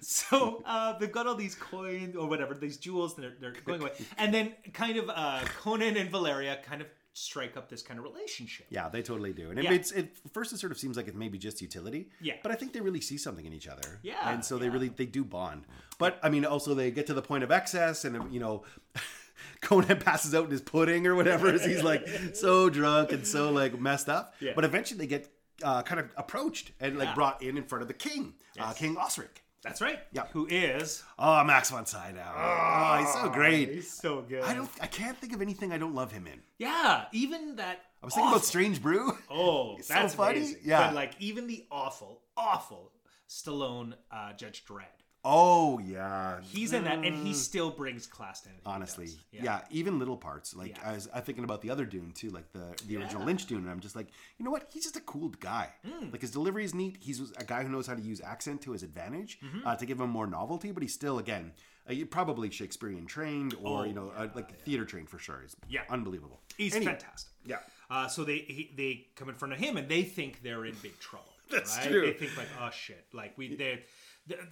[0.02, 3.80] So uh, they've got all these coins or whatever, these jewels, and they're, they're going
[3.82, 3.92] away.
[4.18, 8.04] And then kind of uh, Conan and Valeria kind of strike up this kind of
[8.04, 8.66] relationship.
[8.70, 9.50] yeah, they totally do.
[9.50, 9.72] And Yeah.
[9.72, 12.08] it's it first it sort of seems like it may be just utility.
[12.20, 12.34] Yeah.
[12.42, 13.98] but I think they really see something in each other.
[14.02, 14.72] Yeah, and so they yeah.
[14.72, 15.64] really they do bond.
[15.98, 18.64] But I mean, also they get to the point of excess, and you know,
[19.60, 21.48] Conan passes out in his pudding or whatever.
[21.48, 24.34] as he's like so drunk and so like messed up.
[24.40, 24.52] Yeah.
[24.54, 25.28] But eventually they get
[25.62, 28.96] uh, kind of approached and like brought in in front of the king, uh, King
[28.96, 29.42] Osric.
[29.62, 29.98] That's right.
[30.12, 30.24] Yeah.
[30.32, 31.02] Who is?
[31.18, 32.24] Oh, Max von Sydow.
[32.34, 33.70] Oh, he's so great.
[33.74, 34.42] He's so good.
[34.42, 34.70] I don't.
[34.80, 36.40] I can't think of anything I don't love him in.
[36.58, 37.80] Yeah, even that.
[38.02, 39.12] I was thinking awful- about Strange Brew.
[39.30, 40.38] Oh, so that's funny.
[40.38, 40.60] amazing.
[40.64, 40.86] Yeah.
[40.86, 42.92] but like even the awful, awful
[43.28, 44.86] Stallone uh, Judge Dredd.
[45.22, 48.62] Oh yeah, He's in that, and he still brings class to anything.
[48.64, 49.18] honestly does.
[49.32, 49.60] yeah.
[49.70, 50.90] even little parts like Yeah.
[50.90, 53.58] i was I thinking about the other dune too like the the original lynch dune
[53.58, 54.06] and i'm just like
[54.38, 56.10] you know what he's just a cool guy Hmm.
[56.10, 58.72] like his delivery is neat he's a guy who knows how to use accent to
[58.72, 59.66] his advantage Mm-hmm.
[59.66, 61.52] uh, to give him more novelty but he's still again
[61.88, 65.54] uh, probably shakespearean trained or Oh, you know uh, like theater trained for sure he's
[65.68, 65.82] Yeah.
[65.90, 67.32] unbelievable He's Anyway, fantastic.
[67.44, 67.58] yeah
[67.90, 70.74] Uh, so they he, they come in front of him and they think they're in
[70.82, 71.26] big trouble.
[71.50, 71.88] That's right?
[71.88, 72.02] true.
[72.06, 73.82] They think like, oh shit, like we they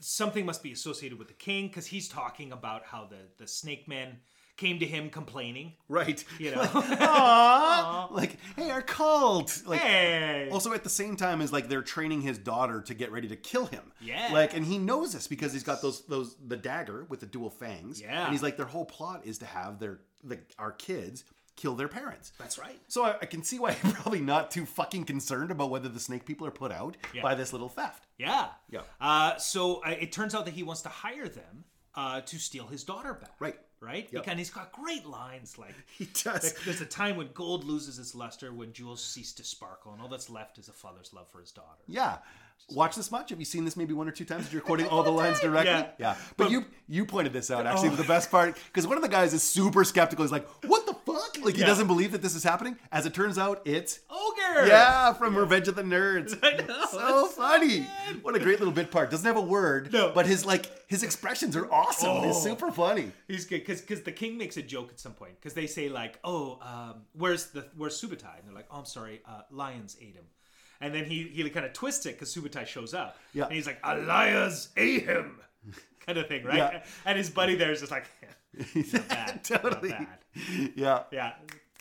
[0.01, 3.89] something must be associated with the king because he's talking about how the the snake
[3.89, 4.19] men
[4.57, 5.75] came to him complaining.
[5.89, 8.11] right You know, Aww.
[8.11, 12.23] like hey our cult like hey, Also, at the same time, is like they're training
[12.23, 13.93] his daughter to get ready to kill him.
[14.01, 14.31] Yeah.
[14.33, 17.51] Like, and he knows this because he's got those those the dagger with the dual
[17.51, 18.01] fangs.
[18.01, 18.25] Yeah.
[18.25, 21.25] And he's like, their whole plot is to have their the our kids
[21.59, 22.33] kill their parents.
[22.39, 22.79] that's right.
[22.89, 26.01] So I, I can see why you're probably not too fucking concerned about whether the
[26.01, 27.23] snake people are put out Yeah.
[27.23, 28.07] by this little theft.
[28.17, 28.47] Yeah.
[28.71, 28.81] Yeah.
[29.01, 32.67] Uh, so uh, it turns out that he wants to hire them uh, to steal
[32.67, 33.33] his daughter back.
[33.41, 33.57] Right.
[33.81, 34.09] Right.
[34.11, 34.25] Yep.
[34.27, 35.75] And he's got great lines like.
[35.99, 36.53] He does.
[36.65, 40.09] There's a time when gold loses its luster, when jewels cease to sparkle, and all
[40.09, 41.79] that's left is a father's love for his daughter.
[41.87, 42.19] Yeah.
[42.71, 43.31] Watch this much.
[43.31, 44.53] Have you seen this maybe one or two times?
[44.53, 45.71] You're recording all the lines directly.
[45.71, 45.91] Yeah.
[45.99, 46.17] Yeah.
[46.37, 47.91] But you you pointed this out actually.
[47.91, 50.25] The best part because one of the guys is super skeptical.
[50.25, 51.67] He's like, "What the fuck?" Like he Yeah.
[51.67, 52.77] doesn't believe that this is happening.
[52.93, 54.67] As it turns out, it's Ogre!
[54.67, 56.39] yeah from Revenge of the Nerds.
[56.43, 57.87] I know, So it's funny.
[58.07, 58.23] good.
[58.23, 59.11] What a great little bit part.
[59.11, 59.93] Doesn't have a word.
[59.93, 60.13] No.
[60.15, 62.25] But his like his expressions are awesome.
[62.25, 62.41] It's Oh.
[62.41, 63.13] super funny.
[63.27, 66.19] He's good because the king makes a joke at some point because they say like,
[66.25, 70.15] "Oh, um, where's the where's Subotai?" And they're like, "Oh, I'm sorry, uh, lions ate
[70.15, 70.25] him."
[70.81, 73.19] And then he he kind of twists it because Subotai shows up.
[73.35, 73.45] Yeah.
[73.47, 75.41] And he's like, "A lions ate him,"
[76.07, 76.57] kind of thing, right?
[76.57, 76.85] Yeah.
[77.05, 78.07] And his buddy there is just like,
[78.93, 79.89] "Not bad, totally.
[79.91, 81.03] not bad." Yeah.
[81.11, 81.33] Yeah,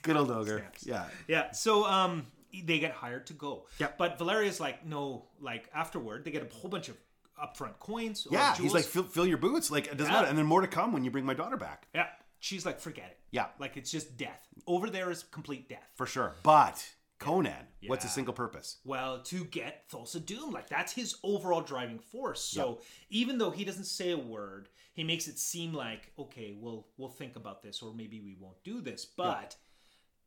[0.04, 0.60] Good old ogre.
[0.60, 0.86] Snaps.
[0.86, 1.06] Yeah.
[1.28, 1.52] yeah.
[1.52, 2.26] So um,
[2.64, 3.66] they get hired to go.
[3.80, 3.88] Yeah.
[3.98, 5.26] But Valeria's like, no.
[5.40, 6.98] Like afterward, they get a whole bunch of
[7.42, 8.26] upfront coins.
[8.26, 8.54] or Yeah.
[8.56, 8.60] jewels.
[8.60, 9.70] He's like, fill, fill your boots.
[9.70, 10.20] Like it doesn't Yeah.
[10.22, 10.28] matter.
[10.30, 11.88] And then more to come when you bring my daughter back.
[11.94, 12.08] yeah.
[12.40, 13.18] She's like, forget it.
[13.32, 13.48] Yeah.
[13.60, 14.48] Like it's just death.
[14.68, 15.90] Over there is complete death.
[15.96, 16.36] For sure.
[16.44, 16.88] But
[17.20, 18.78] Conan, what's his single purpose?
[18.86, 22.42] Well, to get Thulsa Doom, like that's his overall driving force.
[22.42, 26.88] So even though he doesn't say a word, he makes it seem like okay, we'll
[26.98, 29.06] we'll think about this, or maybe we won't do this.
[29.06, 29.56] But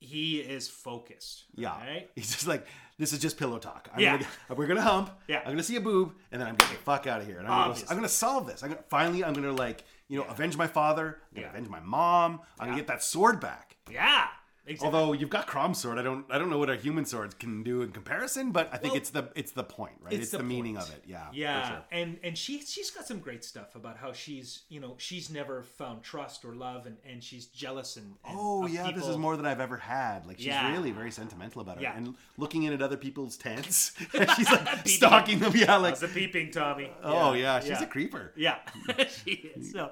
[0.02, 1.44] he is focused.
[1.54, 1.78] Yeah.
[1.78, 2.10] Right?
[2.16, 2.66] He's just like,
[2.98, 3.90] this is just pillow talk.
[3.92, 4.12] I'm Yeah.
[4.16, 4.26] gonna,
[4.56, 5.10] we're gonna hump.
[5.28, 5.40] Yeah.
[5.40, 7.38] I'm gonna see a boob, and then I'm getting the fuck out of here.
[7.38, 7.80] And I'm gonna.
[7.90, 8.62] I'm gonna solve this.
[8.62, 9.22] I'm gonna finally.
[9.24, 11.18] I'm gonna like, you know, avenge my father.
[11.30, 11.50] I'm gonna Yeah.
[11.50, 12.40] avenge my mom.
[12.58, 13.76] I'm gonna get that sword back.
[13.90, 14.26] Yeah.
[14.70, 14.86] Exactly.
[14.98, 16.24] Although you've got Crom's sword, I don't.
[16.30, 18.98] I don't know what a human sword can do in comparison, but I think Well,
[19.00, 20.12] it's the it's the point, right?
[20.12, 21.02] it's It's, the the, meaning of it.
[21.06, 21.26] Yeah.
[21.32, 21.78] Yeah, sure.
[21.90, 25.62] and and she she's got some great stuff about how she's you know she's never
[25.64, 29.36] found trust or love and and she's jealous and, and Oh yeah, this is more
[29.36, 30.24] than I've ever had.
[30.26, 30.70] Like she's Yeah.
[30.72, 31.96] really very sentimental about it, Yeah.
[31.96, 33.92] and looking in at other people's tents.
[34.36, 35.52] she's like stalking them.
[35.56, 36.90] Yeah, like How's the peeping, Tommy?
[37.02, 37.82] oh yeah, she's yeah.
[37.82, 38.32] a creeper.
[38.36, 38.58] Yeah,
[39.24, 39.72] she is.
[39.72, 39.90] So,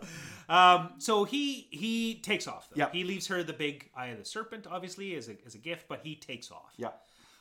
[0.49, 2.69] um, so he he takes off.
[2.71, 2.79] Though.
[2.79, 2.91] Yeah.
[2.91, 5.87] he leaves her the big eye of the serpent, obviously as a as a gift,
[5.89, 6.75] but he takes off.
[6.77, 6.89] Yeah.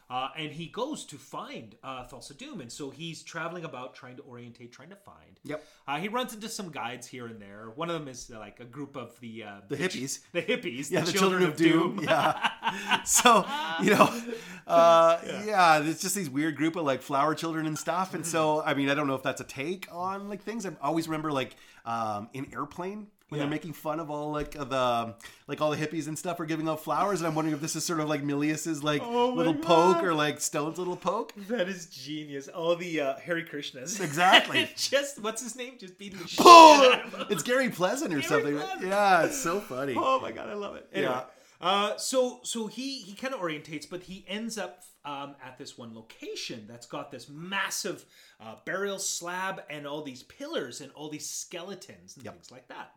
[0.09, 4.15] Uh, and he goes to find uh, Thulsa Doom, and so he's traveling about trying
[4.15, 5.39] to orientate, trying to find.
[5.43, 5.65] Yep.
[5.85, 7.71] Uh, he runs into some guides here and there.
[7.75, 10.19] One of them is uh, like a group of the uh, The hippies.
[10.31, 11.99] the hippies, Yeah, the, children, of Doom.
[12.01, 13.03] Yeah.
[13.05, 13.45] so
[13.81, 14.09] you know,
[14.67, 15.83] uh, yeah.
[15.83, 18.13] it's just these weird group of like flower children and stuff.
[18.13, 20.65] And so I mean, I don't know if that's a take on like things.
[20.65, 21.55] I always remember like
[21.85, 23.07] um, in Airplane.
[23.29, 23.43] When Yeah.
[23.45, 25.15] they're making fun of all like the
[25.47, 27.75] like all the hippies and stuff are giving out flowers, and I'm wondering if this
[27.75, 31.33] is sort of like Milius's like Oh little poke or like Stone's little poke.
[31.49, 32.47] That is genius.
[32.47, 33.99] All the uh, Hare Krishnas.
[33.99, 34.69] Exactly.
[34.77, 35.73] Just what's his name?
[35.77, 37.27] Just beating the shit Oh, out of him.
[37.29, 38.55] it's Gary Pleasant or Gary something.
[38.57, 38.87] Pleasant.
[38.87, 39.93] Yeah, it's so funny.
[39.97, 40.87] Oh my god, I love it.
[40.93, 41.23] Anyway, Yeah.
[41.59, 45.77] uh, so so he he kind of orientates, but he ends up um, at this
[45.77, 48.05] one location that's got this massive
[48.39, 52.33] uh, burial slab and all these pillars and all these skeletons and Yep.
[52.35, 52.91] things like that.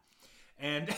[0.62, 0.94] And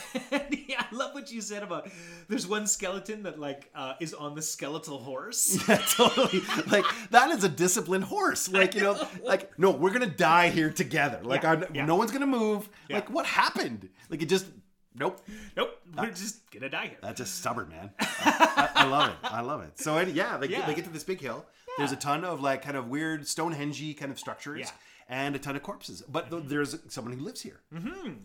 [0.67, 1.89] yeah, I love what you said about
[2.27, 5.57] there's one skeleton that like uh, is on the skeletal horse.
[5.67, 6.41] Yeah, totally.
[6.67, 8.49] Like that is a disciplined horse.
[8.51, 11.19] Like you know, like no, we're gonna die here together.
[11.23, 11.85] Like Yeah, I'm, yeah.
[11.85, 12.67] no one's gonna move.
[12.89, 12.95] Yeah.
[12.97, 13.87] Like what happened?
[14.09, 14.47] Like it just
[14.95, 15.21] nope.
[15.55, 16.97] nope, we're just gonna die here.
[17.01, 17.91] That's just stubborn, man.
[17.99, 19.15] I, I love it.
[19.23, 19.79] I love it.
[19.79, 20.65] So and, yeah, they, Yeah.
[20.65, 21.45] they get to this big hill.
[21.77, 24.71] There's a ton of like kind of weird Stonehenge kind of structures.
[25.09, 26.01] And a ton of corpses.
[26.07, 27.59] But th- there's someone who lives here.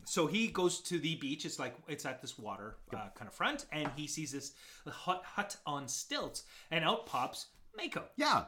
[0.04, 1.44] So he goes to the beach.
[1.44, 4.52] It's like it's at this water uh, kind of front, and he sees this
[4.86, 7.46] hut, hut on stilts, and out pops
[7.76, 8.44] Mako, Yeah.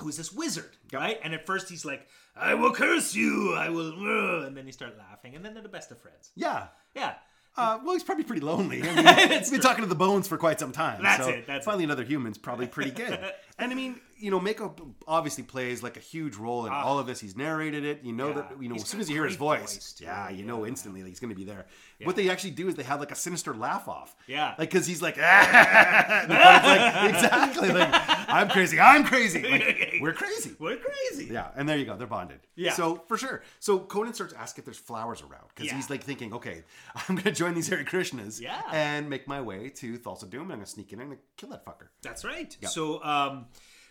[0.00, 1.18] who is this wizard, right?
[1.22, 4.72] And at first he's like, "I will curse you, I will," uh," and then he
[4.72, 6.30] start laughing, and then they're the best of friends.
[6.34, 6.68] Yeah.
[6.94, 7.14] Yeah,
[7.60, 8.82] Uh, well, he's probably pretty lonely.
[8.82, 8.94] I
[9.26, 9.68] mean, he's been true.
[9.68, 11.02] talking to the bones for quite some time.
[11.02, 13.18] That's so it, that's finally another human's probably pretty good.
[13.58, 17.06] and I mean, you know, Mako obviously plays like a huge role in all of
[17.06, 17.20] this.
[17.20, 18.00] He's narrated it.
[18.02, 18.34] You know Yeah.
[18.34, 20.66] that you know He's as soon as you hear his voice, voice, yeah, you know
[20.66, 21.66] instantly that he's going to be there.
[22.04, 24.14] What they actually do is they have like a sinister laugh off.
[24.26, 24.54] Yeah.
[24.58, 26.20] like because he's like, ah!
[26.22, 27.88] And the buddy's like, exactly, like
[28.28, 29.62] I'm crazy, I'm crazy, like,
[30.02, 30.54] we're crazy.
[30.58, 31.26] we're crazy.
[31.32, 31.96] Yeah, and there you go.
[31.96, 32.40] They're bonded.
[32.56, 32.72] Yeah.
[32.72, 33.42] So for sure.
[33.58, 35.76] So Conan starts to ask if there's flowers around because Yeah.
[35.76, 36.64] he's like thinking, okay,
[37.08, 38.60] I'm gonna join these Hare Krishnas Yeah.
[38.72, 40.42] and make my way to Thulsa Doom.
[40.42, 41.88] and I'm gonna sneak in and kill that fucker.
[42.02, 42.56] That's right.
[42.68, 43.46] So um,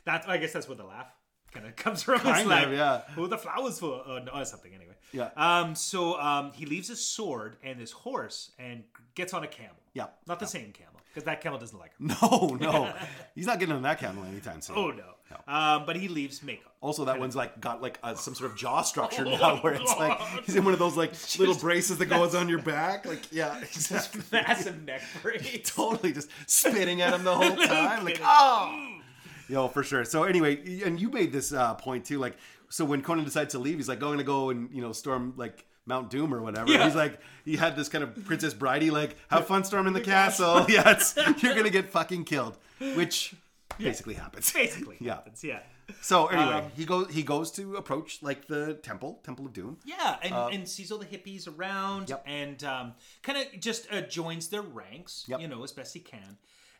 [0.05, 1.07] that I guess that's where the laugh
[1.51, 2.19] kind of comes from.
[2.19, 3.01] Kind it's like, of, yeah.
[3.15, 4.03] Who are the flowers for?
[4.05, 4.93] Oh, no, or something anyway.
[5.11, 5.29] Yeah.
[5.35, 5.75] Um.
[5.75, 8.83] So um, he leaves his sword and his horse and
[9.15, 9.75] gets on a camel.
[9.93, 10.07] Yeah.
[10.27, 12.07] Not the same camel because that camel doesn't like him.
[12.21, 12.93] No, no,
[13.35, 14.77] he's not getting on that camel anytime soon.
[14.77, 15.03] Oh no.
[15.47, 15.85] Um.
[15.85, 16.59] But he leaves Mako.
[16.81, 19.73] Also, that one's like got like a, some sort of jaw structure Oh, now, where
[19.73, 20.43] it's like God.
[20.45, 23.05] he's in one of those like little braces that goes on your back.
[23.05, 25.61] Like, yeah, he's just Massive neck brace.
[25.75, 28.05] totally just spitting at him the whole time.
[28.05, 28.99] Like, oh,
[29.47, 30.03] yo, for sure.
[30.05, 32.17] So anyway, and you made this uh, point too.
[32.17, 32.37] Like,
[32.69, 35.33] so when Conan decides to leave, he's like going to go and you know storm
[35.37, 36.71] like Mount Doom or whatever.
[36.71, 36.85] Yeah.
[36.85, 40.65] He's like, he had this kind of Princess Bridey like, have fun storming the castle.
[40.69, 42.57] yeah, it's, you're gonna get fucking killed,
[42.95, 43.35] which
[43.77, 44.51] basically happens.
[44.53, 44.95] Basically.
[45.01, 45.15] Yeah.
[45.15, 45.43] Happens.
[45.43, 45.59] Yeah.
[46.01, 49.77] So anyway, Um, he goes he goes to approach like the temple, Temple of Doom.
[49.83, 52.23] Yeah, and, and sees all the hippies around, Uh, Yep.
[52.27, 52.93] and um,
[53.23, 55.41] kind of just uh, joins their ranks, Yep.
[55.41, 56.37] you know, as best he can.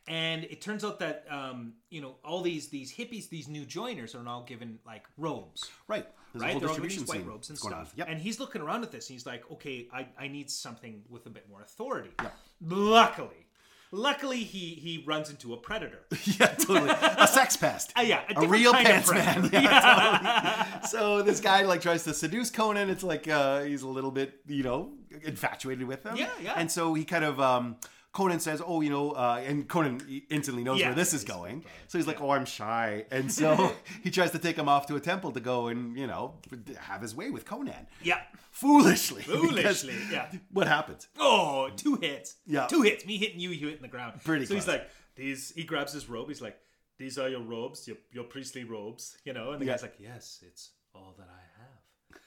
[0.08, 4.14] And it turns out that um, you know all these these hippies, these new joiners,
[4.14, 6.06] are now given like robes, Right.
[6.34, 6.60] There's right?
[6.60, 7.94] They're all these white robes and stuff.
[7.96, 8.08] Yep.
[8.10, 11.26] And he's looking around at this, and he's like, "Okay, I, I need something with
[11.26, 12.34] a bit more authority." Yep.
[12.62, 13.48] Luckily,
[13.92, 16.02] luckily he he runs into a predator.
[16.24, 16.92] yeah, totally.
[16.92, 17.92] A sex pest.
[17.98, 19.34] Uh, yeah, a a, real pants man.
[19.50, 19.62] predator.
[19.62, 20.88] Yeah, totally.
[20.88, 22.90] So this guy like tries to seduce Conan.
[22.90, 24.92] It's like uh, he's a little bit, you know,
[25.24, 26.16] infatuated with him.
[26.16, 26.54] Yeah, yeah.
[26.56, 27.78] And so he kind of um,
[28.12, 31.64] Conan says, "Oh, you know," uh, and Conan instantly knows Yeah, where this is going.
[31.88, 33.72] So he's like, "Oh, I'm shy," and so
[34.04, 36.36] he tries to take him off to a temple to go and you know
[36.80, 37.88] have his way with Conan.
[38.04, 38.22] yeah.
[38.52, 39.22] Foolishly.
[39.24, 40.32] Foolishly, yeah.
[40.52, 41.08] What happens?
[41.18, 42.36] Oh, two hits.
[42.48, 42.66] Yeah.
[42.68, 43.06] Two hits.
[43.06, 44.20] Me hitting you, you hitting the ground.
[44.24, 46.58] Pretty So he's like, these he grabs his robe, he's like,
[46.98, 49.74] These are your robes, your your priestly robes, you know, and the Yeah.
[49.74, 52.22] guy's like, Yes, it's all that I have.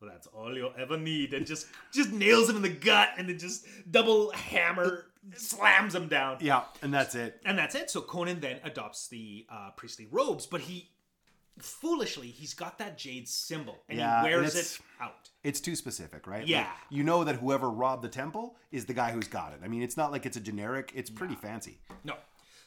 [0.00, 3.28] Well, that's all you'll ever need, and just just nails him in the gut, and
[3.28, 5.06] then just double hammer
[5.36, 7.40] slams him down, Yeah, and that's it.
[7.44, 7.90] and that's it.
[7.90, 10.90] So Conan then adopts the uh, priestly robes, but he
[11.58, 15.28] foolishly he's got that jade symbol, and Yeah, he wears it's- it out.
[15.42, 16.40] It's too specific, right?
[16.40, 16.70] Like, Yeah.
[16.90, 19.60] you know that whoever robbed the temple is the guy who's got it.
[19.64, 20.92] I mean, it's not like it's a generic.
[20.94, 21.80] It's pretty fancy.
[22.04, 22.16] No.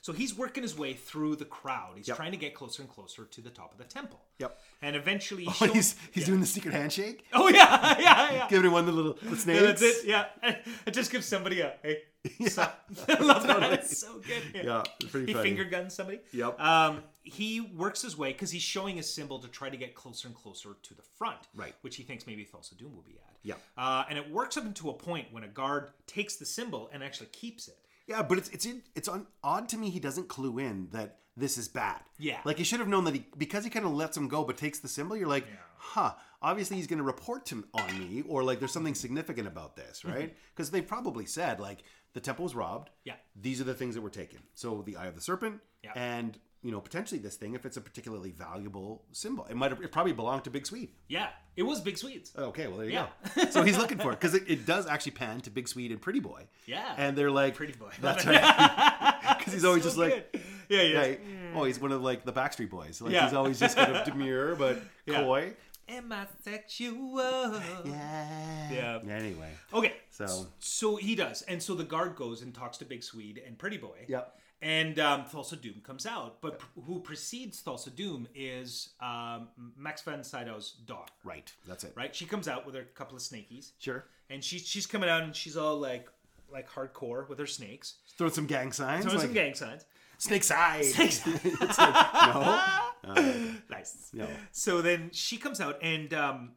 [0.04, 1.96] So he's working his way through the crowd.
[1.98, 2.18] He's Yep.
[2.18, 4.20] trying to get closer and closer to the top of the temple.
[4.40, 4.60] Yep.
[4.82, 6.26] And eventually, he Oh, he's he's yeah.
[6.26, 8.48] doing the secret handshake, Oh yeah, yeah, yeah.
[8.50, 9.62] giving him one the little the snakes.
[9.62, 10.06] Yeah, that's it.
[10.06, 10.26] Yeah,
[10.88, 12.02] it just gives somebody a hey.
[12.50, 12.62] So,
[13.10, 13.74] I love that.
[13.74, 14.64] It's so good.
[14.64, 15.50] Yeah, it's pretty he funny.
[15.50, 16.20] finger guns somebody.
[16.34, 16.60] Yep.
[16.60, 20.28] Um, he works his way because he's showing his symbol to try to get closer
[20.28, 21.40] and closer to the front.
[21.56, 21.74] Right.
[21.82, 23.36] Which he thinks maybe Thulsa Doom will be at.
[23.44, 23.56] Yeah.
[23.78, 27.04] Uh, and it works up into a point when a guard takes the symbol and
[27.04, 27.78] actually keeps it.
[28.08, 29.90] Yeah, but it's it's in, it's on, odd to me.
[29.90, 32.02] He doesn't clue in that this is bad.
[32.20, 32.40] Yeah.
[32.44, 34.58] like he should have known that he because he kind of lets him go, but
[34.58, 35.16] takes the symbol.
[35.16, 36.14] You're like, huh?
[36.44, 40.04] Obviously, he's going to report to on me, or like there's something significant about this,
[40.04, 40.36] right?
[40.56, 42.90] Because they probably said like the temple was robbed.
[43.06, 43.14] Yeah.
[43.36, 44.40] these are the things that were taken.
[44.54, 45.92] So the eye of the serpent, Yeah.
[45.96, 49.46] and you know potentially this thing if it's a particularly valuable symbol.
[49.50, 50.92] It might have it probably belonged to Big Swede.
[51.08, 51.30] Yeah.
[51.56, 52.32] It was Big Swedes.
[52.38, 53.08] Oh, okay, well there you Yeah.
[53.36, 53.46] go.
[53.50, 56.00] So he's looking for it because it, it does actually pan to Big Swede and
[56.02, 56.48] Pretty Boy.
[56.66, 56.94] Yeah.
[56.98, 57.92] and they're like Pretty Boy.
[58.00, 59.18] That's right.
[59.42, 60.42] Because he's always So just like, good.
[60.70, 61.16] yeah, yeah.
[61.56, 63.02] oh, he's one of like the Backstreet Boys.
[63.02, 63.24] Like Yeah.
[63.26, 64.80] he's always just kind of demure but
[65.10, 65.54] coy.
[65.92, 67.62] Am I sexual?
[67.86, 68.72] Yeah.
[68.72, 69.00] Yeah.
[69.10, 69.94] Anyway, Okay.
[70.10, 73.58] So- so he does, and so the guard goes and talks to Big Swede and
[73.58, 74.06] Pretty Boy.
[74.08, 74.38] Yep.
[74.64, 80.04] And um, Thulsa Doom comes out, but p- who precedes Thulsa Doom is um, Max
[80.04, 81.12] von Sydow's daughter.
[81.24, 81.52] right.
[81.68, 81.94] That's it.
[81.96, 82.16] Right?
[82.16, 84.06] She comes out with her couple of snakies, Sure.
[84.30, 86.08] and she's she's coming out and she's all like
[86.54, 89.04] like hardcore with her snakes, Throw some gang signs.
[89.06, 89.84] throwing like, some gang signs.
[90.20, 90.86] Snake side.
[90.86, 91.26] Snakes.
[91.44, 92.90] It's like, no.
[93.70, 94.10] nice.
[94.14, 94.28] No.
[94.52, 96.52] So then she comes out, and um,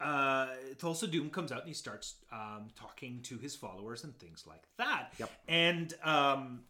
[0.00, 4.44] uh, Thulsa Doom comes out, and he starts um, talking to his followers and things
[4.46, 5.12] like that.
[5.18, 5.30] Yep.
[5.48, 6.60] And um,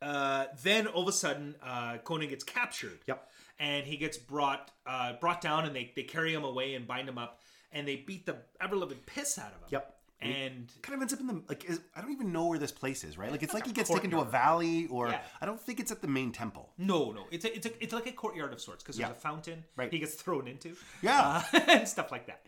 [0.00, 2.98] uh, then all of a sudden, uh, Conan gets captured.
[3.06, 3.28] Yep.
[3.58, 7.08] And he gets brought uh, brought down, and they, they carry him away and bind
[7.08, 7.40] him up,
[7.70, 9.68] and they beat the ever living piss out of him.
[9.70, 9.96] Yep.
[10.22, 12.70] And kind of ends up in the like is, I don't even know where this
[12.72, 13.30] place is, right?
[13.30, 15.20] Like it's like like he gets taken to a valley or Yeah.
[15.40, 16.70] I don't think it's at the main temple.
[16.78, 19.12] no, no, it's a, it's a, it's like a courtyard of sorts because there's Yeah.
[19.12, 19.90] a fountain Right.
[19.92, 20.76] he gets thrown into.
[21.02, 21.42] Yeah.
[21.52, 22.42] uh, and stuff like that.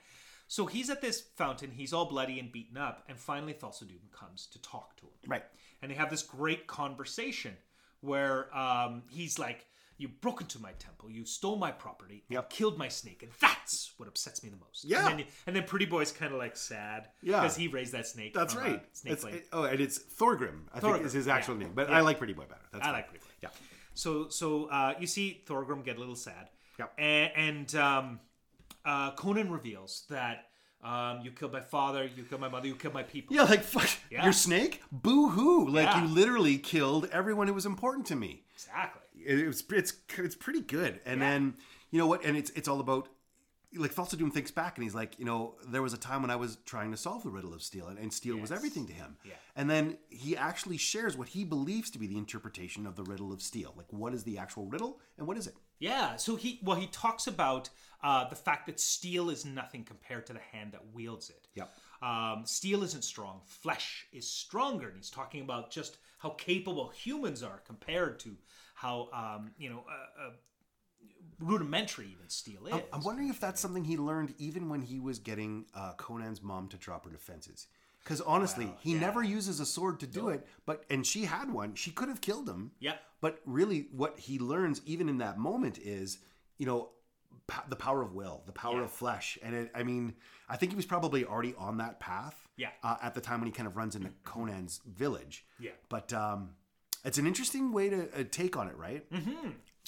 [0.46, 1.70] So he's at this fountain.
[1.72, 5.10] He's all bloody and beaten up, and finally Thulsa Doom comes to talk to him.
[5.26, 5.44] Right.
[5.82, 7.56] and they have this great conversation
[8.02, 9.66] where um, he's like,
[9.98, 12.50] "You broke into my temple, you stole my property, Yep.
[12.50, 15.08] killed my snake, and that's what upsets me the most." Yeah.
[15.08, 17.40] and then, and then Pretty Boy's kind of like sad, Yeah.
[17.40, 18.34] because he raised that snake.
[18.34, 18.82] That's uh, right.
[18.96, 20.62] snake It's, it- oh, and it's Thorgrim.
[20.72, 21.64] I think is his actual yeah.
[21.64, 21.96] name, but Yeah.
[21.98, 22.60] I like Pretty Boy better.
[22.72, 22.94] That's I fine.
[22.94, 23.30] like Pretty Boy.
[23.42, 23.48] Yeah.
[23.94, 26.50] So so uh, you see Thorgrim get a little sad.
[26.78, 26.92] Yep.
[26.98, 28.20] And, and um,
[28.84, 30.48] uh, Conan reveals that
[30.82, 33.34] um, you killed my father, you killed my mother, you killed my people.
[33.36, 34.24] Yeah, like fuck Yeah.
[34.24, 34.82] your snake.
[34.92, 35.68] Boo hoo!
[35.68, 36.02] Like Yeah.
[36.02, 38.42] you literally killed everyone who was important to me.
[38.54, 39.00] Exactly.
[39.26, 41.00] It, was it's it's pretty good.
[41.04, 41.30] And Yeah.
[41.30, 41.54] then
[41.90, 42.24] you know what?
[42.24, 43.08] And it's it's all about
[43.76, 46.30] like Thulsa Doom thinks back and he's like, you know, there was a time when
[46.30, 48.92] I was trying to solve the riddle of steel, and, and steel was everything to
[48.92, 49.16] him.
[49.24, 49.34] Yeah.
[49.56, 53.32] And then he actually shares what he believes to be the interpretation of the riddle
[53.32, 53.74] of steel.
[53.76, 55.54] Like, what is the actual riddle, and what is it?
[55.78, 57.68] Yeah, so he well he talks about
[58.02, 61.48] uh, the fact that steel is nothing compared to the hand that wields it.
[61.54, 61.74] Yep.
[62.00, 67.42] Um, steel isn't strong; flesh is stronger, and he's talking about just how capable humans
[67.42, 68.36] are compared to
[68.74, 70.30] how um, you know uh, uh,
[71.40, 72.74] rudimentary even steel is.
[72.92, 76.68] I'm, wondering if that's something he learned even when he was getting uh, Conan's mom
[76.68, 77.66] to drop her defenses.
[78.02, 79.00] Because honestly, he yeah.
[79.00, 80.46] never uses a sword to do it.
[80.66, 81.74] But and she had one.
[81.74, 82.72] She could have killed him.
[82.78, 82.96] Yeah.
[83.22, 86.18] But really, what he learns even in that moment is,
[86.58, 86.90] you know,
[87.68, 88.84] the power of will, the power Yeah.
[88.84, 89.38] of flesh.
[89.42, 90.14] And it, I mean,
[90.48, 92.46] I think he was probably already on that path.
[92.56, 92.68] Yeah.
[92.82, 95.46] Uh, at the time when he kind of runs into Conan's village.
[95.58, 95.70] Yeah.
[95.88, 96.50] But um,
[97.04, 99.04] it's an interesting way to uh, take on it, right?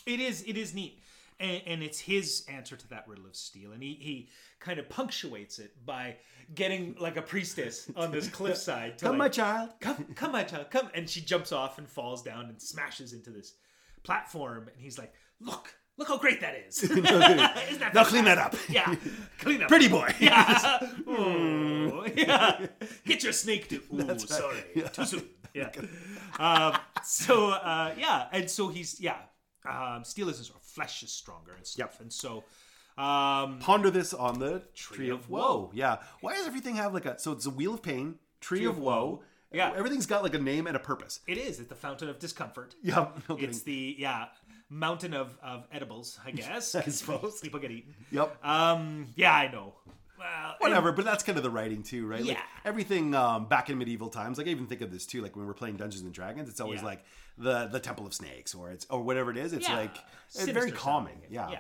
[0.07, 0.43] It is.
[0.47, 1.01] It is neat,
[1.41, 4.29] and, and it's his answer to that riddle of steel, and he he
[4.61, 6.17] kind of punctuates it by
[6.55, 8.99] getting like a priestess on this cliffside.
[8.99, 9.71] To Come, like, my child.
[9.81, 13.31] come, come, my child, come, and she jumps off and falls down and smashes into
[13.31, 13.55] this
[14.05, 16.83] platform, and he's like, "Look, look how great that is!
[16.83, 18.55] Isn't that Now clean that up.
[18.69, 18.95] Yeah,
[19.39, 20.13] clean up, Pretty boy.
[20.21, 20.79] Yeah,
[21.09, 22.67] Ooh, yeah.
[23.05, 23.77] Get your snake to.
[23.95, 25.25] Ooh, sorry, too soon.
[25.55, 25.71] Yeah.
[26.39, 29.17] um, so uh, yeah, and so he's yeah.
[29.69, 32.01] Um, steel isn't sort of flesh is stronger and stuff, Yep.
[32.03, 32.45] and so
[32.99, 35.39] um, ponder this on the tree, of, of woe.
[35.41, 35.71] woe.
[35.75, 35.97] Yeah.
[36.21, 38.79] Why does everything have like a so it's a wheel of pain, tree, of, of
[38.79, 39.05] woe.
[39.07, 39.23] woe.
[39.53, 39.73] Yeah.
[39.77, 41.21] Everything's got like a name and a purpose.
[41.27, 42.75] it is it's the fountain of discomfort.
[42.83, 43.09] Yeah.
[43.29, 43.37] No.
[43.37, 44.27] It's the yeah
[44.69, 46.75] mountain of of edibles, I guess.
[46.75, 47.41] I suppose.
[47.43, 47.95] people get eaten.
[48.11, 48.45] Yep.
[48.45, 49.75] Um, yeah, I know.
[50.19, 52.21] Well, Whatever, but that's kind of the writing too, right?
[52.21, 52.43] Like Yeah.
[52.65, 54.39] everything um, back in medieval times.
[54.39, 55.21] Like I even think of this too.
[55.21, 56.87] Like when we're playing Dungeons and Dragons, it's always Yeah.
[56.87, 57.05] like
[57.37, 59.53] the the Temple of Snakes or it's or whatever it is.
[59.53, 59.97] It's Yeah, like
[60.35, 61.21] it's very calming.
[61.29, 61.51] Yeah.
[61.51, 61.59] Yeah.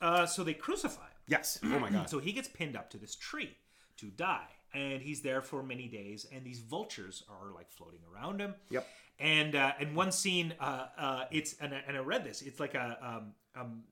[0.00, 1.08] Uh, so they crucify him.
[1.28, 1.58] Yes.
[1.62, 2.08] Oh my god.
[2.08, 3.54] So he gets pinned up to this tree
[3.98, 6.26] to die, and he's there for many days.
[6.32, 8.54] And these vultures are like floating around him.
[8.70, 8.86] Yep.
[9.18, 12.42] And uh, and one scene, uh, uh, it's and I, and I read this.
[12.42, 13.82] It's like a um, um,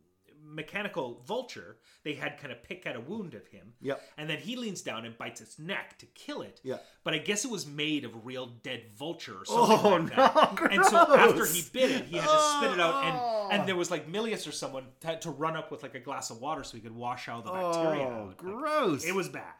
[0.45, 1.77] mechanical vulture.
[2.05, 3.75] They had kind of pick at a wound of him.
[3.81, 4.03] Yep.
[4.19, 6.61] And then he leans down and bites its neck to kill it.
[6.65, 6.79] Yeah.
[7.05, 10.17] But I guess it was made of a real dead vulture or something Oh, like
[10.17, 10.61] that.
[10.61, 13.49] no, And so after he bit it, he had to spit it out, Oh.
[13.51, 16.01] and and there was like Milius or someone had to run up with like a
[16.01, 18.03] glass of water so he could wash out the bacteria.
[18.09, 18.37] Oh, out.
[18.39, 19.05] Gross.
[19.05, 19.55] it was bad.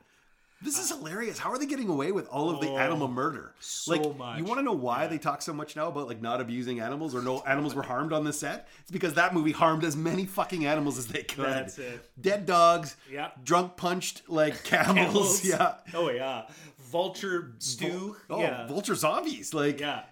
[0.65, 1.39] This is hilarious.
[1.39, 3.53] How are they getting away with all of the Oh, animal murder?
[3.61, 4.39] so like, much.
[4.39, 7.15] You want to know why they talk so much now about like not abusing animals
[7.15, 8.69] or no animals were harmed on the set?
[8.81, 11.45] It's because that movie harmed as many fucking animals as they could.
[11.47, 12.09] That's it.
[12.21, 12.97] Dead dogs.
[13.11, 13.31] Yeah.
[13.43, 15.41] Drunk punched like camels.
[15.41, 15.45] Camels.
[15.45, 15.75] Yeah.
[15.95, 16.47] Oh yeah.
[16.79, 18.17] Vulture stew.
[18.31, 18.67] Oh, yeah.
[18.67, 19.53] vulture zombies.
[19.55, 20.03] Like yeah.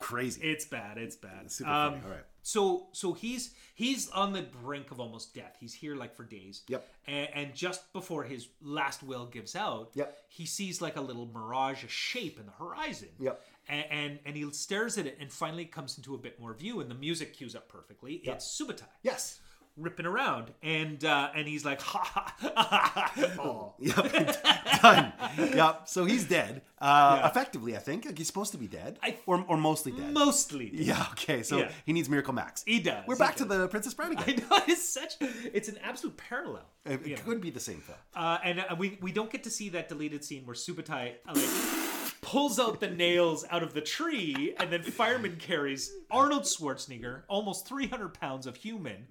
[0.00, 0.42] crazy.
[0.42, 0.98] It's bad.
[0.98, 1.50] It's bad.
[1.50, 2.04] Super Um, funny.
[2.04, 2.24] All right.
[2.46, 5.56] So so he's he's on the brink of almost death.
[5.58, 6.60] He's here like for days.
[6.68, 6.86] Yep.
[7.06, 10.14] And, and just before his last will gives out, Yep.
[10.28, 13.08] he sees like a little mirage, a shape in the horizon.
[13.18, 13.40] Yep.
[13.66, 16.80] And, and and he stares at it and finally comes into a bit more view
[16.80, 18.16] and the music cues up perfectly.
[18.24, 19.40] It's Subotai Yes.
[19.76, 23.12] Ripping around and uh, and he's like ha ha ha ha.
[23.16, 23.30] ha.
[23.40, 23.74] Oh.
[23.80, 24.42] Yep.
[24.82, 25.12] Done.
[25.36, 25.88] Yep.
[25.88, 26.62] So he's dead.
[26.80, 27.28] Uh, Yeah.
[27.28, 28.04] Effectively, I think.
[28.04, 28.98] Like he's supposed to be dead.
[29.02, 30.12] I- or, or mostly dead.
[30.12, 30.70] Mostly.
[30.72, 31.06] yeah.
[31.12, 31.42] Okay.
[31.42, 31.70] So Yeah.
[31.86, 32.62] he needs Miracle Max.
[32.66, 34.44] He does, We're he back to the Princess Bride again.
[34.50, 36.66] I know it's such it's an absolute parallel.
[36.84, 37.22] It, it you know.
[37.22, 37.98] could be the same film.
[38.14, 41.32] Uh, and uh, we we don't get to see that deleted scene where Subotai uh,
[41.34, 47.22] like pulls out the nails out of the tree, and then fireman carries Arnold Schwarzenegger,
[47.28, 49.06] almost 300 pounds of human,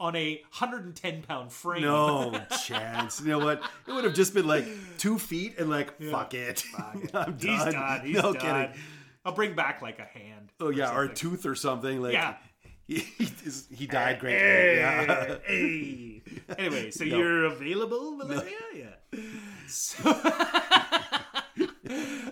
[0.00, 1.82] on a 110 pound frame.
[1.82, 2.32] No
[2.66, 3.20] chance.
[3.20, 3.62] You know what?
[3.86, 4.66] It would have just been like
[4.98, 6.64] two feet and like fuck it.
[6.78, 7.36] I'm done.
[7.40, 8.00] He's done.
[8.06, 8.40] He's no done.
[8.40, 8.82] kidding.
[9.24, 10.52] I'll bring back like a hand.
[10.60, 12.00] Oh yeah, or a tooth or something.
[12.00, 12.36] Like Yeah.
[12.88, 13.28] he, he,
[13.74, 14.38] he died greatly.
[14.40, 15.36] Hey, Yeah.
[15.46, 16.22] hey.
[16.56, 17.18] Anyway, so No.
[17.18, 18.54] you're available, Valeria?
[18.74, 19.20] Yeah.
[19.66, 20.02] So,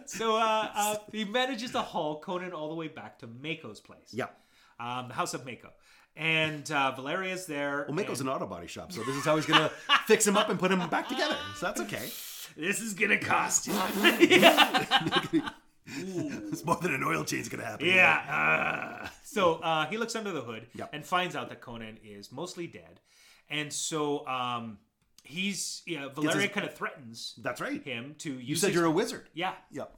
[0.06, 4.10] so uh, uh, he manages to haul Conan all the way back to Mako's place.
[4.12, 4.26] Yeah.
[4.78, 5.70] Um, the house of Mako.
[6.16, 7.84] And uh, Valeria's there.
[7.88, 9.70] Well, Mako's and an auto body shop, so this is how he's gonna
[10.06, 11.36] fix him up and put him back together.
[11.56, 12.08] So that's okay.
[12.56, 13.74] This is going to cost you.
[15.88, 17.86] It's more than an oil change gonna happen.
[17.86, 19.02] Yeah.
[19.04, 20.90] uh, so uh, he looks under the hood Yep.
[20.92, 23.00] and finds out that Conan is mostly dead,
[23.48, 24.78] and so um,
[25.22, 26.08] he's yeah.
[26.12, 27.80] Valeria kind of threatens That's right.
[27.84, 28.48] him to use.
[28.48, 29.28] You said his- you're a wizard.
[29.32, 29.96] yeah, Yep.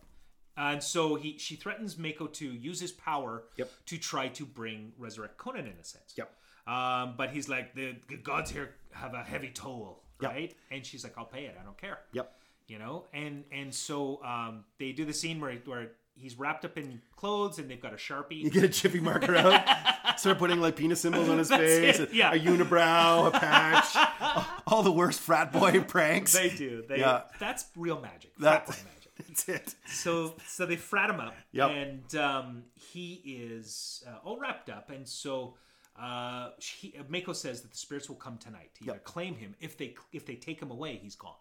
[0.59, 3.70] And so he she threatens Mako to use his power Yep.
[3.86, 6.14] to try to bring resurrect Conan in a sense.
[6.16, 6.30] Yep.
[6.66, 10.30] Um, but he's like the, the gods here have a heavy toll, Yep.
[10.30, 10.55] right?
[10.70, 11.56] And she's like, I'll pay it.
[11.60, 12.30] I don't care Yep.
[12.66, 16.76] you know and and so um they do the scene where where he's wrapped up
[16.76, 19.64] in clothes and they've got a sharpie You get a chippy marker out,
[20.18, 22.32] start putting like penis symbols on his That's face, it, yeah.
[22.32, 26.32] a unibrow, a patch, all the worst frat boy pranks.
[26.32, 27.22] they do they Yeah.
[27.39, 28.85] that's real magic That- magic
[29.46, 29.74] That's it.
[29.86, 31.70] so so they frat him up Yep.
[31.70, 35.55] and um he is uh, all wrapped up and so
[36.00, 39.05] uh she, Mako says that the spirits will come tonight to either Yep.
[39.05, 41.32] claim him if they if they take him away he's gone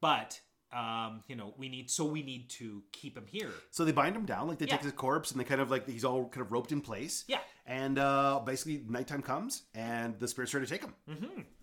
[0.00, 0.40] but
[0.72, 4.14] um you know we need so we need to keep him here So they bind
[4.14, 6.42] him down, like they take his corpse and they kind of like he's all kind
[6.46, 7.24] of roped in place.
[7.26, 7.40] Yeah.
[7.66, 10.94] And uh, basically, nighttime comes and the spirits try to take him.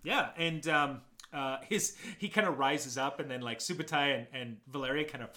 [0.04, 1.00] Yeah, and um,
[1.32, 5.22] uh, his he kind of rises up, and then like Subotai and, and Valeria kind
[5.22, 5.30] of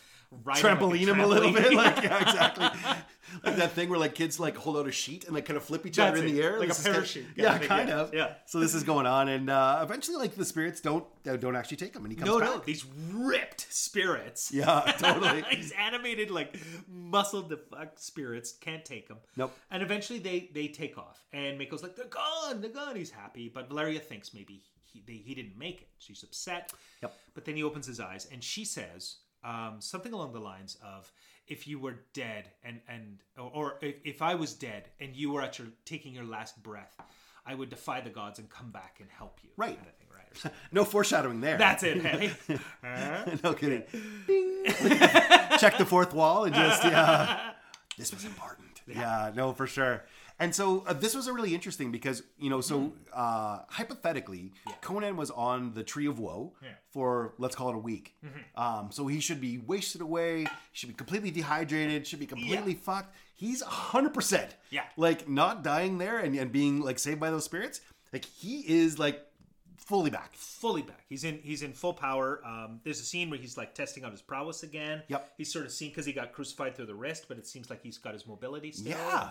[0.46, 2.64] ride him like Trampoline him a little bit, like yeah, exactly,
[3.44, 5.64] like that thing where like kids like hold out a sheet and like kind of
[5.64, 7.54] flip each other That's in the air, like a This is kind- parachute kind yeah,
[7.54, 8.14] of thing, kind yeah, of.
[8.14, 8.34] yeah.
[8.46, 11.78] So this is going on, and uh, eventually, like the spirits don't uh, don't actually
[11.78, 12.50] take him, and he comes no, back.
[12.50, 14.52] no, these ripped spirits.
[14.54, 15.44] Yeah, totally.
[15.52, 16.56] these animated, like
[16.88, 19.18] muscled the fuck spirits can't take him.
[19.36, 19.54] Nope.
[19.70, 23.52] And eventually they they take off, and Mako's like, "They're gone, they're gone." He's happy,
[23.54, 25.88] but Valeria thinks maybe he they, he didn't make it.
[25.98, 26.74] She's upset.
[27.02, 27.14] Yep.
[27.34, 31.12] But then he opens his eyes, and she says um, something along the lines of,
[31.48, 35.32] "If you were dead, and and or, or if, if I was dead, and you
[35.32, 36.98] were at your taking your last breath,
[37.46, 39.76] I would defy the gods and come back and help you." Right.
[39.76, 40.54] Kind of thing, right?
[40.72, 41.58] No foreshadowing there.
[41.58, 42.32] That's it, hey.
[42.84, 43.26] Huh?
[43.44, 43.84] no kidding.
[45.60, 47.52] Check the fourth wall and just yeah.
[47.98, 48.82] This was important.
[48.88, 50.04] Yeah, no, for sure.
[50.42, 54.52] And so uh, this was a really interesting because you know, so uh, hypothetically,
[54.82, 56.70] Conan was on the Tree of Woe Yeah.
[56.90, 58.16] for let's call it a week.
[58.56, 60.48] Um, so he should be wasted away.
[60.74, 62.08] Should be completely dehydrated.
[62.08, 63.16] Should be completely fucked.
[63.36, 64.56] He's hundred percent.
[64.72, 64.84] Yeah.
[64.98, 67.82] like not dying there and, and being like saved by those spirits.
[68.12, 69.22] Like he is like
[69.78, 70.34] fully back.
[70.34, 71.04] fully back.
[71.10, 72.42] He's in he's in full power.
[72.46, 75.04] Um, there's a scene where he's like testing out his prowess again.
[75.08, 75.34] Yep.
[75.38, 77.82] He's sort of seen because he got crucified through the wrist, but it seems like
[77.84, 78.92] he's got his mobility still.
[78.98, 79.30] Yeah.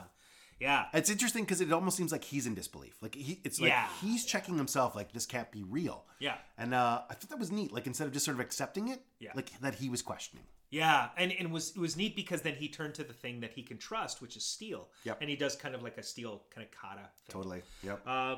[0.61, 0.87] Yeah.
[0.93, 2.97] It's interesting because it almost seems like he's in disbelief.
[3.01, 3.87] Like he, it's like Yeah.
[4.01, 4.95] he's checking himself.
[4.95, 6.05] Like this can't be real.
[6.19, 6.35] Yeah.
[6.59, 7.73] And uh, I thought that was neat.
[7.73, 9.33] Like instead of just sort of accepting it, Yeah.
[9.35, 10.45] like that he was questioning.
[10.73, 13.41] Yeah, and, and it was it was neat because then he turned to the thing
[13.41, 14.89] that he can trust, which is steel.
[15.03, 15.19] Yep.
[15.21, 17.01] And he does kind of like a steel kind of kata.
[17.01, 17.33] Thing.
[17.33, 17.63] Totally.
[17.83, 18.03] Yep.
[18.07, 18.37] Uh,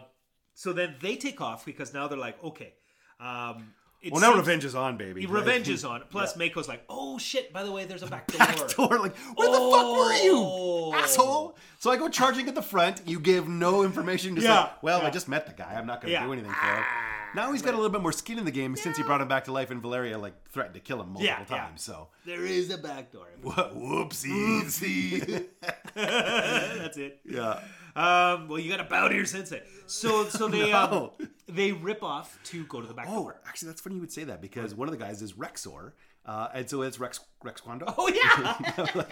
[0.54, 2.72] so then they take off because now they're like, okay.
[3.20, 3.74] Um,
[4.10, 5.26] well, now revenge is on, baby.
[5.26, 6.02] Revenge is on.
[6.10, 7.52] Plus, Mako's like, oh shit!
[7.52, 8.38] By the way, there's a back door.
[8.38, 8.98] Back door.
[8.98, 10.94] Like, where the fuck were you, Oh.
[10.94, 11.56] asshole?
[11.78, 13.02] So I go charging at the front.
[13.06, 14.34] You give no information.
[14.34, 14.60] Just Yeah.
[14.60, 15.08] like, well, Yeah.
[15.08, 15.74] I just met the guy.
[15.74, 16.26] I'm not going to Yeah.
[16.26, 16.82] do anything for him.
[16.84, 19.20] Ah, now he's got a little bit more skin in the game since he brought
[19.20, 21.64] him back to life, and Valeria like threatened to kill him multiple Yeah, yeah.
[21.64, 21.82] times.
[21.82, 23.26] So There is a back door.
[23.44, 25.46] whoopsie.
[25.94, 27.20] That's it.
[27.24, 27.60] yeah.
[27.94, 29.62] Um, well, you got to bow to your sensei.
[29.86, 31.10] So, so they um,
[31.48, 33.40] they rip off to go to the back Oh, door.
[33.46, 35.92] actually, that's funny you would say that because one of the guys is Rexor,
[36.24, 37.84] uh, and so it's Rex Rex Kwon Do.
[37.98, 39.04] Oh yeah,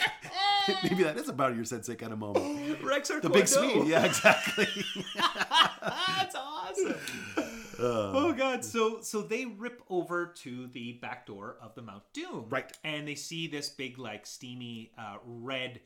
[0.84, 2.80] Maybe that is a bow to your sensei kind of moment.
[2.80, 4.68] Rexor, The big Swede, yeah, exactly.
[5.16, 6.94] That's awesome.
[7.78, 12.46] oh god, so so they rip over to the back door of the Mount Doom,
[12.48, 12.70] Right.
[12.84, 15.80] And they see this big, like, steamy uh, red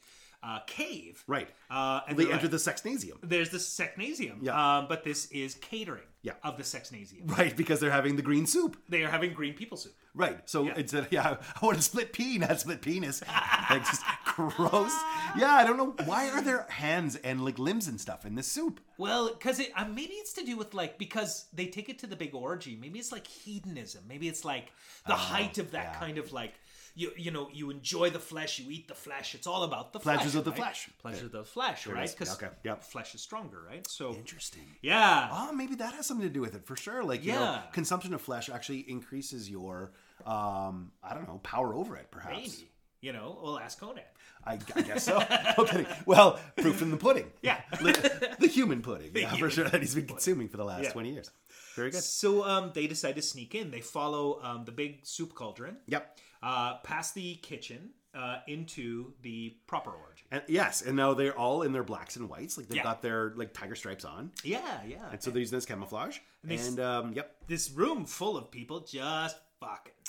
[0.45, 1.49] uh, cave, right.
[1.71, 3.17] Uh, and they enter like- the Sexnasium.
[3.23, 4.79] There's the Sexnasium, Yeah.
[4.79, 6.35] um, but this is catering Yeah.
[6.43, 7.31] of the Sexnasium.
[7.39, 8.77] Right, because they're having the green soup.
[8.89, 9.95] They are having green people soup.
[10.15, 10.39] Right.
[10.49, 10.75] So Yeah.
[10.77, 13.23] instead, yeah, I want to split pea, not split penis.
[13.71, 14.93] like just gross.
[15.37, 18.47] Yeah, I don't know why are there hands and like limbs and stuff in this
[18.47, 18.81] soup.
[18.99, 22.07] Well, because it uh, maybe it's to do with like because they take it to
[22.07, 22.77] the big orgy.
[22.81, 24.05] Maybe it's like hedonism.
[24.09, 24.73] Maybe it's like
[25.07, 25.99] the height of that yeah.
[25.99, 26.55] kind of like
[26.95, 29.35] you you know you enjoy the flesh, you eat the flesh.
[29.35, 30.17] It's all about the flesh.
[30.19, 30.59] Pleasures flesh, of the right?
[30.59, 30.89] flesh.
[31.03, 32.11] Pleasures of the flesh, right?
[32.11, 32.83] Because Okay, yep.
[32.85, 33.87] flesh is stronger, right?
[33.89, 34.63] So Interesting.
[34.83, 37.03] yeah, Oh, maybe that has something to do with it for sure.
[37.05, 37.63] Like, you know, Yeah.
[37.73, 39.93] consumption of flesh actually increases your,
[40.25, 42.37] um, I don't know, power over it, perhaps.
[42.37, 42.71] maybe.
[43.01, 44.03] You know, we'll ask Conan.
[44.47, 45.23] I, I guess so.
[45.59, 45.87] okay.
[46.07, 47.31] Well, proof in the pudding.
[47.43, 47.61] Yeah.
[47.83, 49.11] the, human pudding.
[49.15, 50.93] yeah, for sure that he's been consuming for the last Yeah.
[50.93, 51.31] 20 years.
[51.77, 52.03] Very good.
[52.03, 53.71] So um, they decide to sneak in.
[53.71, 55.77] They follow um, the big soup cauldron.
[55.87, 56.19] Yep.
[56.45, 60.25] Uh, past the kitchen uh, into the proper orgy.
[60.31, 62.59] And yes, and now they're all in their blacks and whites.
[62.59, 62.83] Like they've Yeah.
[62.83, 64.31] got their like tiger stripes on.
[64.45, 65.09] Yeah, yeah.
[65.11, 66.19] And so they're using this camouflage.
[66.45, 67.35] they s- And um, yep.
[67.47, 69.37] this room full of people just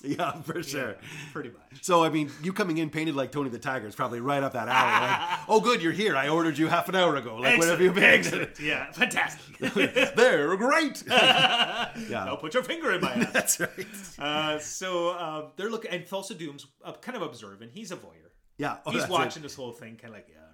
[0.03, 0.89] Yeah, for sure.
[0.89, 1.83] Yeah, pretty much.
[1.83, 4.53] So I mean, you coming in painted like Tony the Tiger is probably right up
[4.53, 5.07] that alley.
[5.07, 6.15] Like, oh, good, you're here.
[6.15, 7.37] I ordered you half an hour ago.
[7.37, 8.03] Like, have you been?
[8.03, 8.59] Excellent.
[8.59, 9.57] Yeah, fantastic.
[10.15, 11.03] They're great.
[11.07, 11.91] yeah.
[12.09, 13.31] now put your finger in my ass.
[13.31, 13.87] that's right.
[14.19, 17.69] Uh, so uh, they're looking, and Thulsa Doom's uh, kind of observing.
[17.73, 18.31] He's a voyeur.
[18.57, 19.13] Yeah, oh, He's that's it.
[19.13, 20.44] watching this whole thing, kind of like, yeah.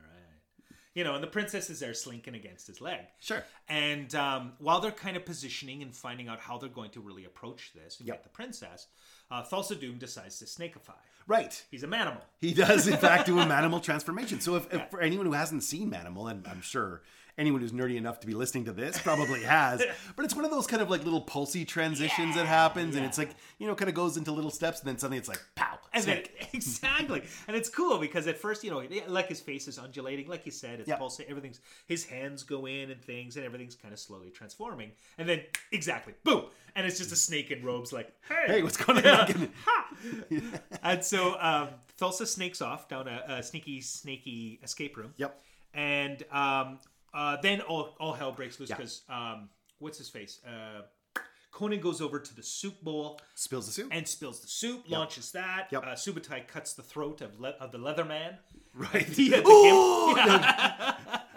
[0.93, 2.99] You know, and the princess is there slinking against his leg.
[3.19, 3.43] Sure.
[3.69, 7.23] And um, while they're kind of positioning and finding out how they're going to really
[7.25, 8.17] approach this and Yep.
[8.17, 8.87] get the princess,
[9.29, 10.95] uh, Thulsa Doom decides to snakeify.
[11.27, 11.63] Right.
[11.71, 12.23] He's a manimal.
[12.39, 14.41] He does, in fact, do a Manimal transformation.
[14.41, 17.03] So, if, if for anyone who hasn't seen Manimal, and I'm sure
[17.37, 19.83] anyone who's nerdy enough to be listening to this probably has,
[20.15, 23.17] but it's one of those kind of like little pulsy transitions that happens, and it's
[23.17, 25.77] like you know, kind of goes into little steps, and then suddenly it's like pow,
[25.93, 29.77] And then, exactly, and it's cool because at first, you know, like his face is
[29.77, 30.99] undulating, like you said, it's Yep.
[30.99, 31.29] pulsating.
[31.31, 34.91] Everything's his hands go in and things, and everything's kind of slowly transforming.
[35.17, 35.41] And then,
[35.71, 36.45] exactly, boom,
[36.75, 39.49] and it's just a snake in robes, like, hey, Hey, what's going on?
[40.83, 45.13] and so um, Thulsa snakes off down a, a sneaky, snaky escape room.
[45.17, 45.39] Yep.
[45.73, 46.79] And um,
[47.13, 48.75] uh, then all, all hell breaks loose Yeah.
[48.77, 50.39] because um, what's his face?
[50.45, 50.81] Uh,
[51.51, 53.89] Conan goes over to the soup bowl Spills the soup.
[53.91, 55.67] and spills the soup, launches that.
[55.71, 55.83] Yep.
[55.83, 58.37] Uh, Subotai cuts the throat of, le- of the leather man.
[58.73, 59.07] right.
[59.19, 61.21] Yeah, the gimp.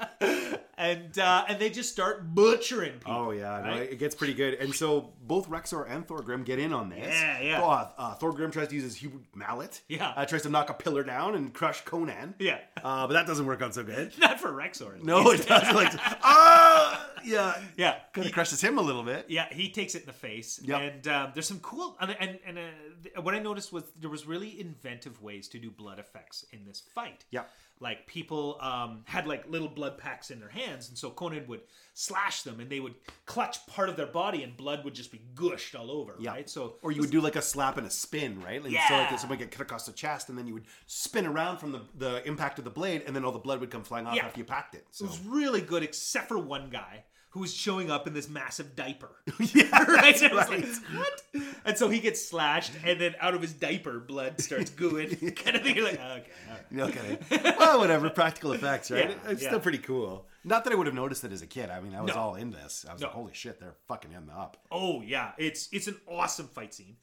[0.76, 3.12] and uh, and they just start butchering people.
[3.14, 4.54] Oh yeah, no, it gets pretty good.
[4.54, 7.06] And so both Rexor and Thorgrim get in on this.
[7.14, 7.62] Yeah, yeah.
[7.62, 9.80] Oh, uh, uh, Thorgrim tries to use his huge mallet.
[9.88, 10.08] Yeah.
[10.16, 12.34] Uh, tries to knock a pillar down and crush Conan.
[12.38, 12.58] Yeah.
[12.82, 14.12] Uh, but that doesn't work out so good.
[14.18, 15.02] Not for Rexor.
[15.02, 15.74] No, it doesn't.
[15.74, 15.92] Like,
[16.22, 17.96] ah, yeah, Yeah.
[18.12, 19.26] kind of crushes him a little bit.
[19.28, 21.96] Yeah, he takes it in the face, Yeah, and um, there's some cool.
[22.00, 25.70] And and, and uh, what I noticed was there was really inventive ways to do
[25.70, 27.24] blood effects in this fight.
[27.30, 27.50] Yep.
[27.80, 31.60] Like people um, had like little blood packs in their hands, and so Conan would
[31.92, 32.94] slash them, and they would
[33.26, 36.14] clutch part of their body, and blood would just be gushed all over.
[36.18, 36.30] Yeah.
[36.30, 36.48] Right.
[36.48, 38.62] So Or you would do like a slap and a spin, right?
[38.62, 41.58] Like, So like someone get cut across the chest, and then you would spin around
[41.58, 44.06] from the, the impact of the blade, and then all the blood would come flying
[44.06, 44.26] off Yeah.
[44.26, 44.86] after you packed it.
[44.90, 47.04] So it was really good, except for one guy
[47.34, 49.10] who was showing up in this massive diaper.
[49.40, 50.22] yeah, right?
[50.22, 50.50] And right.
[50.50, 51.22] like, what?
[51.64, 55.34] And so he gets slashed, and then out of his diaper, blood starts gooing.
[55.34, 55.74] kind of thing.
[55.74, 56.24] You're like, okay.
[56.72, 56.94] all right.
[56.94, 57.18] Kidding.
[57.58, 58.08] well, whatever.
[58.08, 59.10] Practical effects, right?
[59.10, 59.48] Yeah, it's yeah.
[59.48, 60.28] still pretty cool.
[60.44, 61.70] Not that I would have noticed it as a kid.
[61.70, 62.20] I mean, I was No.
[62.20, 62.86] all in this.
[62.88, 63.08] I was No.
[63.08, 64.56] like, holy shit, they're fucking him up.
[64.70, 66.98] Oh yeah, it's it's an awesome fight scene.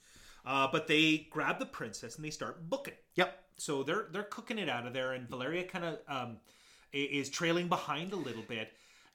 [0.45, 2.94] Uh, but they grab the princess and they start booking.
[3.16, 3.38] Yep.
[3.58, 6.38] So they're they're cooking it out of there, and Valeria kind of um,
[6.94, 8.72] is trailing behind a little bit,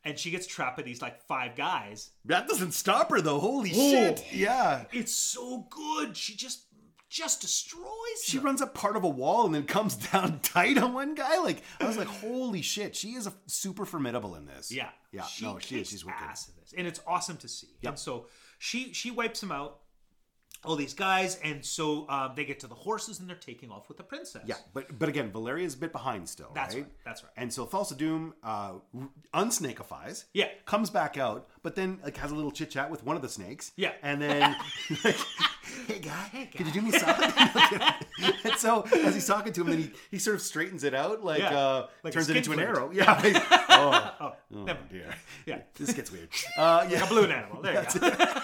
[0.07, 2.11] and she gets trapped by these like five guys.
[2.25, 3.39] That doesn't stop her though.
[3.41, 4.25] Holy shit.
[4.33, 4.85] Yeah.
[4.93, 6.17] It's so good.
[6.17, 6.63] She just
[7.09, 7.85] just destroys.
[8.25, 8.47] She them.
[8.47, 11.39] runs up part of a wall and then comes down tight on one guy.
[11.39, 14.73] Like I was like, holy shit, she is a super formidable in this.
[14.73, 15.25] Yeah, Yeah.
[15.43, 15.89] no, she is.
[15.89, 16.21] She's wicked.
[16.23, 17.69] ass in this, and it's awesome to see.
[17.83, 17.91] Yep.
[17.93, 18.27] And so
[18.59, 19.79] she she wipes him out,
[20.67, 23.89] all these guys, and so um, they get to the horses and they're taking off
[23.89, 24.43] with the princess.
[24.47, 26.83] Yeah, but but again, Valeria's a bit behind still, That's right?
[26.85, 27.33] right, that's right.
[27.37, 28.73] And so Thulsa Doom uh,
[29.35, 30.25] unsnakeifies.
[30.33, 30.49] Yeah.
[30.65, 33.29] Comes back out, but then like has a little chit chat with one of the
[33.29, 33.73] snakes.
[33.77, 33.93] Yeah.
[34.03, 34.41] And then
[35.05, 35.17] like,
[35.87, 37.33] hey guy, could you do me something?
[38.45, 41.25] and so as he's talking to him, then he, he sort of straightens it out,
[41.25, 41.57] like Yeah.
[41.59, 42.91] uh, Like turns it into an arrow.
[42.93, 43.13] Yeah.
[43.23, 43.37] like,
[43.69, 44.81] oh, Oh, oh never.
[44.91, 45.15] dear.
[45.45, 45.61] Yeah.
[45.75, 46.29] This gets weird.
[46.57, 47.05] Uh, yeah.
[47.05, 47.63] A balloon animal.
[47.63, 48.41] There you go.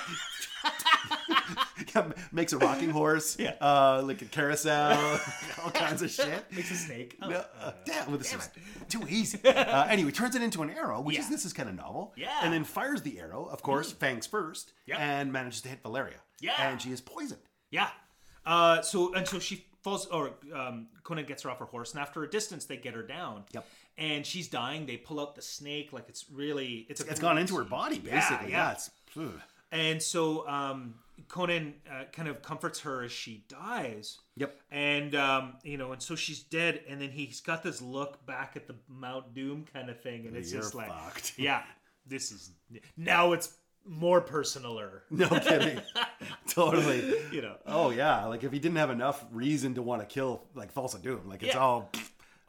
[1.94, 3.36] Yeah, makes a rocking horse.
[3.42, 3.54] Yeah.
[3.60, 5.20] Uh, like a carousel,
[5.64, 6.44] all kinds of shit.
[6.52, 7.16] Makes a snake.
[7.22, 8.48] Oh, No, uh, damn, well, this is
[8.88, 9.38] too easy.
[9.44, 12.12] Uh, anyway, turns it into an arrow, which is this is kind of novel.
[12.16, 12.28] Yeah.
[12.28, 12.44] Mm.
[12.44, 14.98] And then fires the arrow, of course, fangs first, Yep.
[15.00, 16.16] and manages to hit Valeria.
[16.40, 16.52] Yeah.
[16.58, 17.40] And she is poisoned.
[17.70, 17.88] Yeah.
[18.46, 22.00] Uh, so and so she falls, or um, Conan gets her off her horse, and
[22.00, 23.44] after a distance, they get her down.
[23.52, 23.66] Yep.
[23.98, 24.86] And she's dying.
[24.86, 27.98] They pull out the snake, like it's really it's a It's gone into her body,
[27.98, 28.50] basically.
[28.52, 28.66] yeah.
[28.68, 28.72] Yeah.
[28.72, 29.40] it's, ugh.
[29.72, 30.94] And so um,
[31.28, 34.18] Conan uh, kind of comforts her as she dies.
[34.36, 34.54] Yep.
[34.70, 38.52] And um, you know, and so she's dead, and then he's got this look back
[38.54, 41.32] at the Mount Doom kind of thing, and it's You're just like, fucked.
[41.38, 41.62] yeah,
[42.06, 42.50] this is
[42.96, 43.54] now it's
[43.84, 45.80] more personaler, No kidding.
[46.48, 47.14] totally.
[47.32, 47.56] you know.
[47.66, 48.26] Oh, yeah.
[48.26, 51.42] Like, if he didn't have enough reason to want to kill, like, Thulsa Doom, like,
[51.42, 51.60] it's Yeah.
[51.60, 51.90] all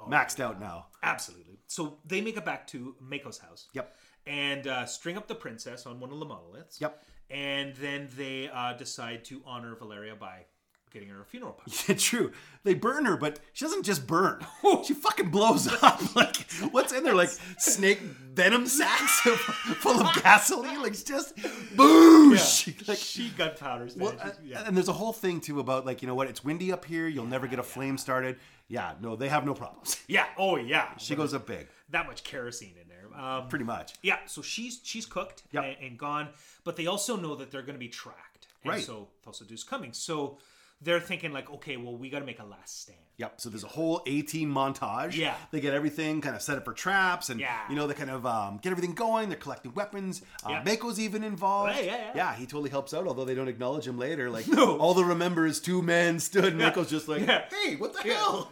[0.08, 0.88] maxed out now.
[1.02, 1.58] Absolutely.
[1.68, 3.68] So they make it back to Mako's house.
[3.74, 3.96] Yep.
[4.28, 6.80] And uh, string up the princess on one of the monoliths.
[6.80, 7.04] Yep.
[7.30, 10.46] And then they uh, decide to honor Valeria by
[10.92, 11.72] getting her a funeral party.
[11.88, 12.32] Yeah, true.
[12.64, 14.46] They burn her, but she doesn't just burn.
[14.86, 16.02] she fucking blows up.
[16.16, 16.36] Like,
[16.72, 17.16] what's in there?
[17.16, 20.80] Like snake venom sacks full of gasoline?
[20.82, 21.36] Like, it's just
[21.76, 22.88] boosh.
[22.88, 23.96] Like, she gunpowders.
[23.96, 24.64] well, uh, yeah.
[24.68, 26.28] and there's a whole thing too about like you know what?
[26.28, 27.08] It's windy up here.
[27.08, 28.38] You'll never get a flame started.
[28.68, 29.98] Yeah, no, they have no problems.
[30.08, 30.26] yeah.
[30.38, 30.96] Oh yeah.
[30.98, 32.76] She goes up big, that much kerosene.
[33.18, 33.94] Um, pretty much.
[34.02, 35.64] Yeah, so she's she's cooked Yep.
[35.64, 36.30] and, and gone,
[36.64, 38.84] but they also know that they're going to be tracked, and Right.
[38.84, 39.94] so Thulsa Doom's coming.
[39.94, 40.38] So
[40.82, 42.98] they're thinking like, okay, well, we got to make a last stand.
[43.18, 43.40] Yep.
[43.40, 45.16] So there's a whole A-Team montage.
[45.16, 45.36] Yeah.
[45.52, 47.58] They get everything kind of set up for traps, and Yeah.
[47.70, 49.30] you know they kind of um, get everything going.
[49.30, 50.22] They're collecting weapons.
[50.46, 50.64] Uh, Yeah.
[50.64, 51.76] Mako's even involved.
[51.78, 52.36] Yeah, yeah, yeah.
[52.36, 53.08] he totally helps out.
[53.08, 54.30] Although they don't acknowledge him later.
[54.30, 54.78] Like No.
[54.78, 56.46] all they remember is two men stood.
[56.46, 56.70] And Yeah.
[56.72, 58.16] Mako's just like, hey, what the Yeah.
[58.16, 58.52] hell?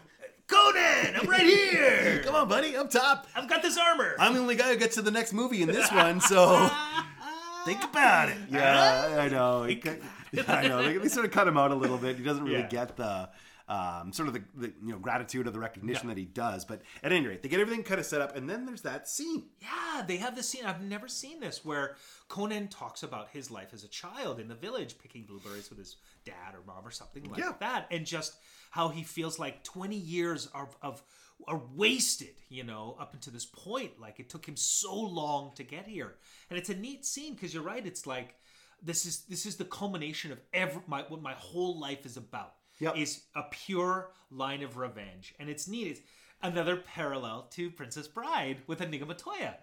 [0.51, 2.21] Conan, I'm right here.
[2.25, 3.27] Come on, buddy, up top.
[3.35, 4.15] I've got this armor.
[4.19, 6.69] I'm the only guy who gets to the next movie in this one, so
[7.65, 8.37] think about it.
[8.49, 9.63] Yeah, I know.
[9.63, 9.81] He
[10.47, 10.83] I know.
[10.83, 12.17] They, they sort of cut him out a little bit.
[12.17, 12.67] He doesn't really Yeah.
[12.67, 13.29] get the
[13.69, 16.15] um, sort of the, the you know gratitude or the recognition Yeah.
[16.15, 16.65] that he does.
[16.65, 19.07] But at any rate, they get everything kind of set up, and then there's that
[19.07, 19.43] scene.
[19.61, 20.65] Yeah, they have this scene.
[20.65, 21.95] I've never seen this where
[22.27, 25.95] Conan talks about his life as a child in the village, picking blueberries with his
[26.25, 27.53] dad or mom or something like Yeah.
[27.61, 28.35] that, and just
[28.71, 31.03] how he feels like 20 years of, of
[31.47, 33.99] are wasted, you know, up until this point.
[33.99, 36.15] Like it took him so long to get here,
[36.49, 37.85] and it's a neat scene because you're right.
[37.85, 38.35] It's like
[38.81, 42.55] this is this is the culmination of every my what my whole life is about.
[42.79, 42.97] Yep.
[42.97, 45.87] Is a pure line of revenge, and it's neat.
[45.87, 46.01] It's
[46.41, 49.57] another parallel to Princess Bride with Inigo Montoya.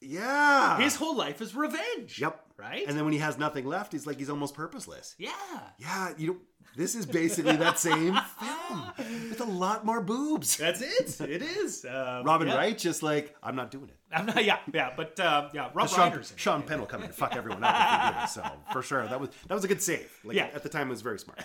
[0.00, 0.78] Yeah.
[0.78, 2.20] His whole life is revenge.
[2.20, 2.40] Yep.
[2.56, 2.84] Right?
[2.86, 5.14] And then when he has nothing left, he's like he's almost purposeless.
[5.18, 5.32] yeah.
[5.78, 6.12] Yeah.
[6.16, 6.36] You know,
[6.76, 8.92] this is basically that same film
[9.30, 10.56] with a lot more boobs.
[10.56, 11.20] That's it.
[11.20, 11.84] It is.
[11.84, 12.56] Um, Robin yeah.
[12.56, 13.96] Wright just like I'm not doing it.
[14.12, 16.22] I'm not, yeah, yeah, but um, yeah, Rob Sean.
[16.36, 18.28] Sean Penn will come in and fuck everyone up.
[18.28, 18.42] So
[18.72, 20.10] for sure, that was that was a good save.
[20.24, 20.50] Like Yeah.
[20.54, 21.40] at the time, it was very smart.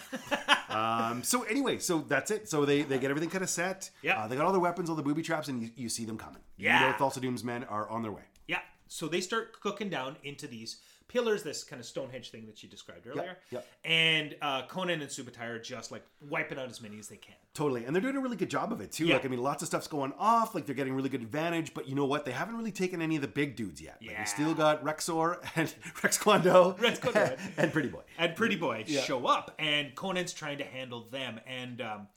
[0.70, 2.50] um, so anyway, so that's it.
[2.50, 3.90] So they they get everything kind of set.
[4.02, 4.20] Yeah.
[4.24, 6.18] Uh, they got all their weapons, all the booby traps, and you, you see them
[6.18, 6.42] coming.
[6.58, 6.80] Yeah.
[6.82, 8.24] You know Thulsa Doom's men are on their way.
[8.48, 8.60] Yeah.
[8.88, 10.78] So they start cooking down into these
[11.10, 13.38] pillars, this kind of Stonehenge thing that you described earlier.
[13.52, 13.68] yep.
[13.84, 17.36] And uh, Conan and Subotai are just like wiping out as many as they can.
[17.54, 19.06] Totally, and they're doing a really good job of it too.
[19.08, 19.16] Yeah.
[19.16, 20.56] Like I mean, lots of stuff's going off.
[20.56, 21.74] Like they're getting really good advantage.
[21.74, 22.24] But you know what?
[22.24, 23.98] They haven't really taken any of the big dudes yet.
[24.02, 24.20] Like, Yeah.
[24.22, 25.74] we still got Rexor and
[26.04, 27.44] Rex Kwon Do, Rex Kwon Do.
[27.58, 28.04] and Pretty Boy.
[28.18, 32.08] and Pretty Boy show up, and Conan's trying to handle them, and um,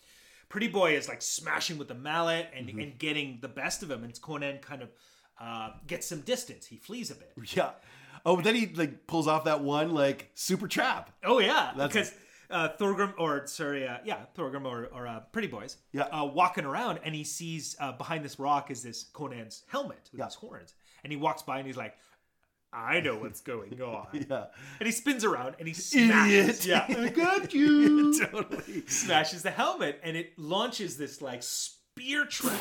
[0.49, 2.79] Pretty Boy is like smashing with the mallet and, Mm-hmm.
[2.81, 4.91] and getting the best of him, and Conan kind of
[5.41, 6.67] uh, gets some distance.
[6.67, 7.33] He flees a bit.
[7.57, 7.71] Yeah.
[8.25, 11.11] Oh, but then he like pulls off that one like super trap.
[11.25, 12.13] Oh yeah, That's- because
[12.51, 16.03] uh, Thorgrim or sorry, uh, yeah, Thorgrim or, or uh, Pretty Boys, Yeah.
[16.03, 20.19] uh, walking around, and he sees uh, behind this rock is this Conan's helmet with
[20.19, 20.27] Yeah.
[20.27, 21.95] his horns, and he walks by and he's like.
[22.75, 24.07] I know what's going on.
[24.31, 24.45] Yeah.
[24.81, 26.65] And he spins around and he smashes.
[26.65, 26.89] Idiot.
[26.91, 27.03] Yeah.
[27.03, 28.19] I got you.
[28.19, 28.87] totally.
[28.87, 32.57] smashes the helmet and it launches this like spear trap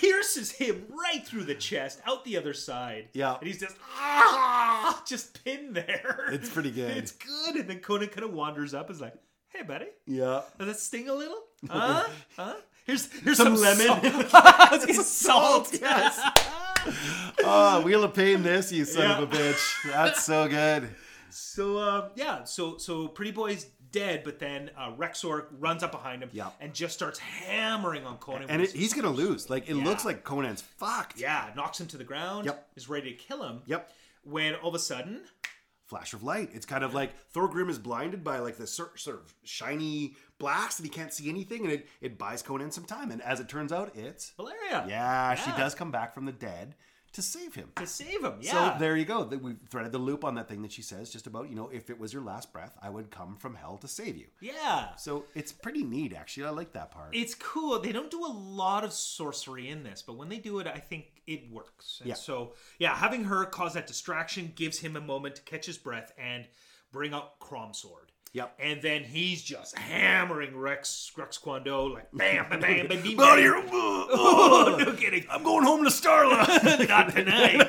[0.00, 3.36] pierces him right through the chest out the other side Yeah.
[3.38, 6.96] and he's just ah, just pinned there It's pretty good.
[6.96, 9.14] it's good and then conan kind of wanders up and is like
[9.48, 10.42] hey buddy Yeah.
[10.58, 12.04] does that sting a little huh
[12.36, 12.54] huh
[12.86, 14.82] here's here's some, Some lemon salt.
[14.94, 16.20] Some salt yes.
[17.44, 19.18] Oh, Wheel of Pain this, you son Yeah.
[19.22, 19.90] of a bitch.
[19.90, 20.88] That's so good.
[21.30, 23.66] So um, yeah, so so Pretty Boy's
[23.98, 26.50] dead, but then uh, Rexor runs up behind him Yeah.
[26.60, 28.48] and just starts hammering on Conan.
[28.50, 29.48] And it, he's gonna lose.
[29.50, 29.84] Like it Yeah.
[29.84, 31.20] looks like Conan's fucked.
[31.20, 32.46] Yeah, knocks him to the ground.
[32.46, 32.68] Yep.
[32.76, 33.62] Is ready to kill him.
[33.66, 33.90] Yep.
[34.24, 35.22] When all of a sudden,
[35.86, 36.50] Flash of light.
[36.52, 40.86] It's kind of like Thorgrim is blinded by like this sort, of shiny blast and
[40.86, 43.10] he can't see anything, and it, it buys Conan some time.
[43.10, 44.84] And as it turns out, it's Valeria.
[44.86, 46.74] yeah, she does come back from the dead
[47.18, 47.70] to save him.
[47.76, 48.34] To save him.
[48.40, 48.74] Yeah.
[48.74, 49.24] So there you go.
[49.24, 51.90] We've threaded the loop on that thing that she says, just about you know, if
[51.90, 54.26] it was your last breath, I would come from hell to save you.
[54.40, 54.94] yeah.
[54.96, 56.46] So it's pretty neat, actually.
[56.46, 57.10] I like that part.
[57.14, 57.80] It's cool.
[57.80, 60.78] They don't do a lot of sorcery in this, but when they do it, I
[60.78, 61.98] think it works.
[62.00, 62.14] And Yeah.
[62.14, 66.12] So, yeah, having her cause that distraction gives him a moment to catch his breath
[66.16, 66.46] and
[66.92, 68.07] bring out Crom Sword.
[68.32, 68.54] Yep.
[68.60, 73.20] And then he's just hammering Rex Rex Kwon Do like bam, bam, bam, bam, bam.
[73.20, 73.64] Out of here.
[74.10, 75.24] Oh, no kidding.
[75.30, 76.88] I'm going home to Starla.
[76.88, 77.68] Not tonight.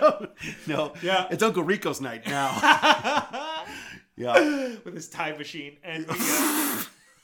[0.67, 0.93] no.
[1.01, 1.27] Yeah.
[1.29, 2.49] It's Uncle Rico's night now.
[4.15, 4.75] yeah.
[4.83, 6.15] with his time machine, and uh,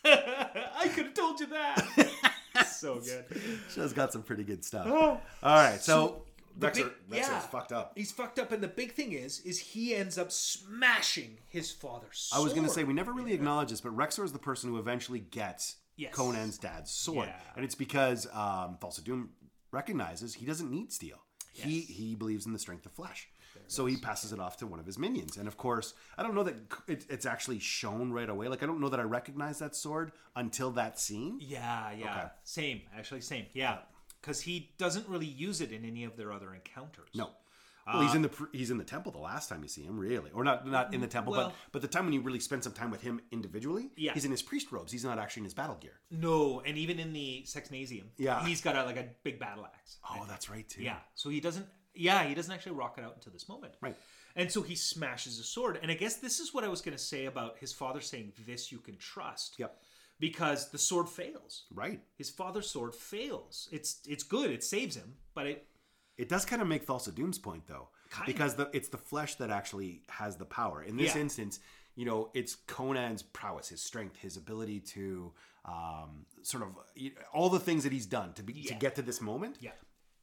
[0.04, 2.10] I could have told you that.
[2.68, 3.26] so good.
[3.74, 4.88] She's got some pretty good stuff.
[4.88, 5.20] Oh.
[5.44, 5.82] All right.
[5.82, 6.25] So,
[6.60, 7.40] Rexor, big- yeah.
[7.40, 7.94] fucked up.
[7.96, 12.30] He's fucked up, and the big thing is, is he ends up smashing his father's.
[12.34, 14.70] I was going to say, we never really acknowledge this, but Rexor is the person
[14.70, 16.14] who eventually gets Yes.
[16.14, 17.28] Conan's dad's sword.
[17.28, 17.40] Yeah.
[17.56, 19.30] And it's because um, Doom
[19.72, 21.18] recognizes he doesn't need steel.
[21.54, 23.30] He, he believes in the strength of flesh.
[23.68, 26.36] So he passes it off to one of his minions, and of course, I don't
[26.36, 26.56] know that
[26.88, 28.48] it, it's actually shown right away.
[28.48, 31.40] Like I don't know that I recognize that sword until that scene.
[31.42, 32.06] Yeah, yeah.
[32.06, 32.28] Okay.
[32.44, 33.46] Same, actually, same.
[33.54, 33.78] Yeah,
[34.26, 37.10] because he doesn't really use it in any of their other encounters.
[37.14, 37.30] No.
[37.88, 40.32] Well, he's in the he's in the temple the last time you see him, really,
[40.32, 42.64] or not not in the temple, Well- but but the time when you really spend
[42.64, 44.16] some time with him individually, Yeah.
[44.16, 44.92] he's in his priest robes.
[44.92, 46.00] He's not actually in his battle gear.
[46.10, 48.44] No, and even in the Sexnasium, Yeah.
[48.44, 49.98] he's got a, like a big battle axe.
[50.10, 50.82] Oh, that's right too.
[50.82, 51.68] Yeah, so he doesn't.
[51.94, 53.76] Yeah, he doesn't actually rock it out until this moment.
[53.82, 53.96] Right.
[54.36, 55.78] And so he smashes a sword.
[55.82, 58.34] And I guess this is what I was going to say about his father saying,
[58.48, 59.80] "This you can trust." Yep.
[60.20, 61.64] Because the sword fails.
[61.74, 62.02] Right.
[62.18, 63.68] His father's sword fails.
[63.72, 64.50] It's it's good.
[64.50, 65.68] It saves him, but it
[66.18, 69.36] It does kind of make Thulsa Doom's point though, Kind because the, it's the flesh
[69.36, 70.82] that actually has the power.
[70.84, 71.22] In this Yeah.
[71.22, 71.60] instance,
[71.96, 75.34] you know, it's Conan's prowess, his strength, his ability to
[75.66, 78.96] um, sort of you know, all the things that he's done to be to get
[78.96, 79.58] to this moment.
[79.60, 79.72] yeah.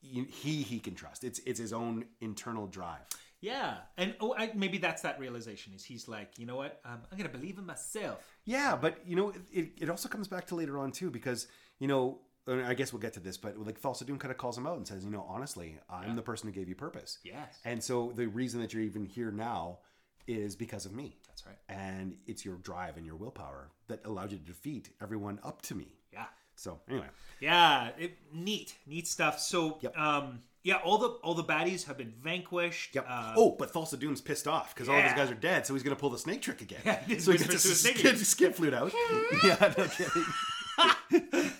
[0.00, 1.22] he he can trust.
[1.24, 3.06] It's it's his own internal drive.
[3.42, 7.00] Yeah, and oh, I, maybe that's that realization is he's like, you know what, um,
[7.10, 8.24] I'm gonna believe in myself.
[8.44, 11.48] Yeah, but you know, it, it also comes back to later on too, because
[11.80, 14.38] you know, and I guess we'll get to this, but like Thulsa Doom kind of
[14.38, 17.18] calls him out and says, you know, honestly, I'm the person who gave you purpose.
[17.24, 17.58] Yes.
[17.64, 19.78] And so the reason that you're even here now
[20.26, 21.18] is because of me.
[21.26, 21.56] That's right.
[21.68, 25.74] And it's your drive and your willpower that allowed you to defeat everyone up to
[25.74, 25.88] me.
[26.64, 27.06] Yeah, So anyway,
[27.40, 29.40] yeah, it, neat, neat stuff.
[29.40, 29.98] So, Yep.
[29.98, 32.94] um, yeah, all the all the baddies have been vanquished.
[32.94, 33.04] yep.
[33.08, 35.74] Uh, oh, but Thulsa Doom's pissed off because all of his guys are dead, so
[35.74, 36.80] he's gonna pull the snake trick again.
[36.84, 37.98] Yeah, he so he gets a snake.
[37.98, 38.92] skid, skid flute out.
[39.44, 40.24] yeah, no kidding.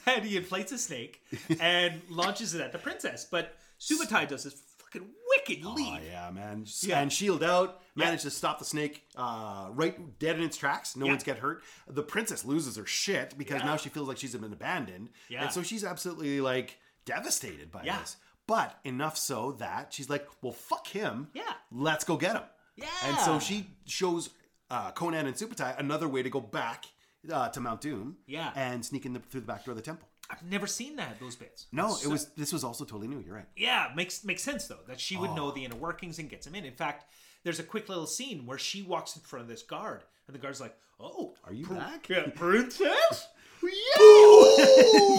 [0.06, 1.20] and he inflates a snake
[1.60, 3.26] and launches it at the princess.
[3.28, 5.08] But Subotai does this fucking
[5.48, 5.94] wicked leap.
[5.94, 6.66] Oh yeah, man.
[6.82, 7.00] Yeah.
[7.00, 10.96] And shield out, managed to stop the snake uh, right dead in its tracks.
[10.96, 11.12] No Yeah.
[11.12, 11.62] one's get hurt.
[11.88, 13.66] The princess loses her shit because Yeah.
[13.66, 15.10] now she feels like she's been abandoned.
[15.28, 15.42] Yeah.
[15.44, 17.98] And so she's absolutely like devastated by Yeah.
[18.00, 18.16] this.
[18.46, 21.28] But enough so that she's like, well, fuck him.
[21.34, 21.52] Yeah.
[21.70, 22.42] Let's go get him.
[22.76, 22.86] Yeah.
[23.04, 24.30] And so she shows
[24.70, 26.86] uh, Conan and Subotai another way to go back
[27.30, 28.16] uh, to Mount Doom.
[28.26, 28.50] Yeah.
[28.56, 30.08] And sneak in the, through the back door of the temple.
[30.32, 31.66] I've never seen that those bits.
[31.72, 33.20] No, So- it was this was also totally new.
[33.20, 33.46] You're right.
[33.54, 35.34] Yeah, makes makes sense though that she would Oh.
[35.36, 36.64] know the inner workings and gets him in.
[36.64, 37.04] In fact,
[37.44, 40.38] there's a quick little scene where she walks in front of this guard, and the
[40.40, 42.08] guard's like, "Oh, Are you pr- back?
[42.08, 43.28] Yeah, princess."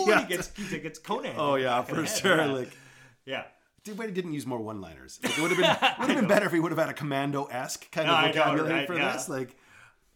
[0.06, 0.22] Yeah.
[0.22, 1.36] He gets he gets Conan.
[1.38, 2.08] Oh yeah, for head.
[2.08, 2.46] sure.
[2.48, 2.72] Like
[3.26, 3.44] yeah.
[3.86, 5.20] Too bad he didn't use more one-liners.
[5.22, 6.94] Like, it would have been would have been better if he would have had a
[6.94, 8.88] commando-esque kind of I know, vocabulary right?
[8.88, 9.14] for Yeah.
[9.14, 9.28] this.
[9.30, 9.56] Like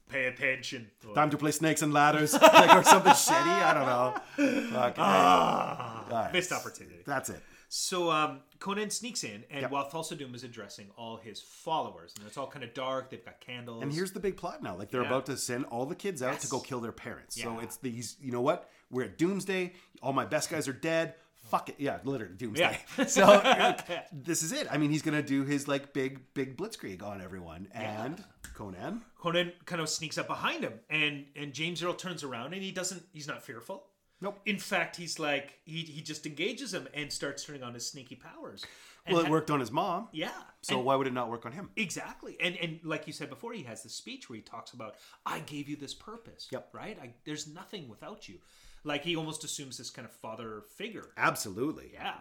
[0.10, 0.90] Pay attention.
[1.16, 3.34] time to play snakes and ladders, like, or something shitty.
[3.36, 4.70] I don't know.
[4.72, 4.96] Fuck.
[4.98, 6.34] Ah, Alright.
[6.34, 7.00] missed opportunity.
[7.06, 7.42] That's it.
[7.70, 9.72] So um, Conan sneaks in, and Yep.
[9.72, 13.24] while Thulsa Doom is addressing all his followers, and it's all kind of dark, they've
[13.26, 13.84] got candles.
[13.84, 14.78] And here's the big plot now.
[14.78, 15.08] Like they're Yeah.
[15.10, 17.42] about to send all the kids out to go kill their parents.
[17.42, 18.16] So it's these.
[18.22, 18.70] You know what?
[18.90, 19.74] We're at Doomsday.
[20.02, 21.16] All my best guys are dead.
[21.50, 21.76] Fuck it.
[21.78, 22.80] Yeah, literally Doomsday.
[22.98, 23.06] Yeah.
[23.08, 24.68] so this is it.
[24.72, 27.68] I mean, he's gonna do his like big, big blitzkrieg on everyone.
[27.72, 29.02] And Conan.
[29.20, 32.72] Conan kind of sneaks up behind him, and and James Earl turns around, and he
[32.72, 33.04] doesn't.
[33.14, 33.84] He's not fearful.
[34.20, 34.40] Nope.
[34.46, 38.16] In fact, he's like he he just engages him and starts turning on his sneaky
[38.16, 38.66] powers.
[39.06, 40.10] And Well, it worked on his mom.
[40.12, 40.32] Yeah.
[40.62, 41.70] So and- why would it not work on him?
[41.76, 42.36] Exactly.
[42.42, 44.96] And and like you said before, he has this speech where he talks about
[45.26, 46.48] I gave you this purpose.
[46.52, 46.70] Yep.
[46.74, 46.98] Right?
[47.02, 48.40] I, there's nothing without you.
[48.88, 51.10] Like he almost assumes this kind of father figure.
[51.18, 51.92] Absolutely.
[51.94, 52.14] Yeah.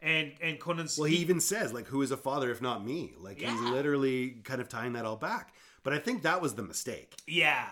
[0.00, 3.14] And and Conan's Well, he even says like, "Who is a father if not me?"
[3.18, 5.54] Like he's literally kind of tying that all back.
[5.82, 7.14] But I think that was the mistake.
[7.26, 7.66] Yeah.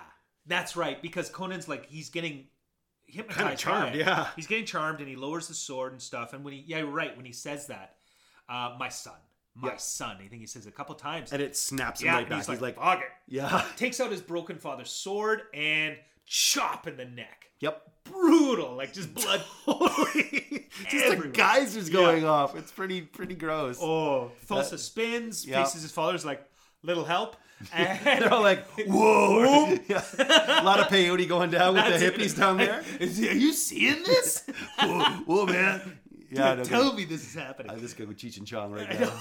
[0.46, 1.00] That's right.
[1.00, 2.46] Because Conan's like he's getting
[3.06, 3.60] hypnotized.
[3.60, 4.06] charmed, by it.
[4.06, 4.28] yeah.
[4.36, 6.32] He's getting charmed and he lowers the sword and stuff.
[6.32, 7.96] And when he yeah, you're right, when he says that,
[8.48, 9.14] uh, my son.
[9.54, 9.76] My Yeah.
[9.76, 10.16] son.
[10.24, 11.32] I think he says it a couple times.
[11.32, 12.38] And it snaps him yeah, right back.
[12.38, 16.86] he's He's like, like, "Fuck it." "Yeah, takes out his broken father's sword and chop
[16.86, 17.50] in the neck.
[17.60, 19.42] yep." Brutal, like just blood.
[20.90, 22.56] Just the geysers going off.
[22.56, 23.78] It's pretty pretty gross.
[23.80, 25.62] oh, Thulsa spins, yeah.
[25.62, 26.44] faces his father's like,
[26.82, 27.36] little help.
[27.72, 30.02] And They're all like, "Whoa!" Yeah.
[30.18, 32.16] A lot of peyote going down with the That's it.
[32.16, 32.82] hippies down there.
[32.98, 34.44] Is- are you seeing this?
[34.80, 35.98] whoa, whoa, man!
[36.28, 37.70] Yeah, no, Tell me this is happening.
[37.70, 39.12] I just go with Cheech and Chong right now.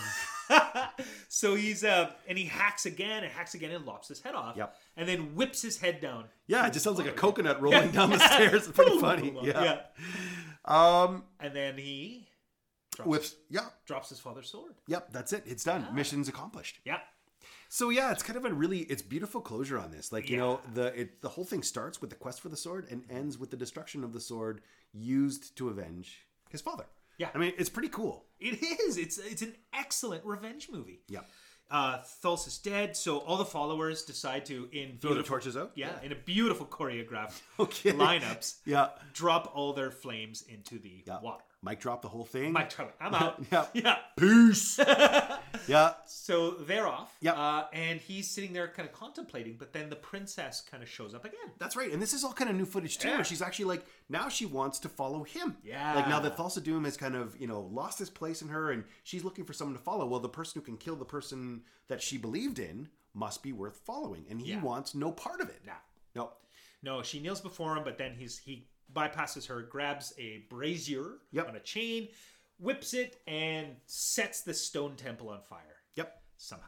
[1.27, 4.57] so he's uh and he hacks again and hacks again and lops his head off.
[4.57, 4.75] Yep.
[4.97, 6.25] And then whips his head down.
[6.47, 8.67] Yeah, it just sounds like a coconut rolling down the stairs.
[8.67, 9.35] It's pretty funny.
[9.43, 9.79] Yeah.
[10.65, 12.27] Um, And then he
[12.95, 13.35] drops, whips.
[13.49, 13.65] Yeah.
[13.85, 14.73] drops his father's sword.
[14.87, 15.11] Yep.
[15.11, 15.43] That's it.
[15.45, 15.87] It's done.
[15.93, 16.79] Mission's accomplished.
[16.85, 16.99] Yeah.
[17.69, 20.11] So yeah, it's kind of a really it's beautiful closure on this.
[20.11, 22.85] Like you know, the it, the whole thing starts with the quest for the sword
[22.91, 24.61] and ends with the destruction of the sword
[24.91, 26.85] used to avenge his father.
[27.17, 27.29] Yeah.
[27.33, 28.25] I mean, it's pretty cool.
[28.41, 28.97] It is.
[28.97, 31.01] It's it's an excellent revenge movie.
[31.07, 31.21] Yeah.
[31.69, 35.71] Uh, Thulsa's dead, so all the followers decide to in Throw the torches out?
[35.75, 37.93] Yeah, in a beautiful choreographed Okay.
[37.93, 38.89] lineups, Yeah.
[39.13, 41.21] drop all their flames into the Yeah.
[41.21, 41.45] water.
[41.63, 42.51] Mic dropped the whole thing.
[42.53, 43.39] Mike Trout, I'm out.
[43.51, 43.65] Yeah.
[43.73, 43.95] yeah.
[44.17, 44.79] Peace.
[45.67, 45.93] yeah.
[46.07, 47.15] So they're off.
[47.21, 47.33] Yeah.
[47.33, 51.13] Uh, and he's sitting there kind of contemplating, but then the princess kind of shows
[51.13, 51.51] up again.
[51.59, 51.91] That's right.
[51.91, 53.15] And this is all kind of new footage too, Yeah.
[53.17, 55.55] where she's actually like now she wants to follow him.
[55.63, 55.93] Yeah.
[55.93, 58.71] Like now that Thulsa Doom has kind of, you know, lost his place in her
[58.71, 60.07] and she's looking for someone to follow.
[60.07, 63.77] Well, the person who can kill the person that she believed in must be worth
[63.85, 64.25] following.
[64.31, 64.61] And he Yeah.
[64.63, 65.61] wants no part of it.
[65.63, 65.73] Nah.
[66.15, 66.31] No.
[66.83, 68.65] No, she kneels before him, but then he's he
[68.95, 71.49] bypasses her, grabs a brazier Yep.
[71.49, 72.09] on a chain,
[72.59, 76.21] whips it, and sets the stone temple on fire Yep.
[76.37, 76.65] somehow.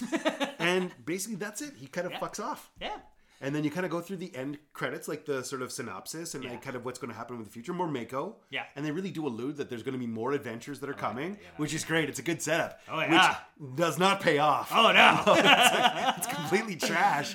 [0.58, 1.74] And basically that's it.
[1.76, 2.20] He kind of Yeah.
[2.20, 2.70] fucks off.
[2.80, 2.98] yeah.
[3.44, 6.34] And then you kind of go through the end credits, like the sort of synopsis
[6.34, 6.50] and Yeah.
[6.50, 7.72] like kind of what's going to happen with the future.
[7.72, 8.36] More Mako.
[8.50, 8.66] Yeah.
[8.76, 10.96] And they really do allude that there's going to be more adventures that are oh,
[10.96, 12.08] coming, yeah, which is great.
[12.08, 12.78] It's a good setup.
[12.88, 13.38] Oh, yeah.
[13.58, 14.70] Which does not pay off.
[14.72, 15.24] Oh no.
[16.16, 17.34] it's completely trash.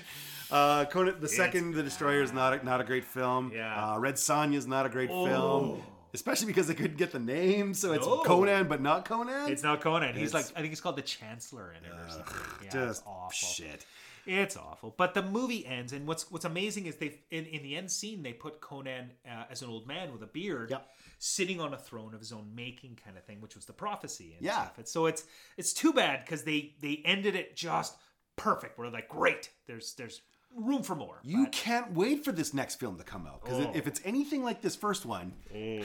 [0.52, 3.52] Uh, Conan the Second, The Destroyer is not a, not a great film.
[3.53, 3.94] Yeah.
[3.94, 5.26] Uh, Red Sonja is not a great Oh.
[5.26, 5.84] film,
[6.14, 8.24] especially because they couldn't get the name, so it's No.
[8.24, 9.52] Conan but not Conan.
[9.52, 10.15] it's not Conan.
[10.15, 12.36] He's It's- like I think he's called the Chancellor in it or something.
[12.64, 13.32] Yeah, just it's awful.
[13.48, 13.86] shit.
[14.26, 14.94] It's awful.
[14.98, 18.24] But the movie ends, and what's what's amazing is they in in the end scene
[18.24, 20.90] they put Conan uh, as an old man with a beard, Yep.
[21.18, 24.34] sitting on a throne of his own making, kind of thing, which was the prophecy.
[24.36, 24.53] And Yeah.
[24.65, 24.80] stuff.
[24.80, 25.24] It's, so it's
[25.56, 27.95] it's too bad because they they ended it just
[28.36, 28.78] perfect.
[28.78, 29.49] We're like, great.
[29.65, 30.19] There's there's
[30.58, 31.20] room for more.
[31.24, 33.72] You but- can't wait for this next film to come out because Oh.
[33.76, 35.34] if it's anything like this first one,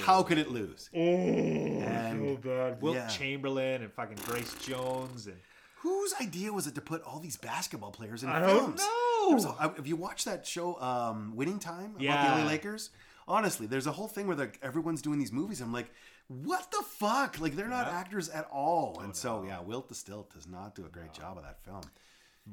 [0.01, 0.89] how could it lose?
[0.93, 2.43] and
[2.81, 3.09] Wilt yeah.
[3.09, 5.37] Chamberlain and fucking Grace Jones and
[5.77, 8.81] whose idea was it to put all these basketball players in I films?
[8.81, 9.57] don't know.
[9.59, 12.91] A- Have you watched that show, um, Winning Time, about the LA Lakers?
[13.29, 15.61] Honestly, there's a whole thing where like everyone's doing these movies.
[15.61, 15.91] I'm like,
[16.29, 17.41] what the fuck?
[17.41, 17.99] Like they're not Yeah.
[17.99, 18.97] actors at all.
[18.99, 21.63] Oh, and so yeah, Wilt the Stilt does not do a great job of that
[21.65, 21.83] film.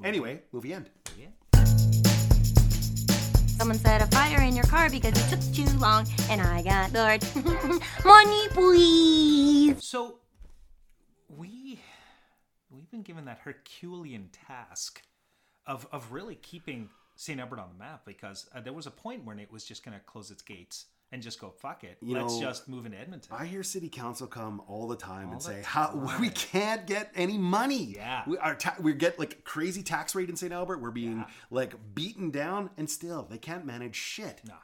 [0.04, 0.90] Anyway, movie end.
[1.18, 1.28] yeah.
[3.60, 6.94] Someone set a fire in your car because it took too long, and I got
[6.94, 7.22] bored.
[8.06, 9.84] Money, please.
[9.86, 10.20] So
[11.28, 11.82] we
[12.72, 15.02] we've been given that Herculean task
[15.68, 17.38] of of really keeping St.
[17.38, 19.98] Albert on the map because uh, there was a point when it was just going
[19.98, 21.98] to close its gates and just go fuck it.
[22.02, 23.36] You Let's know, just move into Edmonton.
[23.36, 27.12] I hear city council come all the time and the say how we can't get
[27.16, 27.96] any money.
[27.96, 28.24] Yeah.
[28.28, 30.54] we our ta- we get like crazy tax rate in St.
[30.54, 30.80] Albert.
[30.82, 34.42] We're being like beaten down, and still they can't manage shit.
[34.48, 34.56] no.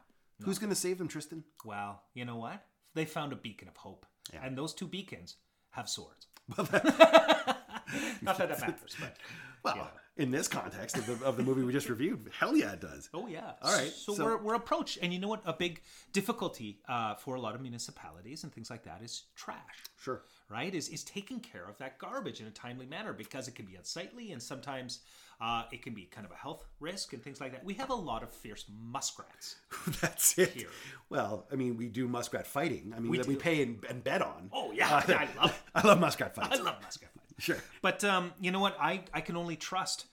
[0.44, 1.44] Who's gonna save them, Tristan?
[1.64, 2.64] Well, you know what?
[2.94, 4.06] They found a beacon of hope,
[4.42, 5.36] and those two beacons
[5.72, 6.28] have swords.
[8.22, 9.18] Not that that matters, but
[9.64, 12.82] Well, in this context of the, of the movie we just reviewed, hell yeah, it
[12.82, 13.10] does.
[13.14, 13.52] Oh yeah.
[13.62, 15.42] All right, So, so- we're we're approached, and you know what?
[15.46, 15.82] A big
[16.14, 19.58] difficulty uh, for a lot of municipalities and things like that is trash.
[20.02, 20.22] Sure.
[20.50, 20.74] Right?
[20.74, 23.76] Is is taking care of that garbage in a timely manner because it can be
[23.76, 25.00] unsightly and sometimes
[25.42, 27.66] uh, it can be kind of a health risk and things like that.
[27.66, 29.56] We have a lot of fierce muskrats.
[30.02, 30.52] That's it.
[30.52, 30.70] Here.
[31.10, 32.94] Well, I mean, we do muskrat fighting.
[32.96, 34.50] I mean, We that we pay and, and bet on.
[34.54, 35.64] Oh yeah, I love.
[35.76, 36.58] I love muskrat fights.
[36.58, 37.12] I love muskrat.
[37.38, 37.58] Sure.
[37.82, 38.78] But um, you know what?
[38.80, 40.06] I, I can only trust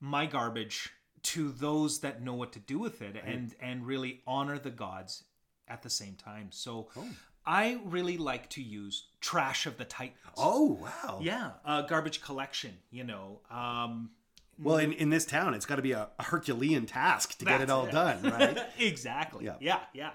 [0.00, 0.90] my garbage
[1.22, 5.24] to those that know what to do with it and and really honor the gods
[5.66, 6.48] at the same time.
[6.50, 7.04] So Oh.
[7.48, 10.18] I really like to use trash of the titans.
[10.36, 11.18] Oh wow.
[11.22, 12.74] Yeah, uh, garbage collection.
[12.90, 14.10] You know, um,
[14.58, 17.60] Well, in, in this town, it's got to be a, a Herculean task to get
[17.60, 17.92] it all it.
[17.92, 18.58] done, right?
[18.78, 19.44] exactly.
[19.46, 19.54] Yeah.
[19.60, 20.10] Yeah, yeah.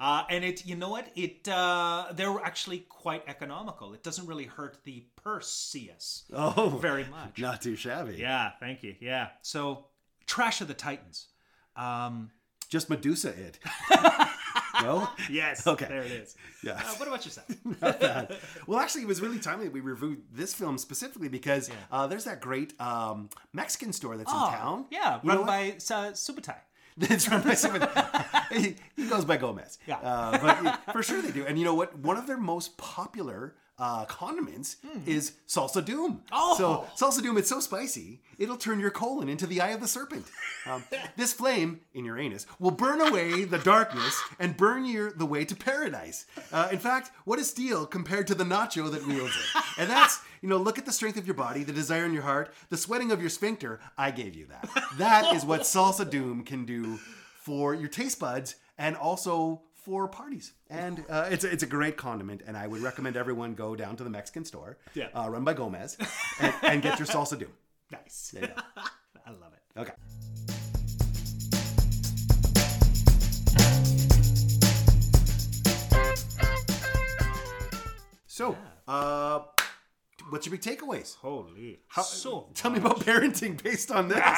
[0.00, 1.08] Uh, and it, you know what?
[1.14, 3.94] It uh, they're actually quite economical.
[3.94, 7.38] It doesn't really hurt the Perseus oh, very much.
[7.38, 8.16] Not too shabby.
[8.18, 8.94] Yeah, thank you.
[9.00, 9.28] Yeah.
[9.42, 9.86] So,
[10.26, 11.28] Trash of the Titans.
[11.76, 12.30] Um,
[12.68, 13.58] Just Medusa it.
[14.82, 15.08] no?
[15.30, 15.66] yes.
[15.66, 15.86] Okay.
[15.86, 16.36] There it is.
[16.62, 16.72] Yeah.
[16.74, 17.48] Uh, what about yourself?
[18.66, 22.24] Well, actually, it was really timely that we reviewed this film specifically because uh, there's
[22.24, 24.84] that great um, Mexican store that's in town.
[24.84, 26.56] Oh, Yeah, run by uh, Subotai.
[27.00, 27.88] It's run by someone.
[28.52, 29.78] he, he goes by Gomez.
[29.86, 29.98] Yeah.
[29.98, 31.44] Uh, but for sure they do.
[31.44, 31.98] And you know what?
[31.98, 34.76] One of their most popular uh, condiments
[35.06, 36.22] is salsa doom.
[36.30, 36.54] Oh.
[36.56, 39.88] So salsa doom, it's so spicy, it'll turn your colon into the eye of the
[39.88, 40.26] serpent.
[40.66, 40.84] Um,
[41.16, 45.44] this flame in your anus will burn away the darkness and burn you the way
[45.44, 46.26] to paradise.
[46.52, 49.62] Uh, in fact, what is steel compared to the nacho that wields it?
[49.78, 52.22] And that's, you know, look at the strength of your body, the desire in your
[52.22, 53.80] heart, the sweating of your sphincter.
[53.98, 54.68] I gave you that.
[54.98, 56.98] That is what salsa doom can do
[57.42, 60.52] for your taste buds and also for parties.
[60.70, 63.96] And uh, it's, a, it's a great condiment, and I would recommend everyone go down
[63.96, 65.08] to the Mexican store, Yeah.
[65.14, 65.96] uh, run by Gomez,
[66.40, 67.50] and, and get your salsa doom.
[67.90, 68.34] Nice.
[68.34, 68.48] You.
[69.26, 69.80] I love it.
[69.80, 69.92] Okay.
[78.26, 78.56] So,
[78.88, 79.40] uh,
[80.30, 81.14] what's your big takeaways?
[81.16, 81.80] Holy.
[81.88, 84.18] How- so tell me about parenting based on this.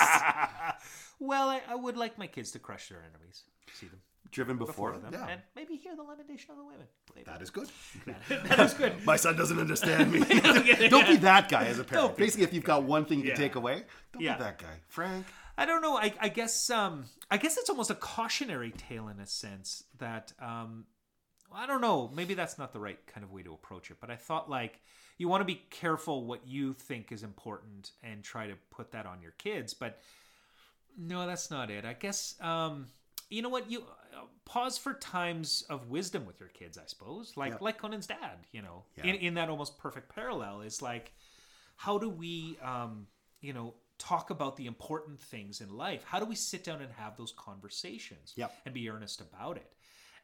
[1.18, 3.44] Well, I, I would like my kids to crush their enemies.
[3.72, 4.00] See them.
[4.30, 6.86] Driven before, before them, Yeah, and maybe hear the lamentation of the women.
[7.14, 7.24] Maybe.
[7.26, 7.68] that is good.
[8.06, 8.92] that is good.
[9.04, 10.20] My son doesn't understand me.
[10.88, 12.16] don't be that guy as a parent.
[12.16, 13.34] Basically, if you've got one thing you Yeah.
[13.34, 14.36] can take away, don't Yeah.
[14.36, 15.26] be that guy, Frank.
[15.58, 15.96] I don't know.
[15.96, 20.32] I, I guess um, I guess it's almost a cautionary tale in a sense that
[20.38, 20.84] um,
[21.50, 22.10] I don't know.
[22.14, 23.96] Maybe that's not the right kind of way to approach it.
[24.00, 24.80] But I thought like
[25.16, 29.06] you want to be careful what you think is important and try to put that
[29.06, 29.72] on your kids.
[29.72, 29.98] But
[30.98, 31.86] no, that's not it.
[31.86, 32.86] I guess um,
[33.30, 33.82] you know what you
[34.44, 36.78] pause for times of wisdom with your kids.
[36.78, 38.38] I suppose like like Conan's dad.
[38.52, 39.06] You know, Yeah.
[39.06, 41.12] in in that almost perfect parallel is like
[41.76, 43.06] how do we um,
[43.40, 46.92] you know talk about the important things in life how do we sit down and
[46.92, 48.54] have those conversations Yep.
[48.66, 49.72] and be earnest about it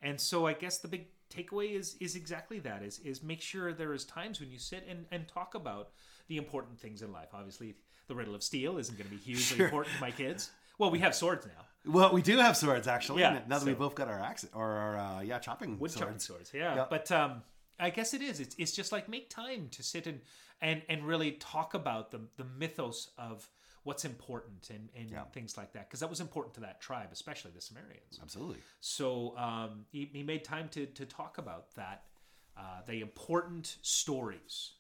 [0.03, 3.73] and so i guess the big takeaway is is exactly that is is make sure
[3.73, 5.89] there is times when you sit and, and talk about
[6.29, 7.75] the important things in life obviously
[8.09, 9.65] the riddle of steel isn't going to be hugely Sure.
[9.67, 13.23] important to my kids well we have swords now Well, we do have swords actually.
[13.23, 15.91] Yeah, now that we so- both got our axe or our uh, yeah chopping wood
[15.93, 16.25] chopping swords.
[16.25, 16.87] swords yeah Yeah.
[16.89, 17.43] but um
[17.81, 20.21] i guess it is it's, it's just like make time to sit and
[20.61, 23.49] and and really talk about the the mythos of
[23.85, 25.25] what's important and and Yeah.
[25.33, 28.59] things like that because that was important to that tribe especially the Cimmerians Absolutely.
[28.81, 32.05] so um he, he made time to to talk about that
[32.57, 34.73] uh the important stories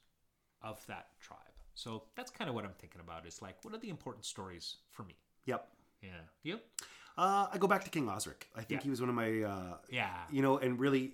[0.63, 1.39] of that tribe
[1.75, 4.77] so that's kind of what i'm thinking about is like what are the important stories
[4.91, 5.15] for me
[5.47, 5.67] Yep.
[6.03, 6.11] Yeah
[6.43, 6.59] you
[7.17, 8.49] Uh, I go back to King Osric.
[8.57, 8.85] I think Yeah.
[8.85, 11.13] he was one of my, uh, yeah you know, and really,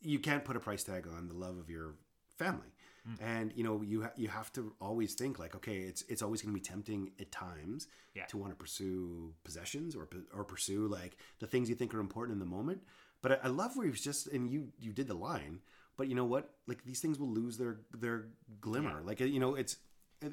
[0.00, 1.94] you can't put a price tag on the love of your
[2.38, 2.72] family.
[3.08, 3.16] Mm.
[3.20, 6.40] And you know you ha- you have to always think like okay it's it's always
[6.40, 8.24] going to be tempting at times Yeah.
[8.30, 12.32] to want to pursue possessions or or pursue like the things you think are important
[12.36, 12.80] in the moment
[13.20, 15.60] but I, I love where he was just and you you did the line
[15.98, 18.18] but you know what like these things will lose their their
[18.62, 19.78] glimmer like you know it's it-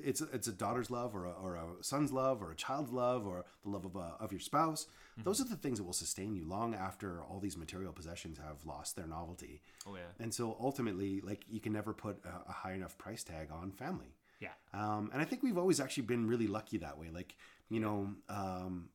[0.04, 3.26] it's it's a daughter's love or a, or a son's love or a child's love
[3.28, 4.88] or the love of, a, of your spouse.
[5.24, 8.66] Those are the things that will sustain you long after all these material possessions have
[8.66, 9.62] lost their novelty.
[9.86, 10.02] Oh yeah.
[10.20, 13.72] And so ultimately like you can never put a, a high enough price tag on
[13.72, 14.16] family.
[14.40, 14.50] Yeah.
[14.74, 17.10] Um, and i think we've always actually been really lucky that way.
[17.14, 17.36] Like
[17.70, 18.90] you know um,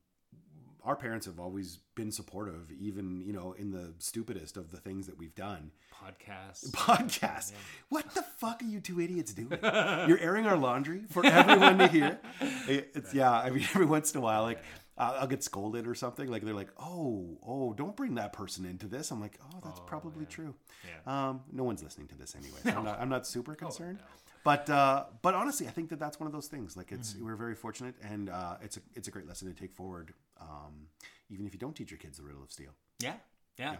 [0.87, 5.05] our parents have always been supportive even you know in the stupidest of the things
[5.07, 5.71] that we've done.
[5.93, 6.69] Podcasts.
[6.71, 7.51] Podcast
[7.89, 9.59] what the fuck are you two idiots doing?
[10.07, 12.19] You're airing our laundry for everyone to hear?
[12.67, 14.59] It- it's yeah i mean every once in a while like
[14.97, 16.27] uh, i'll get scolded or something.
[16.29, 19.11] Like they're like oh oh don't bring that person into this.
[19.11, 20.53] I'm like oh that's probably true.
[20.85, 21.29] Yeah.
[21.29, 23.97] um, no one's listening to this anyway so I'm, not, I'm not super concerned.
[23.99, 24.05] no.
[24.43, 26.75] but uh, but honestly i think that that's one of those things.
[26.77, 27.25] Like it's Mm-hmm.
[27.25, 30.87] we're very fortunate and uh, it's a it's a great lesson to take forward um,
[31.29, 32.71] even if you don't teach your kids the riddle of steel.
[32.99, 33.13] Yeah,
[33.57, 33.75] yeah.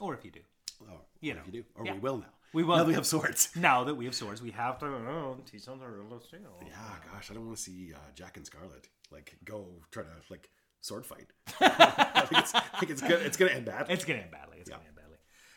[0.00, 0.40] Or if you do.
[0.80, 0.86] or,
[1.20, 1.64] You or know, if you do.
[1.74, 1.94] Or yeah.
[1.94, 2.76] we will now We will.
[2.76, 5.64] now that we have swords Now that we have swords, we have to oh, teach
[5.64, 6.40] them the riddle of steel.
[6.62, 6.72] Yeah,
[7.12, 10.50] gosh, I don't want to see uh, Jack and Scarlet like go try to like
[10.80, 11.26] sword fight.
[11.60, 13.22] I think it's, I think it's good.
[13.22, 13.94] It's gonna end badly.
[13.94, 14.58] It's gonna end badly.
[14.60, 15.16] It's gonna end badly.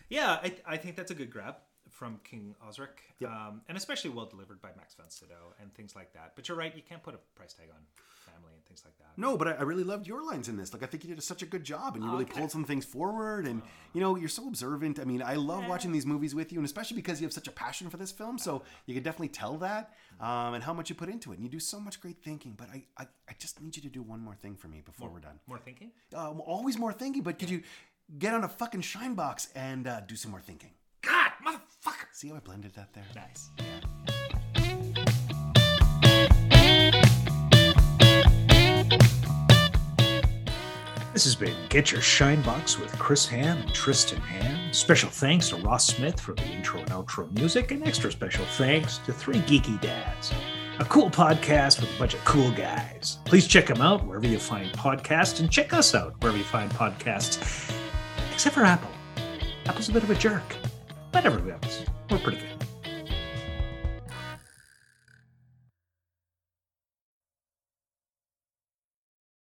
[0.09, 1.55] Yeah, I, I think that's a good grab
[1.89, 6.13] from King Osric, um, and especially well delivered by Max von Sydow and things like
[6.13, 6.33] that.
[6.35, 7.81] But you're right, you can't put a price tag on
[8.71, 9.17] things like that.
[9.17, 10.71] no, but I, I really loved your lines in this.
[10.73, 12.39] Like, I think you did such a good job, and you really Okay.
[12.39, 13.45] pulled some things forward.
[13.45, 13.61] And
[13.93, 14.99] you know, you're so observant.
[14.99, 17.47] I mean, I love watching these movies with you, and especially because you have such
[17.47, 18.37] a passion for this film.
[18.37, 21.35] So you can definitely tell that, um, and how much you put into it.
[21.35, 22.53] And you do so much great thinking.
[22.57, 25.09] But I, I, I just need you to do one more thing for me before
[25.09, 25.39] we're done.
[25.47, 25.91] More thinking?
[26.15, 27.63] Uh, always more thinking, but could you
[28.17, 30.71] get on a fucking shine box and uh, do some more thinking?
[31.01, 32.07] God, motherfucker!
[32.13, 33.03] See how I blended that there?
[33.15, 33.49] Nice.
[41.13, 44.71] This has been Get Your Shine Box with Chris Ham and Tristan Ham.
[44.73, 48.99] Special thanks to Ross Smith for the intro and outro music, and extra special thanks
[48.99, 50.31] to Three Geeky Dads,
[50.79, 53.17] a cool podcast with a bunch of cool guys.
[53.25, 56.71] Please check them out wherever you find podcasts, and check us out wherever you find
[56.71, 57.73] podcasts,
[58.31, 58.89] except for Apple.
[59.65, 60.55] Apple's a bit of a jerk,
[61.11, 62.50] but everybody else, we're pretty good.